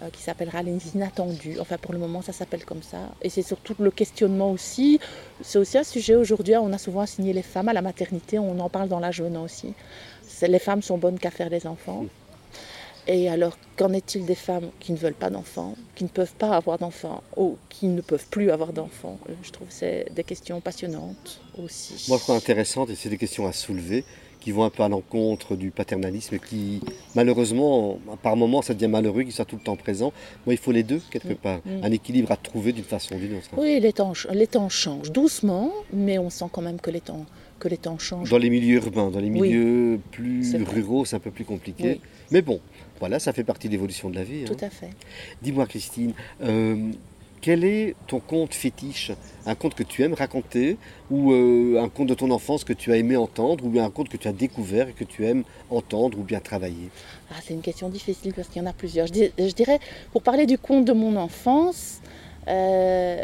euh, 0.04 0.10
qui 0.10 0.22
s'appellera 0.22 0.62
Les 0.62 0.78
Inattendus. 0.94 1.58
Enfin, 1.60 1.78
pour 1.78 1.92
le 1.92 1.98
moment, 1.98 2.22
ça 2.22 2.32
s'appelle 2.32 2.64
comme 2.64 2.82
ça. 2.82 2.98
Et 3.22 3.30
c'est 3.30 3.42
surtout 3.42 3.74
le 3.78 3.90
questionnement 3.90 4.50
aussi. 4.50 5.00
C'est 5.42 5.58
aussi 5.58 5.78
un 5.78 5.84
sujet 5.84 6.14
aujourd'hui. 6.14 6.56
On 6.56 6.72
a 6.72 6.78
souvent 6.78 7.00
assigné 7.00 7.32
les 7.32 7.42
femmes 7.42 7.68
à 7.68 7.72
la 7.72 7.82
maternité. 7.82 8.38
On 8.38 8.58
en 8.60 8.68
parle 8.68 8.88
dans 8.88 9.00
l'âge 9.00 9.20
venant 9.22 9.42
aussi. 9.44 9.72
Les 10.42 10.58
femmes 10.58 10.82
sont 10.82 10.98
bonnes 10.98 11.18
qu'à 11.18 11.30
faire 11.30 11.50
des 11.50 11.66
enfants. 11.66 12.04
Et 13.06 13.28
alors, 13.28 13.58
qu'en 13.76 13.92
est-il 13.92 14.24
des 14.24 14.34
femmes 14.34 14.70
qui 14.80 14.92
ne 14.92 14.96
veulent 14.96 15.12
pas 15.12 15.28
d'enfants, 15.28 15.74
qui 15.94 16.04
ne 16.04 16.08
peuvent 16.08 16.34
pas 16.34 16.56
avoir 16.56 16.78
d'enfants, 16.78 17.22
ou 17.36 17.58
qui 17.68 17.86
ne 17.86 18.00
peuvent 18.00 18.26
plus 18.30 18.50
avoir 18.50 18.72
d'enfants? 18.72 19.18
Euh, 19.28 19.34
Je 19.42 19.50
trouve 19.50 19.68
que 19.68 19.74
c'est 19.74 20.06
des 20.14 20.24
questions 20.24 20.60
passionnantes 20.60 21.40
aussi. 21.62 22.06
Moi, 22.08 22.16
je 22.16 22.22
trouve 22.22 22.36
intéressante 22.36 22.88
et 22.90 22.94
c'est 22.94 23.10
des 23.10 23.18
questions 23.18 23.46
à 23.46 23.52
soulever 23.52 24.04
qui 24.44 24.52
vont 24.52 24.64
un 24.64 24.68
peu 24.70 24.82
à 24.82 24.90
l'encontre 24.90 25.56
du 25.56 25.70
paternalisme 25.70 26.38
qui, 26.38 26.82
malheureusement, 27.14 27.98
par 28.22 28.36
moments, 28.36 28.60
ça 28.60 28.74
devient 28.74 28.88
malheureux 28.88 29.22
qu'il 29.22 29.32
soit 29.32 29.46
tout 29.46 29.56
le 29.56 29.62
temps 29.62 29.74
présent. 29.76 30.12
Moi, 30.44 30.52
il 30.52 30.58
faut 30.58 30.70
les 30.70 30.82
deux, 30.82 31.00
quelque 31.10 31.32
Mm. 31.32 31.36
part. 31.36 31.60
Mm. 31.64 31.82
Un 31.82 31.92
équilibre 31.92 32.30
à 32.30 32.36
trouver 32.36 32.72
d'une 32.72 32.84
façon 32.84 33.14
ou 33.14 33.18
d'une 33.18 33.36
autre. 33.36 33.48
Oui, 33.56 33.80
les 33.80 33.94
temps, 33.94 34.12
les 34.32 34.46
temps 34.46 34.68
changent 34.68 35.10
doucement, 35.10 35.72
mais 35.94 36.18
on 36.18 36.28
sent 36.28 36.44
quand 36.52 36.60
même 36.60 36.78
que 36.78 36.90
les 36.90 37.00
temps, 37.00 37.24
que 37.58 37.68
les 37.68 37.78
temps 37.78 37.96
changent. 37.98 38.28
Dans 38.28 38.36
les 38.36 38.50
milieux 38.50 38.76
urbains, 38.76 39.10
dans 39.10 39.18
les 39.18 39.30
Oui. 39.30 39.40
milieux 39.40 39.98
plus 40.10 40.54
ruraux, 40.62 41.06
c'est 41.06 41.16
un 41.16 41.20
peu 41.20 41.30
plus 41.30 41.46
compliqué. 41.46 41.84
Oui. 41.94 42.00
Mais 42.30 42.42
bon, 42.42 42.60
voilà, 43.00 43.18
ça 43.18 43.32
fait 43.32 43.44
partie 43.44 43.68
de 43.68 43.72
l'évolution 43.72 44.10
de 44.10 44.16
la 44.16 44.24
vie. 44.24 44.42
hein. 44.44 44.52
Tout 44.54 44.62
à 44.62 44.68
fait. 44.68 44.90
Dis-moi, 45.42 45.64
Christine, 45.66 46.12
euh, 46.42 46.76
Quel 47.44 47.62
est 47.62 47.94
ton 48.06 48.20
conte 48.20 48.54
fétiche? 48.54 49.12
Un 49.44 49.54
conte 49.54 49.74
que 49.74 49.82
tu 49.82 50.02
aimes 50.02 50.14
raconter 50.14 50.78
ou 51.10 51.30
euh, 51.32 51.78
un 51.78 51.90
conte 51.90 52.06
de 52.06 52.14
ton 52.14 52.30
enfance 52.30 52.64
que 52.64 52.72
tu 52.72 52.90
as 52.90 52.96
aimé 52.96 53.18
entendre 53.18 53.66
ou 53.66 53.68
bien 53.68 53.84
un 53.84 53.90
conte 53.90 54.08
que 54.08 54.16
tu 54.16 54.26
as 54.28 54.32
découvert 54.32 54.88
et 54.88 54.92
que 54.92 55.04
tu 55.04 55.26
aimes 55.26 55.44
entendre 55.68 56.18
ou 56.18 56.22
bien 56.22 56.40
travailler? 56.40 56.88
Ah, 57.30 57.34
c'est 57.42 57.52
une 57.52 57.60
question 57.60 57.90
difficile 57.90 58.32
parce 58.32 58.48
qu'il 58.48 58.62
y 58.62 58.64
en 58.64 58.68
a 58.70 58.72
plusieurs. 58.72 59.08
Je, 59.08 59.52
dirais, 59.52 59.78
pour 60.12 60.22
parler 60.22 60.46
du 60.46 60.56
conte 60.56 60.86
de 60.86 60.94
mon 60.94 61.16
enfance, 61.16 62.00
euh, 62.48 63.22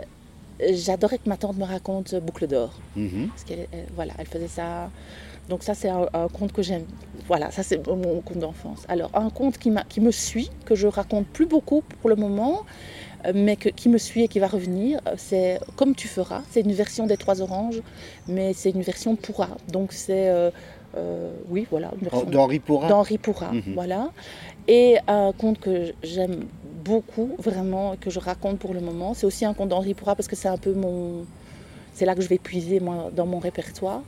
j'adorais 0.71 1.17
que 1.17 1.27
ma 1.27 1.39
tante 1.39 1.57
me 1.57 1.65
raconte 1.65 2.15
Boucle 2.17 2.47
d'or. 2.47 2.75
Mhm. 2.97 3.29
Parce 3.29 3.45
qu'elle 3.45 3.69
elle- 3.73 3.87
voilà, 3.97 4.13
elle 4.19 4.27
faisait 4.27 4.49
ça. 4.49 4.91
Donc 5.49 5.63
ça, 5.63 5.75
c'est 5.75 5.89
un, 5.89 6.07
un 6.13 6.29
conte 6.29 6.53
que 6.53 6.61
j'aime. 6.61 6.85
Voilà, 7.27 7.51
ça, 7.51 7.63
c'est 7.63 7.87
mon 7.87 8.21
conte 8.21 8.39
d'enfance. 8.39 8.85
Alors, 8.89 9.11
un 9.15 9.31
conte 9.31 9.57
qui, 9.57 9.73
qui 9.89 10.03
me 10.03 10.11
suit, 10.11 10.51
que 10.67 10.75
je 10.75 10.87
raconte 10.87 11.27
plus 11.27 11.47
beaucoup 11.47 11.83
pour 12.03 12.11
le 12.11 12.17
moment, 12.17 12.67
mais 13.35 13.57
que- 13.57 13.69
qui 13.69 13.89
me 13.89 13.99
suit 13.99 14.23
et 14.25 14.29
qui 14.29 14.39
va 14.39 14.47
revenir, 14.49 15.01
c'est 15.17 15.61
Comme 15.77 15.95
tu 15.95 16.09
feras. 16.09 16.43
C'est 16.51 16.61
une 16.61 16.73
version 16.73 17.07
des 17.07 17.17
Trois 17.17 17.41
Oranges, 17.43 17.81
mais 18.29 18.53
c'est 18.55 18.71
une 18.71 18.83
version 18.83 19.17
pourra. 19.17 19.49
Donc 19.73 19.93
c'est... 19.93 20.29
euh, 20.31 20.51
euh, 20.97 21.31
oui, 21.49 21.67
voilà. 21.71 21.91
Une 22.01 22.09
version 22.09 22.29
D'Henri 22.31 22.59
Pourra 22.59 22.89
d'Henri 22.89 23.19
Pourra, 23.19 23.53
Mhm. 23.53 23.75
voilà. 23.75 24.11
Et 24.69 24.97
un 25.07 25.33
conte 25.33 25.61
que 25.61 25.93
j'aime 26.03 26.45
beaucoup, 26.85 27.31
vraiment, 27.39 27.95
et 27.95 27.97
que 27.97 28.11
je 28.11 28.19
raconte 28.19 28.59
pour 28.59 28.75
le 28.75 28.81
moment, 28.81 29.15
c'est 29.15 29.27
aussi 29.27 29.45
un 29.45 29.55
conte 29.55 29.69
d'Henri 29.69 29.95
Pourra 29.95 30.15
parce 30.17 30.27
que 30.29 30.37
c'est 30.37 30.49
un 30.49 30.57
peu 30.57 30.73
mon... 30.73 31.25
C'est 31.95 32.07
là 32.07 32.15
que 32.15 32.23
je 32.23 32.29
vais 32.29 32.39
puiser, 32.39 32.81
moi, 32.81 33.11
dans 33.15 33.27
mon 33.27 33.39
répertoire. 33.39 34.03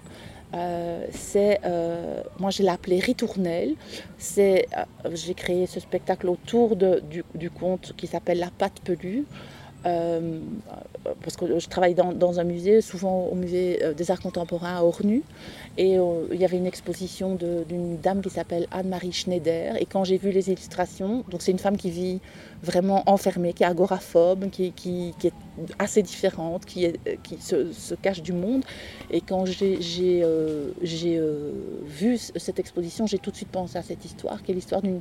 Euh, 0.54 1.06
c'est, 1.10 1.60
euh, 1.64 2.22
moi 2.38 2.50
je 2.50 2.62
l'ai 2.62 2.68
appelé 2.68 2.98
Ritournelle. 3.00 3.74
C'est, 4.18 4.66
euh, 4.76 5.10
j'ai 5.14 5.34
créé 5.34 5.66
ce 5.66 5.80
spectacle 5.80 6.28
autour 6.28 6.76
de- 6.76 7.00
du, 7.10 7.24
du 7.34 7.50
conte 7.50 7.94
qui 7.96 8.06
s'appelle 8.06 8.38
La 8.38 8.50
Patte 8.50 8.80
Pelue. 8.84 9.24
Euh, 9.84 10.38
parce 11.22 11.36
que 11.36 11.58
je 11.58 11.68
travaille 11.68 11.94
dans, 11.94 12.40
un 12.40 12.44
musée, 12.44 12.80
souvent 12.80 13.26
au 13.26 13.34
musée 13.34 13.80
euh, 13.82 13.94
des 13.94 14.10
arts 14.10 14.20
contemporains 14.20 14.76
à 14.76 14.82
Ornu. 14.82 15.22
Et 15.76 15.98
euh, 15.98 16.26
il 16.32 16.40
y 16.40 16.44
avait 16.44 16.56
une 16.56 16.66
exposition 16.66 17.34
d'une 17.34 17.96
dame 17.98 18.22
qui 18.22 18.30
s'appelle 18.30 18.66
Anne-Marie 18.70 19.12
Schneider. 19.12 19.76
Et 19.80 19.86
quand 19.86 20.04
j'ai 20.04 20.18
vu 20.18 20.30
les 20.30 20.50
illustrations, 20.50 21.24
donc 21.28 21.42
c'est 21.42 21.50
une 21.50 21.58
femme 21.58 21.76
qui 21.76 21.90
vit 21.90 22.20
vraiment 22.62 23.02
enfermée, 23.06 23.52
qui 23.52 23.64
est 23.64 23.66
agoraphobe, 23.66 24.50
qui, 24.50 24.72
est 25.24 25.32
assez 25.78 26.02
différente, 26.02 26.64
qui, 26.64 26.92
se, 27.40 27.94
cache 27.94 28.22
du 28.22 28.32
monde. 28.32 28.64
Et 29.10 29.20
quand 29.20 29.44
j'ai 29.46 30.24
vu 31.84 32.18
cette 32.18 32.58
exposition, 32.60 33.06
j'ai 33.06 33.18
tout 33.18 33.30
de 33.30 33.36
suite 33.36 33.50
pensé 33.50 33.78
à 33.78 33.82
cette 33.82 34.04
histoire, 34.04 34.42
qui 34.42 34.52
est 34.52 34.54
l'histoire 34.54 34.82
d'une 34.82 35.00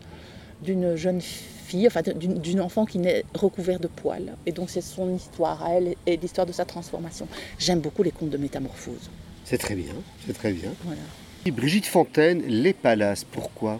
d'une 0.62 0.96
jeune 0.96 1.22
fille, 1.22 1.88
enfin 1.88 2.02
d'une 2.04 2.62
enfant 2.62 2.86
qui 2.86 3.00
naît 3.00 3.24
recouvert 3.34 3.80
de 3.80 3.88
poils. 3.88 4.34
Et 4.46 4.52
donc 4.52 4.70
c'est 4.70 4.82
son 4.82 5.16
histoire 5.16 5.64
à 5.64 5.74
elle 5.76 5.96
et 6.06 6.18
l'histoire 6.18 6.46
de 6.46 6.52
sa 6.52 6.66
transformation. 6.66 7.28
J'aime 7.58 7.80
beaucoup 7.80 8.04
les 8.04 8.12
contes 8.12 8.30
de 8.30 8.38
métamorphose. 8.38 9.10
C'est 9.46 9.58
très 9.58 9.76
bien, 9.76 9.94
c'est 10.26 10.34
très 10.34 10.52
bien. 10.52 10.72
Voilà. 10.84 11.02
Et 11.46 11.52
Brigitte 11.52 11.88
Fontaine, 11.88 12.44
Les 12.48 12.74
Palaces, 12.74 13.24
pourquoi? 13.24 13.80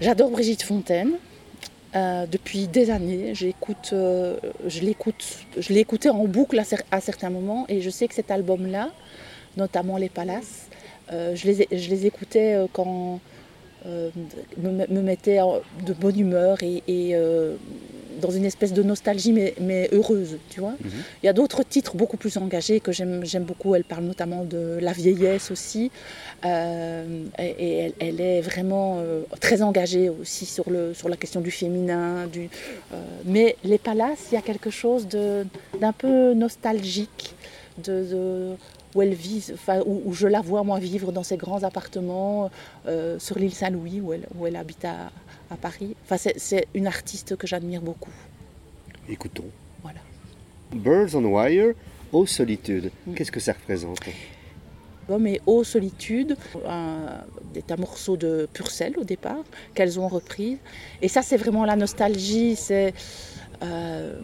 J'adore 0.00 0.30
Brigitte 0.30 0.62
Fontaine. 0.62 1.12
Euh, 1.96 2.24
depuis 2.26 2.68
des 2.68 2.90
années, 2.90 3.34
j'écoute, 3.34 3.90
euh, 3.92 4.36
je 4.66 4.80
l'écoute, 4.80 5.24
je 5.58 5.72
écouté 5.72 6.08
en 6.08 6.24
boucle 6.24 6.56
à, 6.58 6.62
cer- 6.62 6.84
à 6.92 7.00
certains 7.00 7.30
moments 7.30 7.64
et 7.68 7.80
je 7.80 7.90
sais 7.90 8.06
que 8.06 8.14
cet 8.14 8.30
album-là, 8.30 8.90
notamment 9.56 9.96
Les 9.96 10.08
Palaces, 10.08 10.68
euh, 11.12 11.34
je, 11.34 11.46
les, 11.48 11.68
je 11.72 11.90
les 11.90 12.06
écoutais 12.06 12.54
quand 12.72 13.18
me, 13.86 14.86
me 14.88 15.00
mettait 15.02 15.38
de 15.86 15.92
bonne 15.92 16.18
humeur 16.18 16.62
et, 16.62 16.82
et, 16.88 17.14
euh, 17.14 17.54
dans 18.20 18.30
une 18.30 18.44
espèce 18.44 18.74
de 18.74 18.82
nostalgie 18.82 19.32
mais, 19.32 19.54
mais 19.60 19.88
heureuse, 19.92 20.36
tu 20.50 20.60
vois. 20.60 20.74
Mhm. 20.82 20.90
Il 21.22 21.26
y 21.26 21.28
a 21.30 21.32
d'autres 21.32 21.62
titres 21.62 21.96
beaucoup 21.96 22.18
plus 22.18 22.36
engagés 22.36 22.78
que 22.80 22.92
j'aime 22.92 23.44
beaucoup. 23.44 23.74
Elle 23.74 23.84
parle 23.84 24.04
notamment 24.04 24.44
de 24.44 24.78
la 24.80 24.92
vieillesse 24.92 25.50
aussi. 25.50 25.90
Euh, 26.44 27.24
et 27.38 27.54
et 27.58 27.76
elle, 27.78 27.92
elle 28.00 28.20
est 28.20 28.40
vraiment 28.42 28.98
euh, 28.98 29.22
très 29.40 29.62
engagée 29.62 30.10
aussi 30.10 30.44
sur, 30.44 30.68
le, 30.68 30.92
sur 30.92 31.08
la 31.08 31.16
question 31.16 31.40
du 31.40 31.50
féminin. 31.50 32.26
Du, 32.26 32.50
euh, 32.92 32.96
mais 33.24 33.56
les 33.64 33.78
palaces, 33.78 34.26
il 34.30 34.34
y 34.34 34.38
a 34.38 34.42
quelque 34.42 34.70
chose 34.70 35.06
d'un 35.08 35.92
peu 35.92 36.34
nostalgique, 36.34 37.34
de, 37.82 38.04
de- 38.04 38.56
où 38.94 39.02
elle 39.02 39.14
vit, 39.14 39.44
enfin, 39.54 39.80
où, 39.86 40.02
où 40.04 40.12
je 40.12 40.26
la 40.26 40.40
vois 40.40 40.62
moi 40.64 40.78
vivre 40.78 41.12
dans 41.12 41.22
ces 41.22 41.36
grands 41.36 41.62
appartements 41.62 42.50
euh, 42.86 43.18
sur 43.18 43.38
l'île 43.38 43.54
Saint-Louis 43.54 44.00
où 44.00 44.12
elle, 44.12 44.26
où 44.36 44.46
elle 44.46 44.56
habite 44.56 44.84
à, 44.84 45.10
à 45.50 45.56
Paris. 45.56 45.94
Enfin, 46.04 46.16
c'est- 46.36 46.66
une 46.74 46.86
artiste 46.86 47.36
que 47.36 47.46
j'admire 47.46 47.82
beaucoup. 47.82 48.10
Écoutons. 49.08 49.44
Voilà. 49.82 50.00
Birds 50.72 51.14
on 51.14 51.24
Wire, 51.24 51.74
Aux 52.12 52.26
Solitude. 52.26 52.90
Qu'est-ce 53.14 53.32
que 53.32 53.40
ça 53.40 53.52
représente? 53.52 53.98
Et 55.26 55.40
Eau 55.46 55.64
Solitude, 55.64 56.36
un, 56.68 57.24
est 57.56 57.72
un 57.72 57.76
morceau 57.76 58.16
de 58.16 58.48
Purcell 58.52 58.96
au 58.96 59.02
départ, 59.02 59.42
qu'elles 59.74 59.98
ont 59.98 60.06
repris. 60.06 60.58
Et 61.02 61.08
ça, 61.08 61.20
c'est 61.22 61.36
vraiment 61.36 61.64
la 61.64 61.74
nostalgie. 61.74 62.54
C'est, 62.54 62.94
euh, 63.64 64.20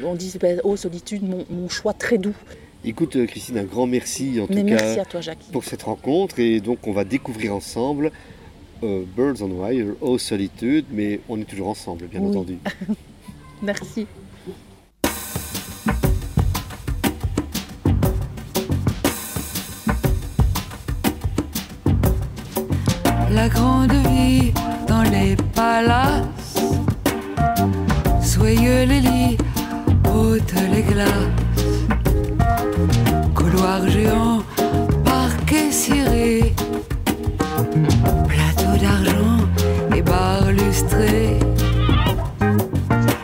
on 0.00 0.14
dit 0.14 0.32
ben, 0.40 0.60
Eau 0.62 0.76
Solitude, 0.76 1.28
mon, 1.28 1.44
mon 1.50 1.68
choix 1.68 1.92
très 1.92 2.18
doux. 2.18 2.36
Écoute, 2.84 3.16
euh, 3.16 3.26
Christine, 3.26 3.58
un 3.58 3.64
grand 3.64 3.86
merci 3.86 4.40
en 4.40 4.46
Mais 4.48 4.60
tout 4.62 4.66
merci 4.66 4.96
cas 4.96 5.02
à 5.02 5.04
toi, 5.04 5.20
Jackie. 5.20 5.50
pour 5.52 5.64
cette 5.64 5.82
rencontre. 5.82 6.38
Et 6.38 6.60
donc, 6.60 6.86
on 6.86 6.92
va 6.92 7.04
découvrir 7.04 7.54
ensemble 7.54 8.10
euh, 8.82 9.04
Birds 9.16 9.42
on 9.42 9.50
Wire, 9.50 9.94
Aux 10.00 10.16
Solitude, 10.18 10.86
mais 10.90 11.20
on 11.28 11.38
est 11.40 11.44
toujours 11.44 11.68
ensemble, 11.68 12.06
bien 12.06 12.20
Oui. 12.20 12.30
entendu. 12.30 12.58
Merci. 13.62 14.06
la 23.32 23.48
grande 23.48 23.92
vie 23.92 24.52
dans 24.88 25.02
les 25.02 25.36
palaces. 25.54 26.58
Soyeux 28.22 28.84
les 28.86 29.00
lits, 29.00 29.36
hautes 30.12 30.54
les 30.72 30.82
glaces. 30.82 31.59
Géant, 33.70 34.42
parquet 35.04 35.70
ciré. 35.70 36.52
Plateau 38.28 38.74
d'argent 38.82 39.46
et 39.96 40.02
barres 40.02 40.50
lustrées. 40.50 41.38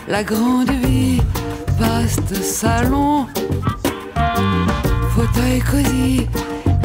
La 0.07 0.23
grande 0.23 0.71
vie, 0.71 1.21
vaste 1.79 2.35
salon. 2.37 3.27
Fauteuil 5.11 5.59
cosy, 5.61 6.27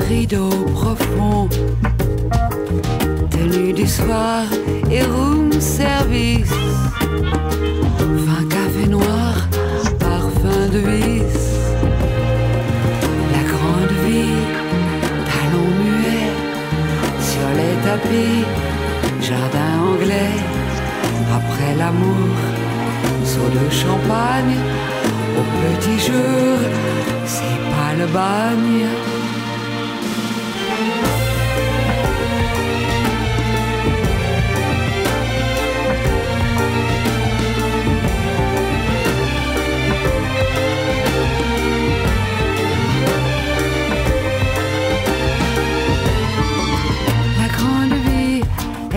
rideau 0.09 0.49
profond 0.73 1.47
tenue 3.29 3.73
du 3.73 3.87
soir 3.87 4.43
et 4.89 5.03
room 5.03 5.51
service. 5.59 6.49
Fin 8.25 8.43
café 8.49 8.87
noir, 8.89 9.47
parfum 9.99 10.67
de 10.73 10.79
vis. 10.79 11.40
Tapis, 17.85 18.45
jardin 19.21 19.73
anglais. 19.91 20.37
Après 21.39 21.73
l'amour, 21.77 22.35
seau 23.23 23.47
de 23.57 23.65
champagne. 23.69 24.57
Au 25.39 25.43
petit 25.61 25.97
jour, 26.07 26.57
c'est 27.25 27.59
pas 27.73 27.91
le 27.99 28.07
bagne. 28.07 29.20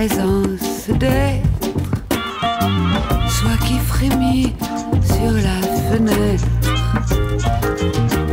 Aisance 0.04 0.88
d'être, 0.98 1.68
soit 3.28 3.56
qui 3.66 3.78
frémit 3.78 4.52
sur 5.02 5.32
la 5.48 5.58
fenêtre. 5.88 6.44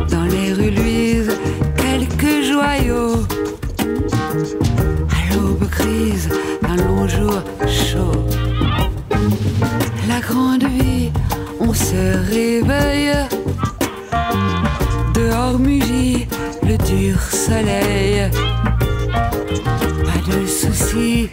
Dans 0.09 0.25
les 0.25 0.51
rues 0.53 0.71
luisent 0.71 1.37
quelques 1.77 2.43
joyaux. 2.51 3.25
À 5.15 5.33
l'aube 5.33 5.65
grise 5.69 6.29
d'un 6.61 6.75
long 6.75 7.07
jour 7.07 7.41
chaud. 7.67 8.25
La 10.09 10.19
grande 10.19 10.65
vie, 10.65 11.09
on 11.61 11.73
se 11.73 12.03
réveille. 12.33 13.15
Dehors 15.13 15.57
mugit 15.57 16.27
le 16.63 16.77
dur 16.89 17.21
soleil. 17.21 18.29
Pas 20.03 20.21
de 20.29 20.45
soucis, 20.45 21.29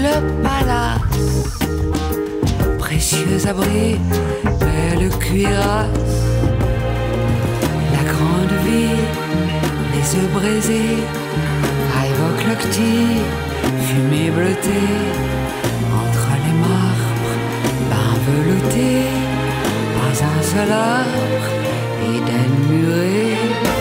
le 0.00 0.42
palace. 0.42 1.58
Précieux 2.78 3.46
abri, 3.48 3.98
belle 4.60 5.08
cuirasse. 5.18 6.22
La 7.94 8.02
grande 8.12 8.54
ville, 8.64 9.06
les 9.94 10.18
œufs 10.18 10.30
brisés, 10.32 11.00
petit, 12.56 13.22
fumée 13.86 14.30
bleutée, 14.30 14.90
entre 16.02 16.28
les 16.44 16.56
marbres, 16.66 17.36
bain 17.90 18.12
velouté, 18.26 18.90
pas 19.96 20.24
un 20.24 20.42
seul 20.42 20.72
arbre, 20.72 21.46
Éden 22.02 22.52
muré. 22.68 23.79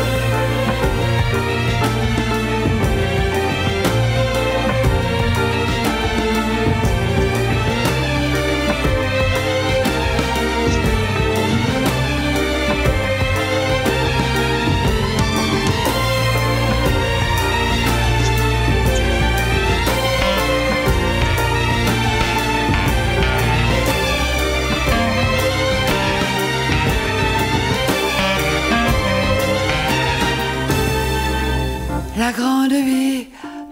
Grande 32.40 32.72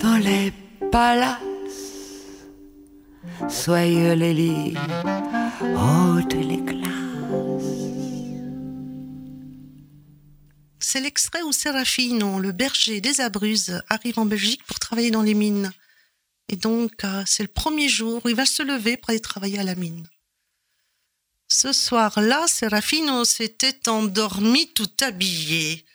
dans 0.01 0.17
les 0.17 0.51
palaces, 0.91 1.39
soyeux 3.49 4.13
les 4.13 4.33
lits. 4.33 4.73
C'est 10.79 11.01
l'extrait 11.01 11.41
où 11.43 11.51
Séraphine, 11.51 12.41
le 12.41 12.51
berger 12.51 12.99
des 12.99 13.21
Abruzes, 13.21 13.81
arrive 13.89 14.19
en 14.19 14.25
Belgique 14.25 14.63
pour 14.65 14.79
travailler 14.79 15.11
dans 15.11 15.21
les 15.21 15.33
mines. 15.33 15.71
Et 16.49 16.55
donc, 16.55 17.03
euh, 17.03 17.23
c'est 17.25 17.43
le 17.43 17.49
premier 17.49 17.89
jour 17.89 18.21
où 18.23 18.29
il 18.29 18.35
va 18.35 18.45
se 18.45 18.63
lever 18.63 18.97
pour 18.97 19.09
aller 19.09 19.19
travailler 19.19 19.59
à 19.59 19.63
la 19.63 19.75
mine. 19.75 20.07
Ce 21.49 21.71
soir-là, 21.73 22.47
Séraphine 22.47 23.25
s'était 23.25 23.87
endormi 23.89 24.73
tout 24.73 24.91
habillé. 25.01 25.85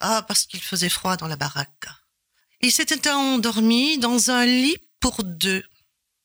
Ah, 0.00 0.24
parce 0.28 0.44
qu'il 0.44 0.60
faisait 0.60 0.90
froid 0.90 1.16
dans 1.16 1.28
la 1.28 1.36
baraque. 1.36 1.88
Il 2.64 2.72
s'était 2.72 3.10
endormi 3.10 3.98
dans 3.98 4.30
un 4.30 4.46
lit 4.46 4.78
pour 4.98 5.22
deux. 5.22 5.62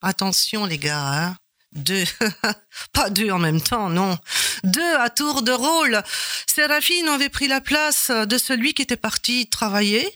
Attention, 0.01 0.65
les 0.65 0.77
gars, 0.77 1.25
hein. 1.25 1.37
Deux. 1.73 2.05
Pas 2.93 3.09
deux 3.09 3.29
en 3.29 3.39
même 3.39 3.59
temps, 3.59 3.89
non. 3.89 4.17
Deux 4.63 4.95
à 4.95 5.09
tour 5.09 5.41
de 5.41 5.51
rôle. 5.51 6.01
Séraphine 6.47 7.09
avait 7.09 7.27
pris 7.27 7.49
la 7.49 7.59
place 7.59 8.09
de 8.09 8.37
celui 8.37 8.73
qui 8.73 8.83
était 8.83 8.95
parti 8.95 9.49
travailler, 9.49 10.09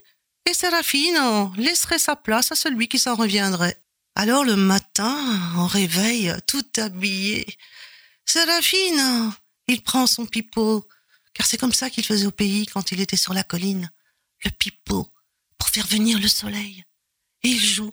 et 0.49 0.53
Séraphine 0.53 1.51
laisserait 1.57 1.99
sa 1.99 2.15
place 2.15 2.53
à 2.53 2.55
celui 2.55 2.87
qui 2.87 2.99
s'en 2.99 3.15
reviendrait. 3.15 3.83
Alors 4.15 4.45
le 4.45 4.55
matin, 4.55 5.17
en 5.57 5.67
réveil, 5.67 6.33
tout 6.47 6.65
habillé, 6.77 7.45
Séraphine, 8.23 9.33
il 9.67 9.83
prend 9.83 10.07
son 10.07 10.25
pipeau, 10.25 10.87
car 11.33 11.45
c'est 11.45 11.57
comme 11.57 11.73
ça 11.73 11.89
qu'il 11.89 12.05
faisait 12.05 12.27
au 12.27 12.31
pays 12.31 12.65
quand 12.65 12.93
il 12.93 13.01
était 13.01 13.17
sur 13.17 13.33
la 13.33 13.43
colline, 13.43 13.91
le 14.45 14.51
pipeau, 14.51 15.12
faire 15.73 15.87
venir 15.87 16.19
le 16.19 16.27
soleil. 16.27 16.83
Et 17.43 17.49
il 17.49 17.59
joue. 17.59 17.91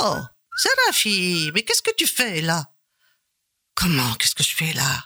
Oh, 0.00 0.16
Séraphine, 0.56 1.52
mais 1.54 1.62
qu'est-ce 1.62 1.82
que 1.82 1.94
tu 1.94 2.06
fais 2.06 2.40
là? 2.40 2.72
Comment, 3.74 4.14
qu'est-ce 4.14 4.34
que 4.34 4.42
je 4.44 4.54
fais 4.54 4.72
là? 4.72 5.04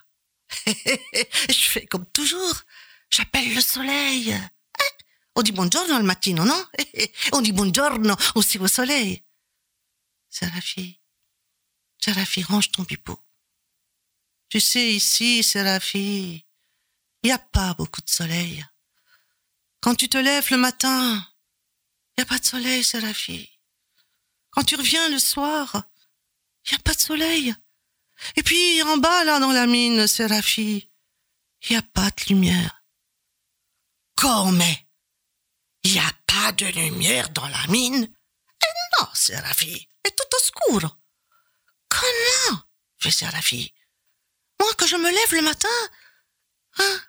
Je 0.67 1.69
fais 1.71 1.87
comme 1.87 2.07
toujours, 2.13 2.63
j'appelle 3.11 3.55
le 3.55 3.61
soleil. 3.61 4.31
Eh, 4.33 5.05
On 5.35 5.43
dit 5.43 5.53
buongiorno 5.53 5.95
al 5.95 6.03
mattino, 6.03 6.45
non 6.45 6.65
On 7.33 7.41
dit 7.41 7.53
buongiorno 7.53 8.15
aussi 8.35 8.59
au 8.59 8.69
soleil. 8.69 9.25
Séraphie, 10.29 11.01
Séraphie, 11.99 12.43
range 12.43 12.71
ton 12.71 12.85
pipeau. 12.85 13.19
Tu 14.53 14.61
sais, 14.61 14.93
ici, 14.93 15.43
Séraphie, 15.43 16.47
il 17.23 17.27
n'y 17.27 17.33
a 17.33 17.39
pas 17.39 17.73
beaucoup 17.73 18.03
de 18.03 18.11
soleil. 18.11 18.63
Quand 19.81 19.95
tu 19.95 20.11
te 20.11 20.19
lèves 20.19 20.51
le 20.51 20.59
matin, 20.59 21.27
il 22.11 22.21
n'y 22.21 22.23
a 22.25 22.27
pas 22.27 22.39
de 22.39 22.45
soleil, 22.45 22.85
Séraphie. 22.85 23.49
Quand 24.51 24.63
tu 24.63 24.77
reviens 24.77 25.09
le 25.09 25.19
soir, 25.19 25.85
il 26.67 26.73
n'y 26.73 26.77
a 26.77 26.83
pas 26.83 26.93
de 26.93 27.01
soleil. 27.01 27.55
Et 28.37 28.43
puis, 28.43 28.83
en 28.83 28.99
bas, 28.99 29.25
là, 29.25 29.41
dans 29.41 29.53
la 29.53 29.67
mine, 29.67 30.07
Séraphie, 30.07 30.91
il 31.63 31.71
n'y 31.71 31.77
a 31.79 31.83
pas 31.83 32.11
de 32.11 32.25
lumière. 32.29 32.85
Comment 34.17 34.77
Il 35.83 35.93
n'y 35.93 35.99
a 35.99 36.13
pas 36.27 36.53
de 36.53 36.67
lumière 36.67 37.31
dans 37.31 37.49
la 37.49 37.67
mine 37.69 38.07
Eh 38.07 39.01
non, 39.01 39.09
c'est 39.15 39.41
tout 40.15 40.37
oscuro. 40.37 40.89
Comment 41.89 42.61
fait 42.99 43.11
Séraphie. 43.11 43.73
Moi, 44.63 44.71
quand 44.79 44.87
je 44.87 44.95
me 44.95 45.11
lève 45.11 45.35
le 45.35 45.43
matin, 45.43 45.69
hein, 46.79 47.01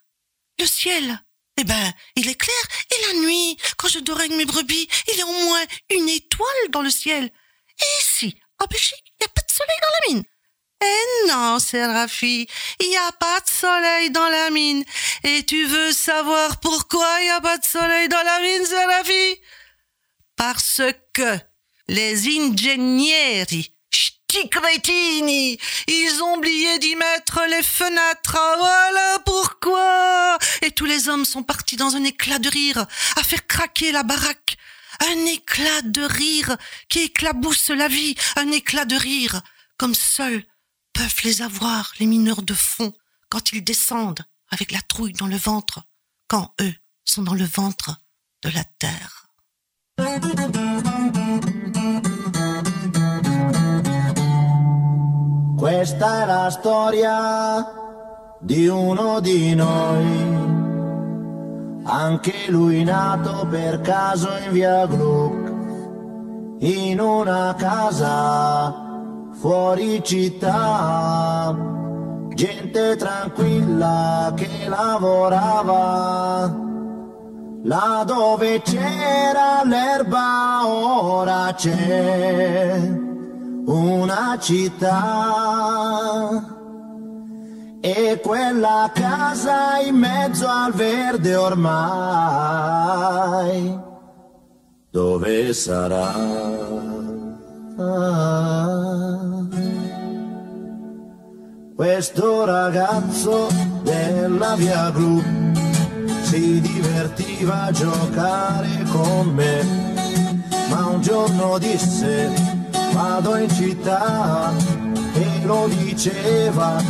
le 0.57 0.65
ciel, 0.65 1.23
eh 1.57 1.63
ben, 1.63 1.93
il 2.15 2.27
est 2.27 2.33
clair. 2.33 2.63
Et 2.89 3.13
la 3.13 3.19
nuit, 3.19 3.57
quand 3.77 3.87
je 3.89 3.99
dors 3.99 4.17
mes 4.17 4.45
brebis, 4.45 4.87
il 5.11 5.19
y 5.19 5.21
a 5.21 5.27
au 5.27 5.45
moins 5.45 5.63
une 5.91 6.09
étoile 6.09 6.69
dans 6.71 6.81
le 6.81 6.89
ciel. 6.89 7.25
Et 7.25 8.01
ici, 8.01 8.35
en 8.57 8.65
Belgique, 8.65 9.03
il 9.05 9.17
n'y 9.21 9.25
a 9.27 9.33
pas 9.35 9.43
de 9.47 9.53
soleil 9.53 9.77
dans 9.83 9.93
la 9.93 10.13
mine. 10.13 10.23
Eh 10.83 11.27
non, 11.27 11.59
Séraphie, 11.59 12.47
il 12.79 12.89
n'y 12.89 12.97
a 12.97 13.11
pas 13.11 13.39
de 13.41 13.49
soleil 13.49 14.09
dans 14.09 14.29
la 14.29 14.49
mine. 14.49 14.83
Et 15.23 15.45
tu 15.45 15.63
veux 15.67 15.91
savoir 15.91 16.59
pourquoi 16.59 17.21
il 17.21 17.25
n'y 17.25 17.29
a 17.29 17.41
pas 17.41 17.59
de 17.59 17.65
soleil 17.65 18.09
dans 18.09 18.23
la 18.23 18.39
mine, 18.39 18.65
Séraphie 18.65 19.41
Parce 20.35 20.81
que 21.13 21.37
les 21.87 22.27
ingegneri, 22.35 23.75
crétini, 24.49 25.57
ils 25.87 26.23
ont 26.23 26.37
oublié 26.37 26.79
d'y 26.79 26.95
mettre 26.95 27.41
les 27.49 27.63
fenêtres. 27.63 28.35
Ah, 28.37 28.55
Voilà 28.57 29.19
pourquoi. 29.25 30.37
Et 30.61 30.71
tous 30.71 30.85
les 30.85 31.09
hommes 31.09 31.25
sont 31.25 31.43
partis 31.43 31.75
dans 31.75 31.95
un 31.95 32.03
éclat 32.03 32.39
de 32.39 32.49
rire, 32.49 32.85
à 33.15 33.23
faire 33.23 33.47
craquer 33.47 33.91
la 33.91 34.03
baraque. 34.03 34.57
Un 34.99 35.25
éclat 35.25 35.81
de 35.83 36.03
rire 36.03 36.55
qui 36.87 36.99
éclabousse 36.99 37.69
la 37.69 37.87
vie, 37.87 38.15
un 38.35 38.51
éclat 38.51 38.85
de 38.85 38.95
rire, 38.95 39.41
comme 39.77 39.95
seuls 39.95 40.43
peuvent 40.93 41.21
les 41.23 41.41
avoir 41.41 41.91
les 41.99 42.05
mineurs 42.05 42.43
de 42.43 42.53
fond 42.53 42.93
quand 43.29 43.51
ils 43.51 43.63
descendent 43.63 44.23
avec 44.49 44.71
la 44.71 44.81
trouille 44.81 45.13
dans 45.13 45.27
le 45.27 45.37
ventre, 45.37 45.83
quand 46.27 46.53
eux 46.61 46.75
sont 47.03 47.23
dans 47.23 47.33
le 47.33 47.45
ventre 47.45 47.97
de 48.43 48.49
la 48.49 48.63
terre. 48.77 49.27
Questa 55.63 56.23
è 56.23 56.25
la 56.25 56.49
storia 56.49 57.65
di 58.37 58.67
uno 58.67 59.21
di 59.21 59.55
noi, 59.55 60.27
anche 61.83 62.33
lui 62.49 62.83
nato 62.83 63.47
per 63.49 63.79
caso 63.79 64.27
in 64.45 64.51
via 64.51 64.85
Gluck, 64.87 65.53
in 66.59 66.99
una 66.99 67.55
casa 67.57 68.75
fuori 69.39 70.03
città, 70.03 71.55
gente 72.33 72.97
tranquilla 72.97 74.33
che 74.35 74.67
lavorava. 74.67 76.53
Là 77.63 78.03
dove 78.05 78.61
c'era 78.63 79.63
l'erba 79.63 80.67
ora 80.67 81.53
c'è 81.55 83.02
una 83.65 84.37
città 84.39 85.31
e 87.79 88.19
quella 88.21 88.91
casa 88.93 89.79
in 89.79 89.95
mezzo 89.95 90.47
al 90.47 90.73
verde 90.73 91.35
ormai 91.35 92.71
dove 94.89 95.53
sarà? 95.53 96.13
Questo 101.75 102.45
ragazzo 102.45 103.47
della 103.81 104.55
via 104.55 104.91
Gru 104.91 105.19
si 106.21 106.61
divertiva 106.61 107.63
a 107.63 107.71
giocare 107.71 108.83
con 108.91 109.29
me, 109.33 109.93
ma 110.69 110.85
un 110.85 111.01
giorno 111.01 111.57
disse 111.57 112.52
vado 112.93 113.35
in 113.35 113.49
città 113.49 114.53
e 115.13 115.45
lo 115.45 115.67
diceva 115.67 116.81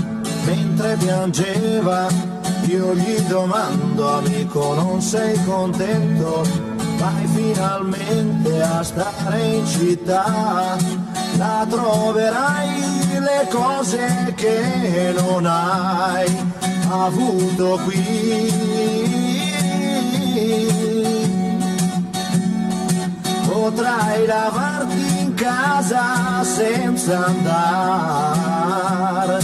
mentre 0.45 0.95
piangeva. 0.97 2.07
Io 2.65 2.93
gli 2.95 3.19
domando 3.21 4.17
amico 4.17 4.73
non 4.75 5.01
sei 5.01 5.37
contento? 5.43 6.71
vai 7.03 7.27
finalmente 7.27 8.61
a 8.61 8.81
stare 8.81 9.41
in 9.41 9.65
città, 9.65 10.77
la 11.37 11.65
troverai 11.69 13.19
le 13.19 13.47
cose 13.51 14.33
che 14.35 15.13
non 15.17 15.45
hai 15.45 16.25
avuto 16.89 17.79
qui. 17.83 18.51
Potrai 23.45 24.25
lavarti 24.25 25.22
casa 25.43 26.43
senza 26.43 27.25
andare 27.25 29.39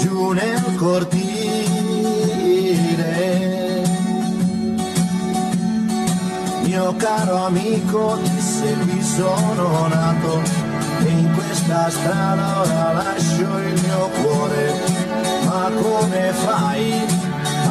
giù 0.00 0.32
nel 0.32 0.74
cortile. 0.76 1.26
Mio 6.64 6.94
caro 6.96 7.46
amico, 7.46 8.18
disse 8.22 8.76
qui 8.84 9.02
sono 9.02 9.86
nato 9.88 10.42
e 11.06 11.08
in 11.08 11.32
questa 11.32 11.88
strada 11.88 12.60
ora 12.60 12.92
lascio 12.92 13.58
il 13.58 13.80
mio 13.82 14.10
cuore. 14.20 14.74
Ma 15.46 15.70
come 15.80 16.32
fai 16.44 17.06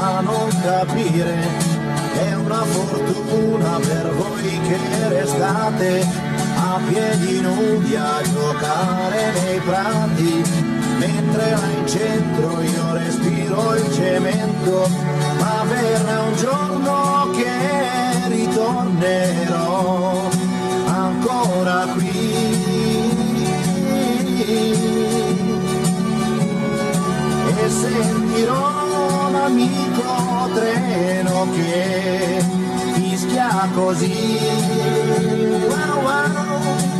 a 0.01 0.19
non 0.21 0.49
capire? 0.63 1.75
È 2.25 2.33
una 2.33 2.63
fortuna 2.63 3.77
per 3.77 4.11
voi 4.15 4.59
che 4.67 4.79
restate 5.09 6.36
a 6.57 6.79
piedi 6.87 7.39
nudi 7.39 7.95
a 7.95 8.19
giocare 8.23 9.31
nei 9.31 9.59
prati, 9.59 10.43
mentre 10.97 11.51
là 11.51 11.69
in 11.77 11.87
centro 11.87 12.61
io 12.61 12.93
respiro 12.93 13.75
il 13.75 13.93
cemento, 13.93 14.89
ma 15.39 15.63
verrà 15.67 16.23
un 16.23 16.35
giorno 16.35 17.29
che 17.35 18.27
ritornerò 18.27 20.29
ancora 20.85 21.85
qui 21.93 22.65
e 27.59 27.69
sentirò 27.69 29.29
l'amico 29.31 30.49
treno 30.53 31.47
che 31.53 32.43
fischia 32.93 33.69
così. 33.73 35.26
Wow. 36.03 36.97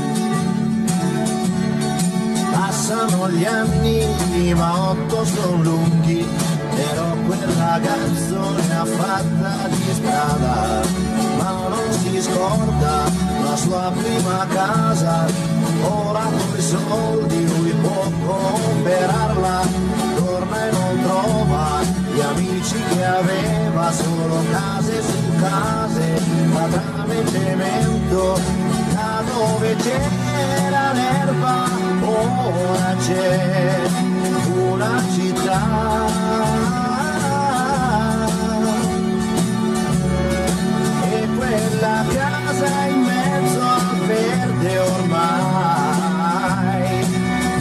Passano 2.51 3.29
gli 3.29 3.45
anni, 3.45 4.53
ma 4.53 4.89
otto 4.91 5.25
sono 5.25 5.61
lunghi, 5.61 6.25
però 6.75 7.13
quel 7.25 7.39
ragazzo 7.39 8.51
ne 8.55 8.77
ha 8.77 8.85
fatta 8.85 9.67
di 9.67 9.93
strada, 9.93 10.81
ma 11.37 11.67
non 11.69 11.91
si 11.91 12.21
scorda 12.21 13.11
la 13.43 13.55
sua 13.55 13.91
prima 13.95 14.45
casa, 14.47 15.25
ora 15.83 16.21
coi 16.21 16.61
soldi 16.61 17.47
lui 17.47 17.71
può 17.81 18.09
comprarla, 18.25 19.61
torna 20.15 20.67
e 20.67 20.71
non 20.71 21.01
trova 21.03 21.81
gli 22.13 22.19
amici 22.21 22.75
che 22.89 23.05
aveva, 23.05 23.91
solo 23.91 24.43
case 24.49 25.01
su 25.01 25.39
case, 25.39 26.21
ma 26.53 26.67
trame 26.67 27.21
e 27.21 27.27
cemento, 27.27 28.39
da 28.39 28.66
dove 29.37 29.75
c'era 29.75 30.93
l'erba, 30.93 31.69
ora 32.01 32.95
c'è 33.05 33.81
una 34.55 35.03
città. 35.13 35.61
E 41.11 41.27
quella 41.37 42.05
casa 42.13 42.85
in 42.87 43.01
mezzo 43.01 43.61
al 43.61 43.97
verde 44.07 44.79
ormai, 44.79 46.25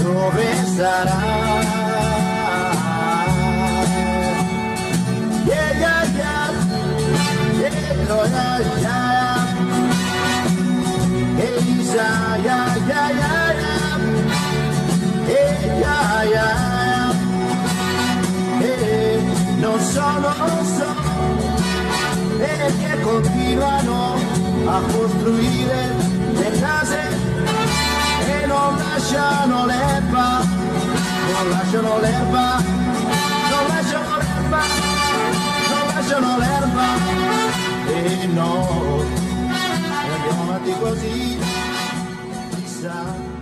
dove 0.03 0.47
sarà? 0.75 1.46
Continuano 23.47 24.15
a 24.67 24.81
costruire 24.91 25.95
le 26.33 26.51
case 26.59 27.01
e 28.27 28.47
non 28.47 28.77
lasciano 28.77 29.67
l'erba, 29.67 30.43
non 30.43 31.51
lasciano 31.51 32.01
l'erba, 32.01 32.59
non 32.59 33.67
lasciano 33.69 34.17
l'erba, 34.19 34.63
non 35.69 35.87
lasciano 35.95 36.39
l'erba 36.39 36.87
e 37.87 38.27
no, 38.27 39.05
e 40.25 40.29
avanti 40.29 40.73
così, 40.81 41.39
chissà. 42.51 43.35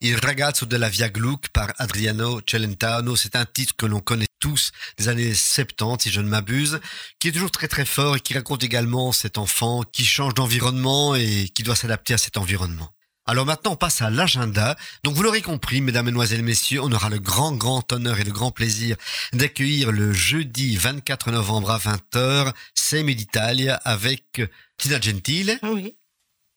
Il 0.00 0.16
ragazzo 0.16 0.64
della 0.64 0.88
Via 0.88 1.08
Gluck 1.08 1.50
par 1.52 1.72
Adriano 1.76 2.40
Celentano, 2.44 3.14
c'est 3.14 3.36
un 3.36 3.44
titre 3.52 3.74
que 3.76 3.86
l'on 3.86 4.00
connaît 4.00 4.27
tous 4.38 4.72
des 4.98 5.08
années 5.08 5.34
70, 5.34 6.02
si 6.02 6.10
je 6.10 6.20
ne 6.20 6.28
m'abuse, 6.28 6.80
qui 7.18 7.28
est 7.28 7.32
toujours 7.32 7.50
très 7.50 7.68
très 7.68 7.84
fort 7.84 8.16
et 8.16 8.20
qui 8.20 8.34
raconte 8.34 8.62
également 8.62 9.12
cet 9.12 9.38
enfant 9.38 9.82
qui 9.82 10.04
change 10.04 10.34
d'environnement 10.34 11.14
et 11.14 11.48
qui 11.54 11.62
doit 11.62 11.76
s'adapter 11.76 12.14
à 12.14 12.18
cet 12.18 12.36
environnement. 12.36 12.92
Alors 13.28 13.44
maintenant, 13.44 13.72
on 13.72 13.76
passe 13.76 14.00
à 14.00 14.08
l'agenda. 14.08 14.74
Donc 15.04 15.14
vous 15.14 15.22
l'aurez 15.22 15.42
compris, 15.42 15.82
mesdames, 15.82 16.06
mesdemoiselles, 16.06 16.42
messieurs, 16.42 16.80
on 16.82 16.90
aura 16.90 17.10
le 17.10 17.18
grand, 17.18 17.52
grand 17.52 17.92
honneur 17.92 18.18
et 18.18 18.24
le 18.24 18.32
grand 18.32 18.50
plaisir 18.50 18.96
d'accueillir 19.34 19.92
le 19.92 20.14
jeudi 20.14 20.78
24 20.78 21.30
novembre 21.30 21.70
à 21.70 21.78
20h, 21.78 22.54
Semi 22.74 23.14
d'Italia 23.14 23.74
avec 23.84 24.40
Tina 24.78 24.98
Gentile. 24.98 25.58
Oui. 25.62 25.94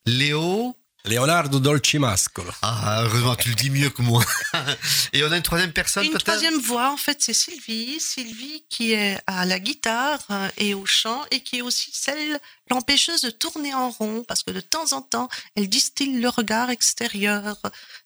Léo. 0.06 0.78
Leonardo 1.06 1.60
Dolcimascolo. 1.60 2.52
Ah, 2.62 3.04
heureusement, 3.04 3.36
tu 3.36 3.49
le 3.49 3.56
dis 3.56 3.70
mieux 3.70 3.89
que 3.89 4.02
moi. 4.02 4.24
Et 5.14 5.24
on 5.24 5.32
a 5.32 5.38
une 5.38 5.43
troisième 5.43 5.72
personne 5.72 6.06
Une 6.06 6.14
troisième 6.14 6.60
voix, 6.60 6.91
en 6.91 6.97
fait, 6.97 7.18
c'est 7.22 7.34
Sylvie. 7.34 7.99
Sylvie 7.99 8.64
qui 8.70 8.93
est 8.93 9.20
à 9.26 9.45
la 9.45 9.60
guitare 9.60 10.20
et 10.58 10.74
au 10.74 10.86
chant 10.86 11.22
et 11.32 11.41
qui 11.41 11.58
est 11.58 11.62
aussi 11.62 11.91
celle, 11.93 12.39
l'empêcheuse 12.72 13.22
de 13.22 13.30
tourner 13.30 13.74
en 13.74 13.90
rond 13.90 14.24
parce 14.28 14.44
que 14.44 14.52
de 14.52 14.62
temps 14.62 14.94
en 14.94 15.02
temps, 15.02 15.28
elle 15.56 15.68
distille 15.68 16.20
le 16.20 16.30
regard 16.30 16.70
extérieur. 16.70 17.58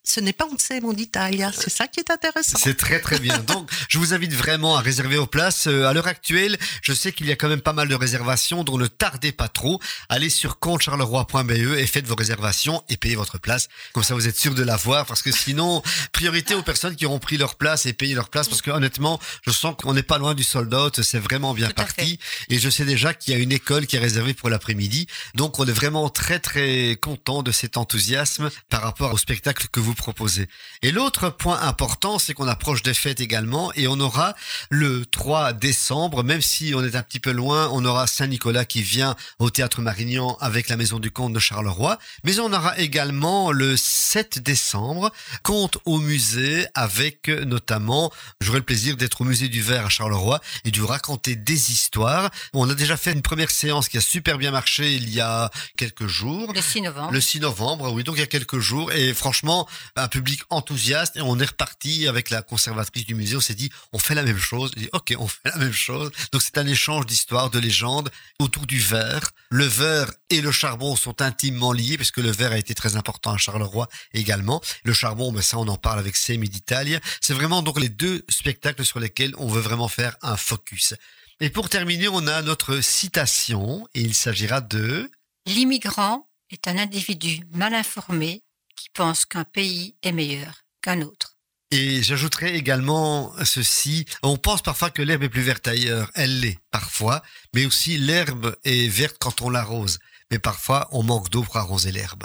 Ce 0.04 0.20
n'est 0.20 0.32
pas 0.32 0.46
un 0.52 0.58
Semo 0.58 0.92
d'Italia. 0.92 1.52
C'est 1.52 1.70
ça 1.70 1.86
qui 1.86 2.00
est 2.00 2.10
intéressant. 2.10 2.58
C'est 2.60 2.76
très 2.76 3.00
très 3.00 3.18
bien. 3.18 3.38
Donc, 3.46 3.70
je 3.88 3.98
vous 3.98 4.12
invite 4.12 4.32
vraiment 4.32 4.76
à 4.76 4.80
réserver 4.80 5.16
vos 5.16 5.26
places. 5.26 5.68
Euh, 5.68 5.86
À 5.86 5.92
l'heure 5.92 6.08
actuelle, 6.08 6.58
je 6.82 6.92
sais 6.92 7.12
qu'il 7.12 7.26
y 7.26 7.32
a 7.32 7.36
quand 7.36 7.48
même 7.48 7.60
pas 7.60 7.72
mal 7.72 7.88
de 7.88 7.94
réservations, 7.94 8.64
donc 8.64 8.80
ne 8.80 8.86
tardez 8.86 9.32
pas 9.32 9.48
trop. 9.48 9.80
Allez 10.08 10.30
sur 10.30 10.58
comptecharleroi.be 10.58 11.50
et 11.50 11.86
faites 11.86 12.06
vos 12.06 12.16
réservations 12.16 12.82
et 12.88 12.96
payez 12.96 13.14
votre 13.14 13.38
place. 13.38 13.68
Comme 13.92 14.02
ça, 14.02 14.14
vous 14.14 14.26
êtes 14.26 14.38
sûr 14.38 14.54
de 14.54 14.62
l'avoir, 14.64 15.06
parce 15.06 15.22
que 15.22 15.30
sinon, 15.30 15.82
priorité 16.12 16.54
aux 16.54 16.62
personnes 16.62 16.96
qui 16.96 17.06
auront 17.06 17.20
pris 17.20 17.36
leur 17.36 17.54
place 17.54 17.86
et 17.86 17.92
payé 17.92 18.14
leur 18.14 18.28
place, 18.28 18.48
parce 18.48 18.62
que 18.62 18.70
honnêtement, 18.70 19.20
je 19.46 19.52
sens 19.52 19.76
qu'on 19.78 19.94
n'est 19.94 20.02
pas 20.02 20.18
loin 20.18 20.34
du 20.34 20.42
sold 20.44 20.74
out. 20.74 21.00
C'est 21.02 21.20
vraiment 21.20 21.54
bien 21.54 21.70
parti. 21.70 22.18
Et 22.48 22.58
je 22.58 22.68
sais 22.68 22.84
déjà 22.84 23.14
qu'il 23.14 23.34
y 23.34 23.36
a 23.36 23.40
une 23.40 23.52
école 23.52 23.86
qui 23.86 23.96
est 23.96 24.00
réservée 24.00 24.34
pour 24.34 24.50
l'après-midi. 24.56 25.06
Donc, 25.34 25.58
on 25.58 25.66
est 25.66 25.72
vraiment 25.72 26.08
très 26.08 26.38
très 26.38 26.96
content 26.96 27.42
de 27.42 27.52
cet 27.52 27.76
enthousiasme 27.76 28.50
par 28.70 28.80
rapport 28.80 29.12
au 29.12 29.18
spectacle 29.18 29.66
que 29.70 29.80
vous 29.80 29.94
proposez. 29.94 30.48
Et 30.80 30.92
l'autre 30.92 31.28
point 31.28 31.60
important, 31.60 32.18
c'est 32.18 32.32
qu'on 32.32 32.48
approche 32.48 32.82
des 32.82 32.94
fêtes 32.94 33.20
également 33.20 33.70
et 33.74 33.86
on 33.86 34.00
aura 34.00 34.34
le 34.70 35.04
3 35.04 35.52
décembre, 35.52 36.24
même 36.24 36.40
si 36.40 36.72
on 36.74 36.82
est 36.82 36.96
un 36.96 37.02
petit 37.02 37.20
peu 37.20 37.32
loin, 37.32 37.68
on 37.72 37.84
aura 37.84 38.06
Saint-Nicolas 38.06 38.64
qui 38.64 38.82
vient 38.82 39.14
au 39.38 39.50
Théâtre 39.50 39.82
Marignan 39.82 40.36
avec 40.40 40.68
la 40.68 40.76
Maison 40.76 40.98
du 40.98 41.10
Comte 41.10 41.34
de 41.34 41.38
Charleroi. 41.38 41.98
Mais 42.24 42.38
on 42.38 42.52
aura 42.52 42.78
également 42.78 43.52
le 43.52 43.76
7 43.76 44.38
décembre, 44.38 45.12
Conte 45.42 45.78
au 45.84 45.98
musée 45.98 46.66
avec 46.74 47.28
notamment, 47.28 48.10
j'aurai 48.40 48.58
le 48.58 48.64
plaisir 48.64 48.96
d'être 48.96 49.20
au 49.20 49.24
musée 49.24 49.48
du 49.48 49.60
Verre 49.60 49.86
à 49.86 49.88
Charleroi 49.90 50.40
et 50.64 50.70
de 50.70 50.80
vous 50.80 50.86
raconter 50.86 51.36
des 51.36 51.72
histoires. 51.72 52.30
On 52.52 52.68
a 52.70 52.74
déjà 52.74 52.96
fait 52.96 53.12
une 53.12 53.22
première 53.22 53.50
séance 53.50 53.88
qui 53.88 53.98
a 53.98 54.00
super 54.00 54.38
bien 54.38 54.45
marché 54.50 54.94
il 54.94 55.10
y 55.10 55.20
a 55.20 55.50
quelques 55.76 56.06
jours. 56.06 56.52
Le 56.52 56.60
6 56.60 56.80
novembre. 56.82 57.12
Le 57.12 57.20
6 57.20 57.40
novembre, 57.40 57.92
oui, 57.92 58.04
donc 58.04 58.16
il 58.16 58.20
y 58.20 58.22
a 58.22 58.26
quelques 58.26 58.58
jours. 58.58 58.92
Et 58.92 59.14
franchement, 59.14 59.68
un 59.96 60.08
public 60.08 60.42
enthousiaste. 60.50 61.16
Et 61.16 61.20
on 61.20 61.38
est 61.38 61.44
reparti 61.44 62.06
avec 62.06 62.30
la 62.30 62.42
conservatrice 62.42 63.06
du 63.06 63.14
musée. 63.14 63.36
On 63.36 63.40
s'est 63.40 63.54
dit, 63.54 63.70
on 63.92 63.98
fait 63.98 64.14
la 64.14 64.22
même 64.22 64.38
chose. 64.38 64.72
Dit, 64.72 64.88
ok, 64.92 65.14
on 65.18 65.28
fait 65.28 65.40
la 65.44 65.56
même 65.56 65.72
chose. 65.72 66.10
Donc 66.32 66.42
c'est 66.42 66.58
un 66.58 66.66
échange 66.66 67.06
d'histoires, 67.06 67.50
de 67.50 67.58
légendes 67.58 68.10
autour 68.38 68.66
du 68.66 68.78
verre. 68.78 69.30
Le 69.50 69.64
verre 69.64 70.10
et 70.30 70.40
le 70.40 70.50
charbon 70.50 70.96
sont 70.96 71.22
intimement 71.22 71.72
liés 71.72 71.96
puisque 71.96 72.18
le 72.18 72.30
verre 72.30 72.52
a 72.52 72.58
été 72.58 72.74
très 72.74 72.96
important 72.96 73.32
à 73.32 73.38
Charleroi 73.38 73.88
également. 74.12 74.60
Le 74.84 74.92
charbon, 74.92 75.32
mais 75.32 75.42
ça, 75.42 75.58
on 75.58 75.68
en 75.68 75.76
parle 75.76 75.98
avec 75.98 76.16
Semi 76.16 76.48
d'Italia. 76.48 77.00
C'est 77.20 77.34
vraiment 77.34 77.62
donc 77.62 77.80
les 77.80 77.88
deux 77.88 78.24
spectacles 78.28 78.84
sur 78.84 79.00
lesquels 79.00 79.34
on 79.38 79.48
veut 79.48 79.60
vraiment 79.60 79.88
faire 79.88 80.16
un 80.22 80.36
focus. 80.36 80.94
Et 81.38 81.50
pour 81.50 81.68
terminer, 81.68 82.08
on 82.08 82.26
a 82.26 82.40
notre 82.40 82.80
citation 82.80 83.86
et 83.94 84.00
il 84.00 84.14
s'agira 84.14 84.62
de 84.62 85.10
L'immigrant 85.44 86.30
est 86.50 86.66
un 86.66 86.78
individu 86.78 87.44
mal 87.52 87.74
informé 87.74 88.42
qui 88.74 88.88
pense 88.88 89.26
qu'un 89.26 89.44
pays 89.44 89.96
est 90.02 90.12
meilleur 90.12 90.64
qu'un 90.80 91.02
autre. 91.02 91.36
Et 91.70 92.02
j'ajouterais 92.02 92.56
également 92.56 93.34
ceci. 93.44 94.06
On 94.22 94.38
pense 94.38 94.62
parfois 94.62 94.90
que 94.90 95.02
l'herbe 95.02 95.24
est 95.24 95.28
plus 95.28 95.42
verte 95.42 95.68
ailleurs. 95.68 96.10
Elle 96.14 96.40
l'est 96.40 96.58
parfois, 96.70 97.22
mais 97.54 97.66
aussi 97.66 97.98
l'herbe 97.98 98.56
est 98.64 98.88
verte 98.88 99.16
quand 99.18 99.42
on 99.42 99.50
l'arrose. 99.50 99.98
Mais 100.30 100.38
parfois, 100.38 100.88
on 100.92 101.02
manque 101.02 101.28
d'eau 101.28 101.42
pour 101.42 101.58
arroser 101.58 101.92
l'herbe. 101.92 102.24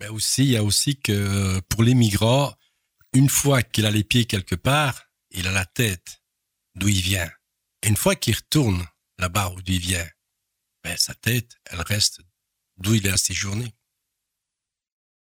Mais 0.00 0.08
aussi, 0.08 0.44
il 0.44 0.50
y 0.50 0.56
a 0.56 0.62
aussi 0.62 0.96
que 0.96 1.60
pour 1.68 1.82
les 1.82 1.94
migrants, 1.94 2.54
une 3.14 3.28
fois 3.28 3.62
qu'il 3.62 3.84
a 3.86 3.90
les 3.90 4.04
pieds 4.04 4.26
quelque 4.26 4.54
part, 4.54 5.06
il 5.30 5.48
a 5.48 5.52
la 5.52 5.64
tête 5.64 6.21
d'où 6.74 6.88
il 6.88 7.00
vient. 7.00 7.30
Une 7.82 7.96
fois 7.96 8.14
qu'il 8.16 8.34
retourne 8.34 8.86
là-bas 9.18 9.54
d'où 9.56 9.72
il 9.72 9.80
vient, 9.80 10.08
ben, 10.82 10.96
sa 10.96 11.14
tête, 11.14 11.56
elle 11.66 11.80
reste 11.80 12.20
d'où 12.76 12.94
il 12.94 13.08
a 13.08 13.16
séjourné. 13.16 13.74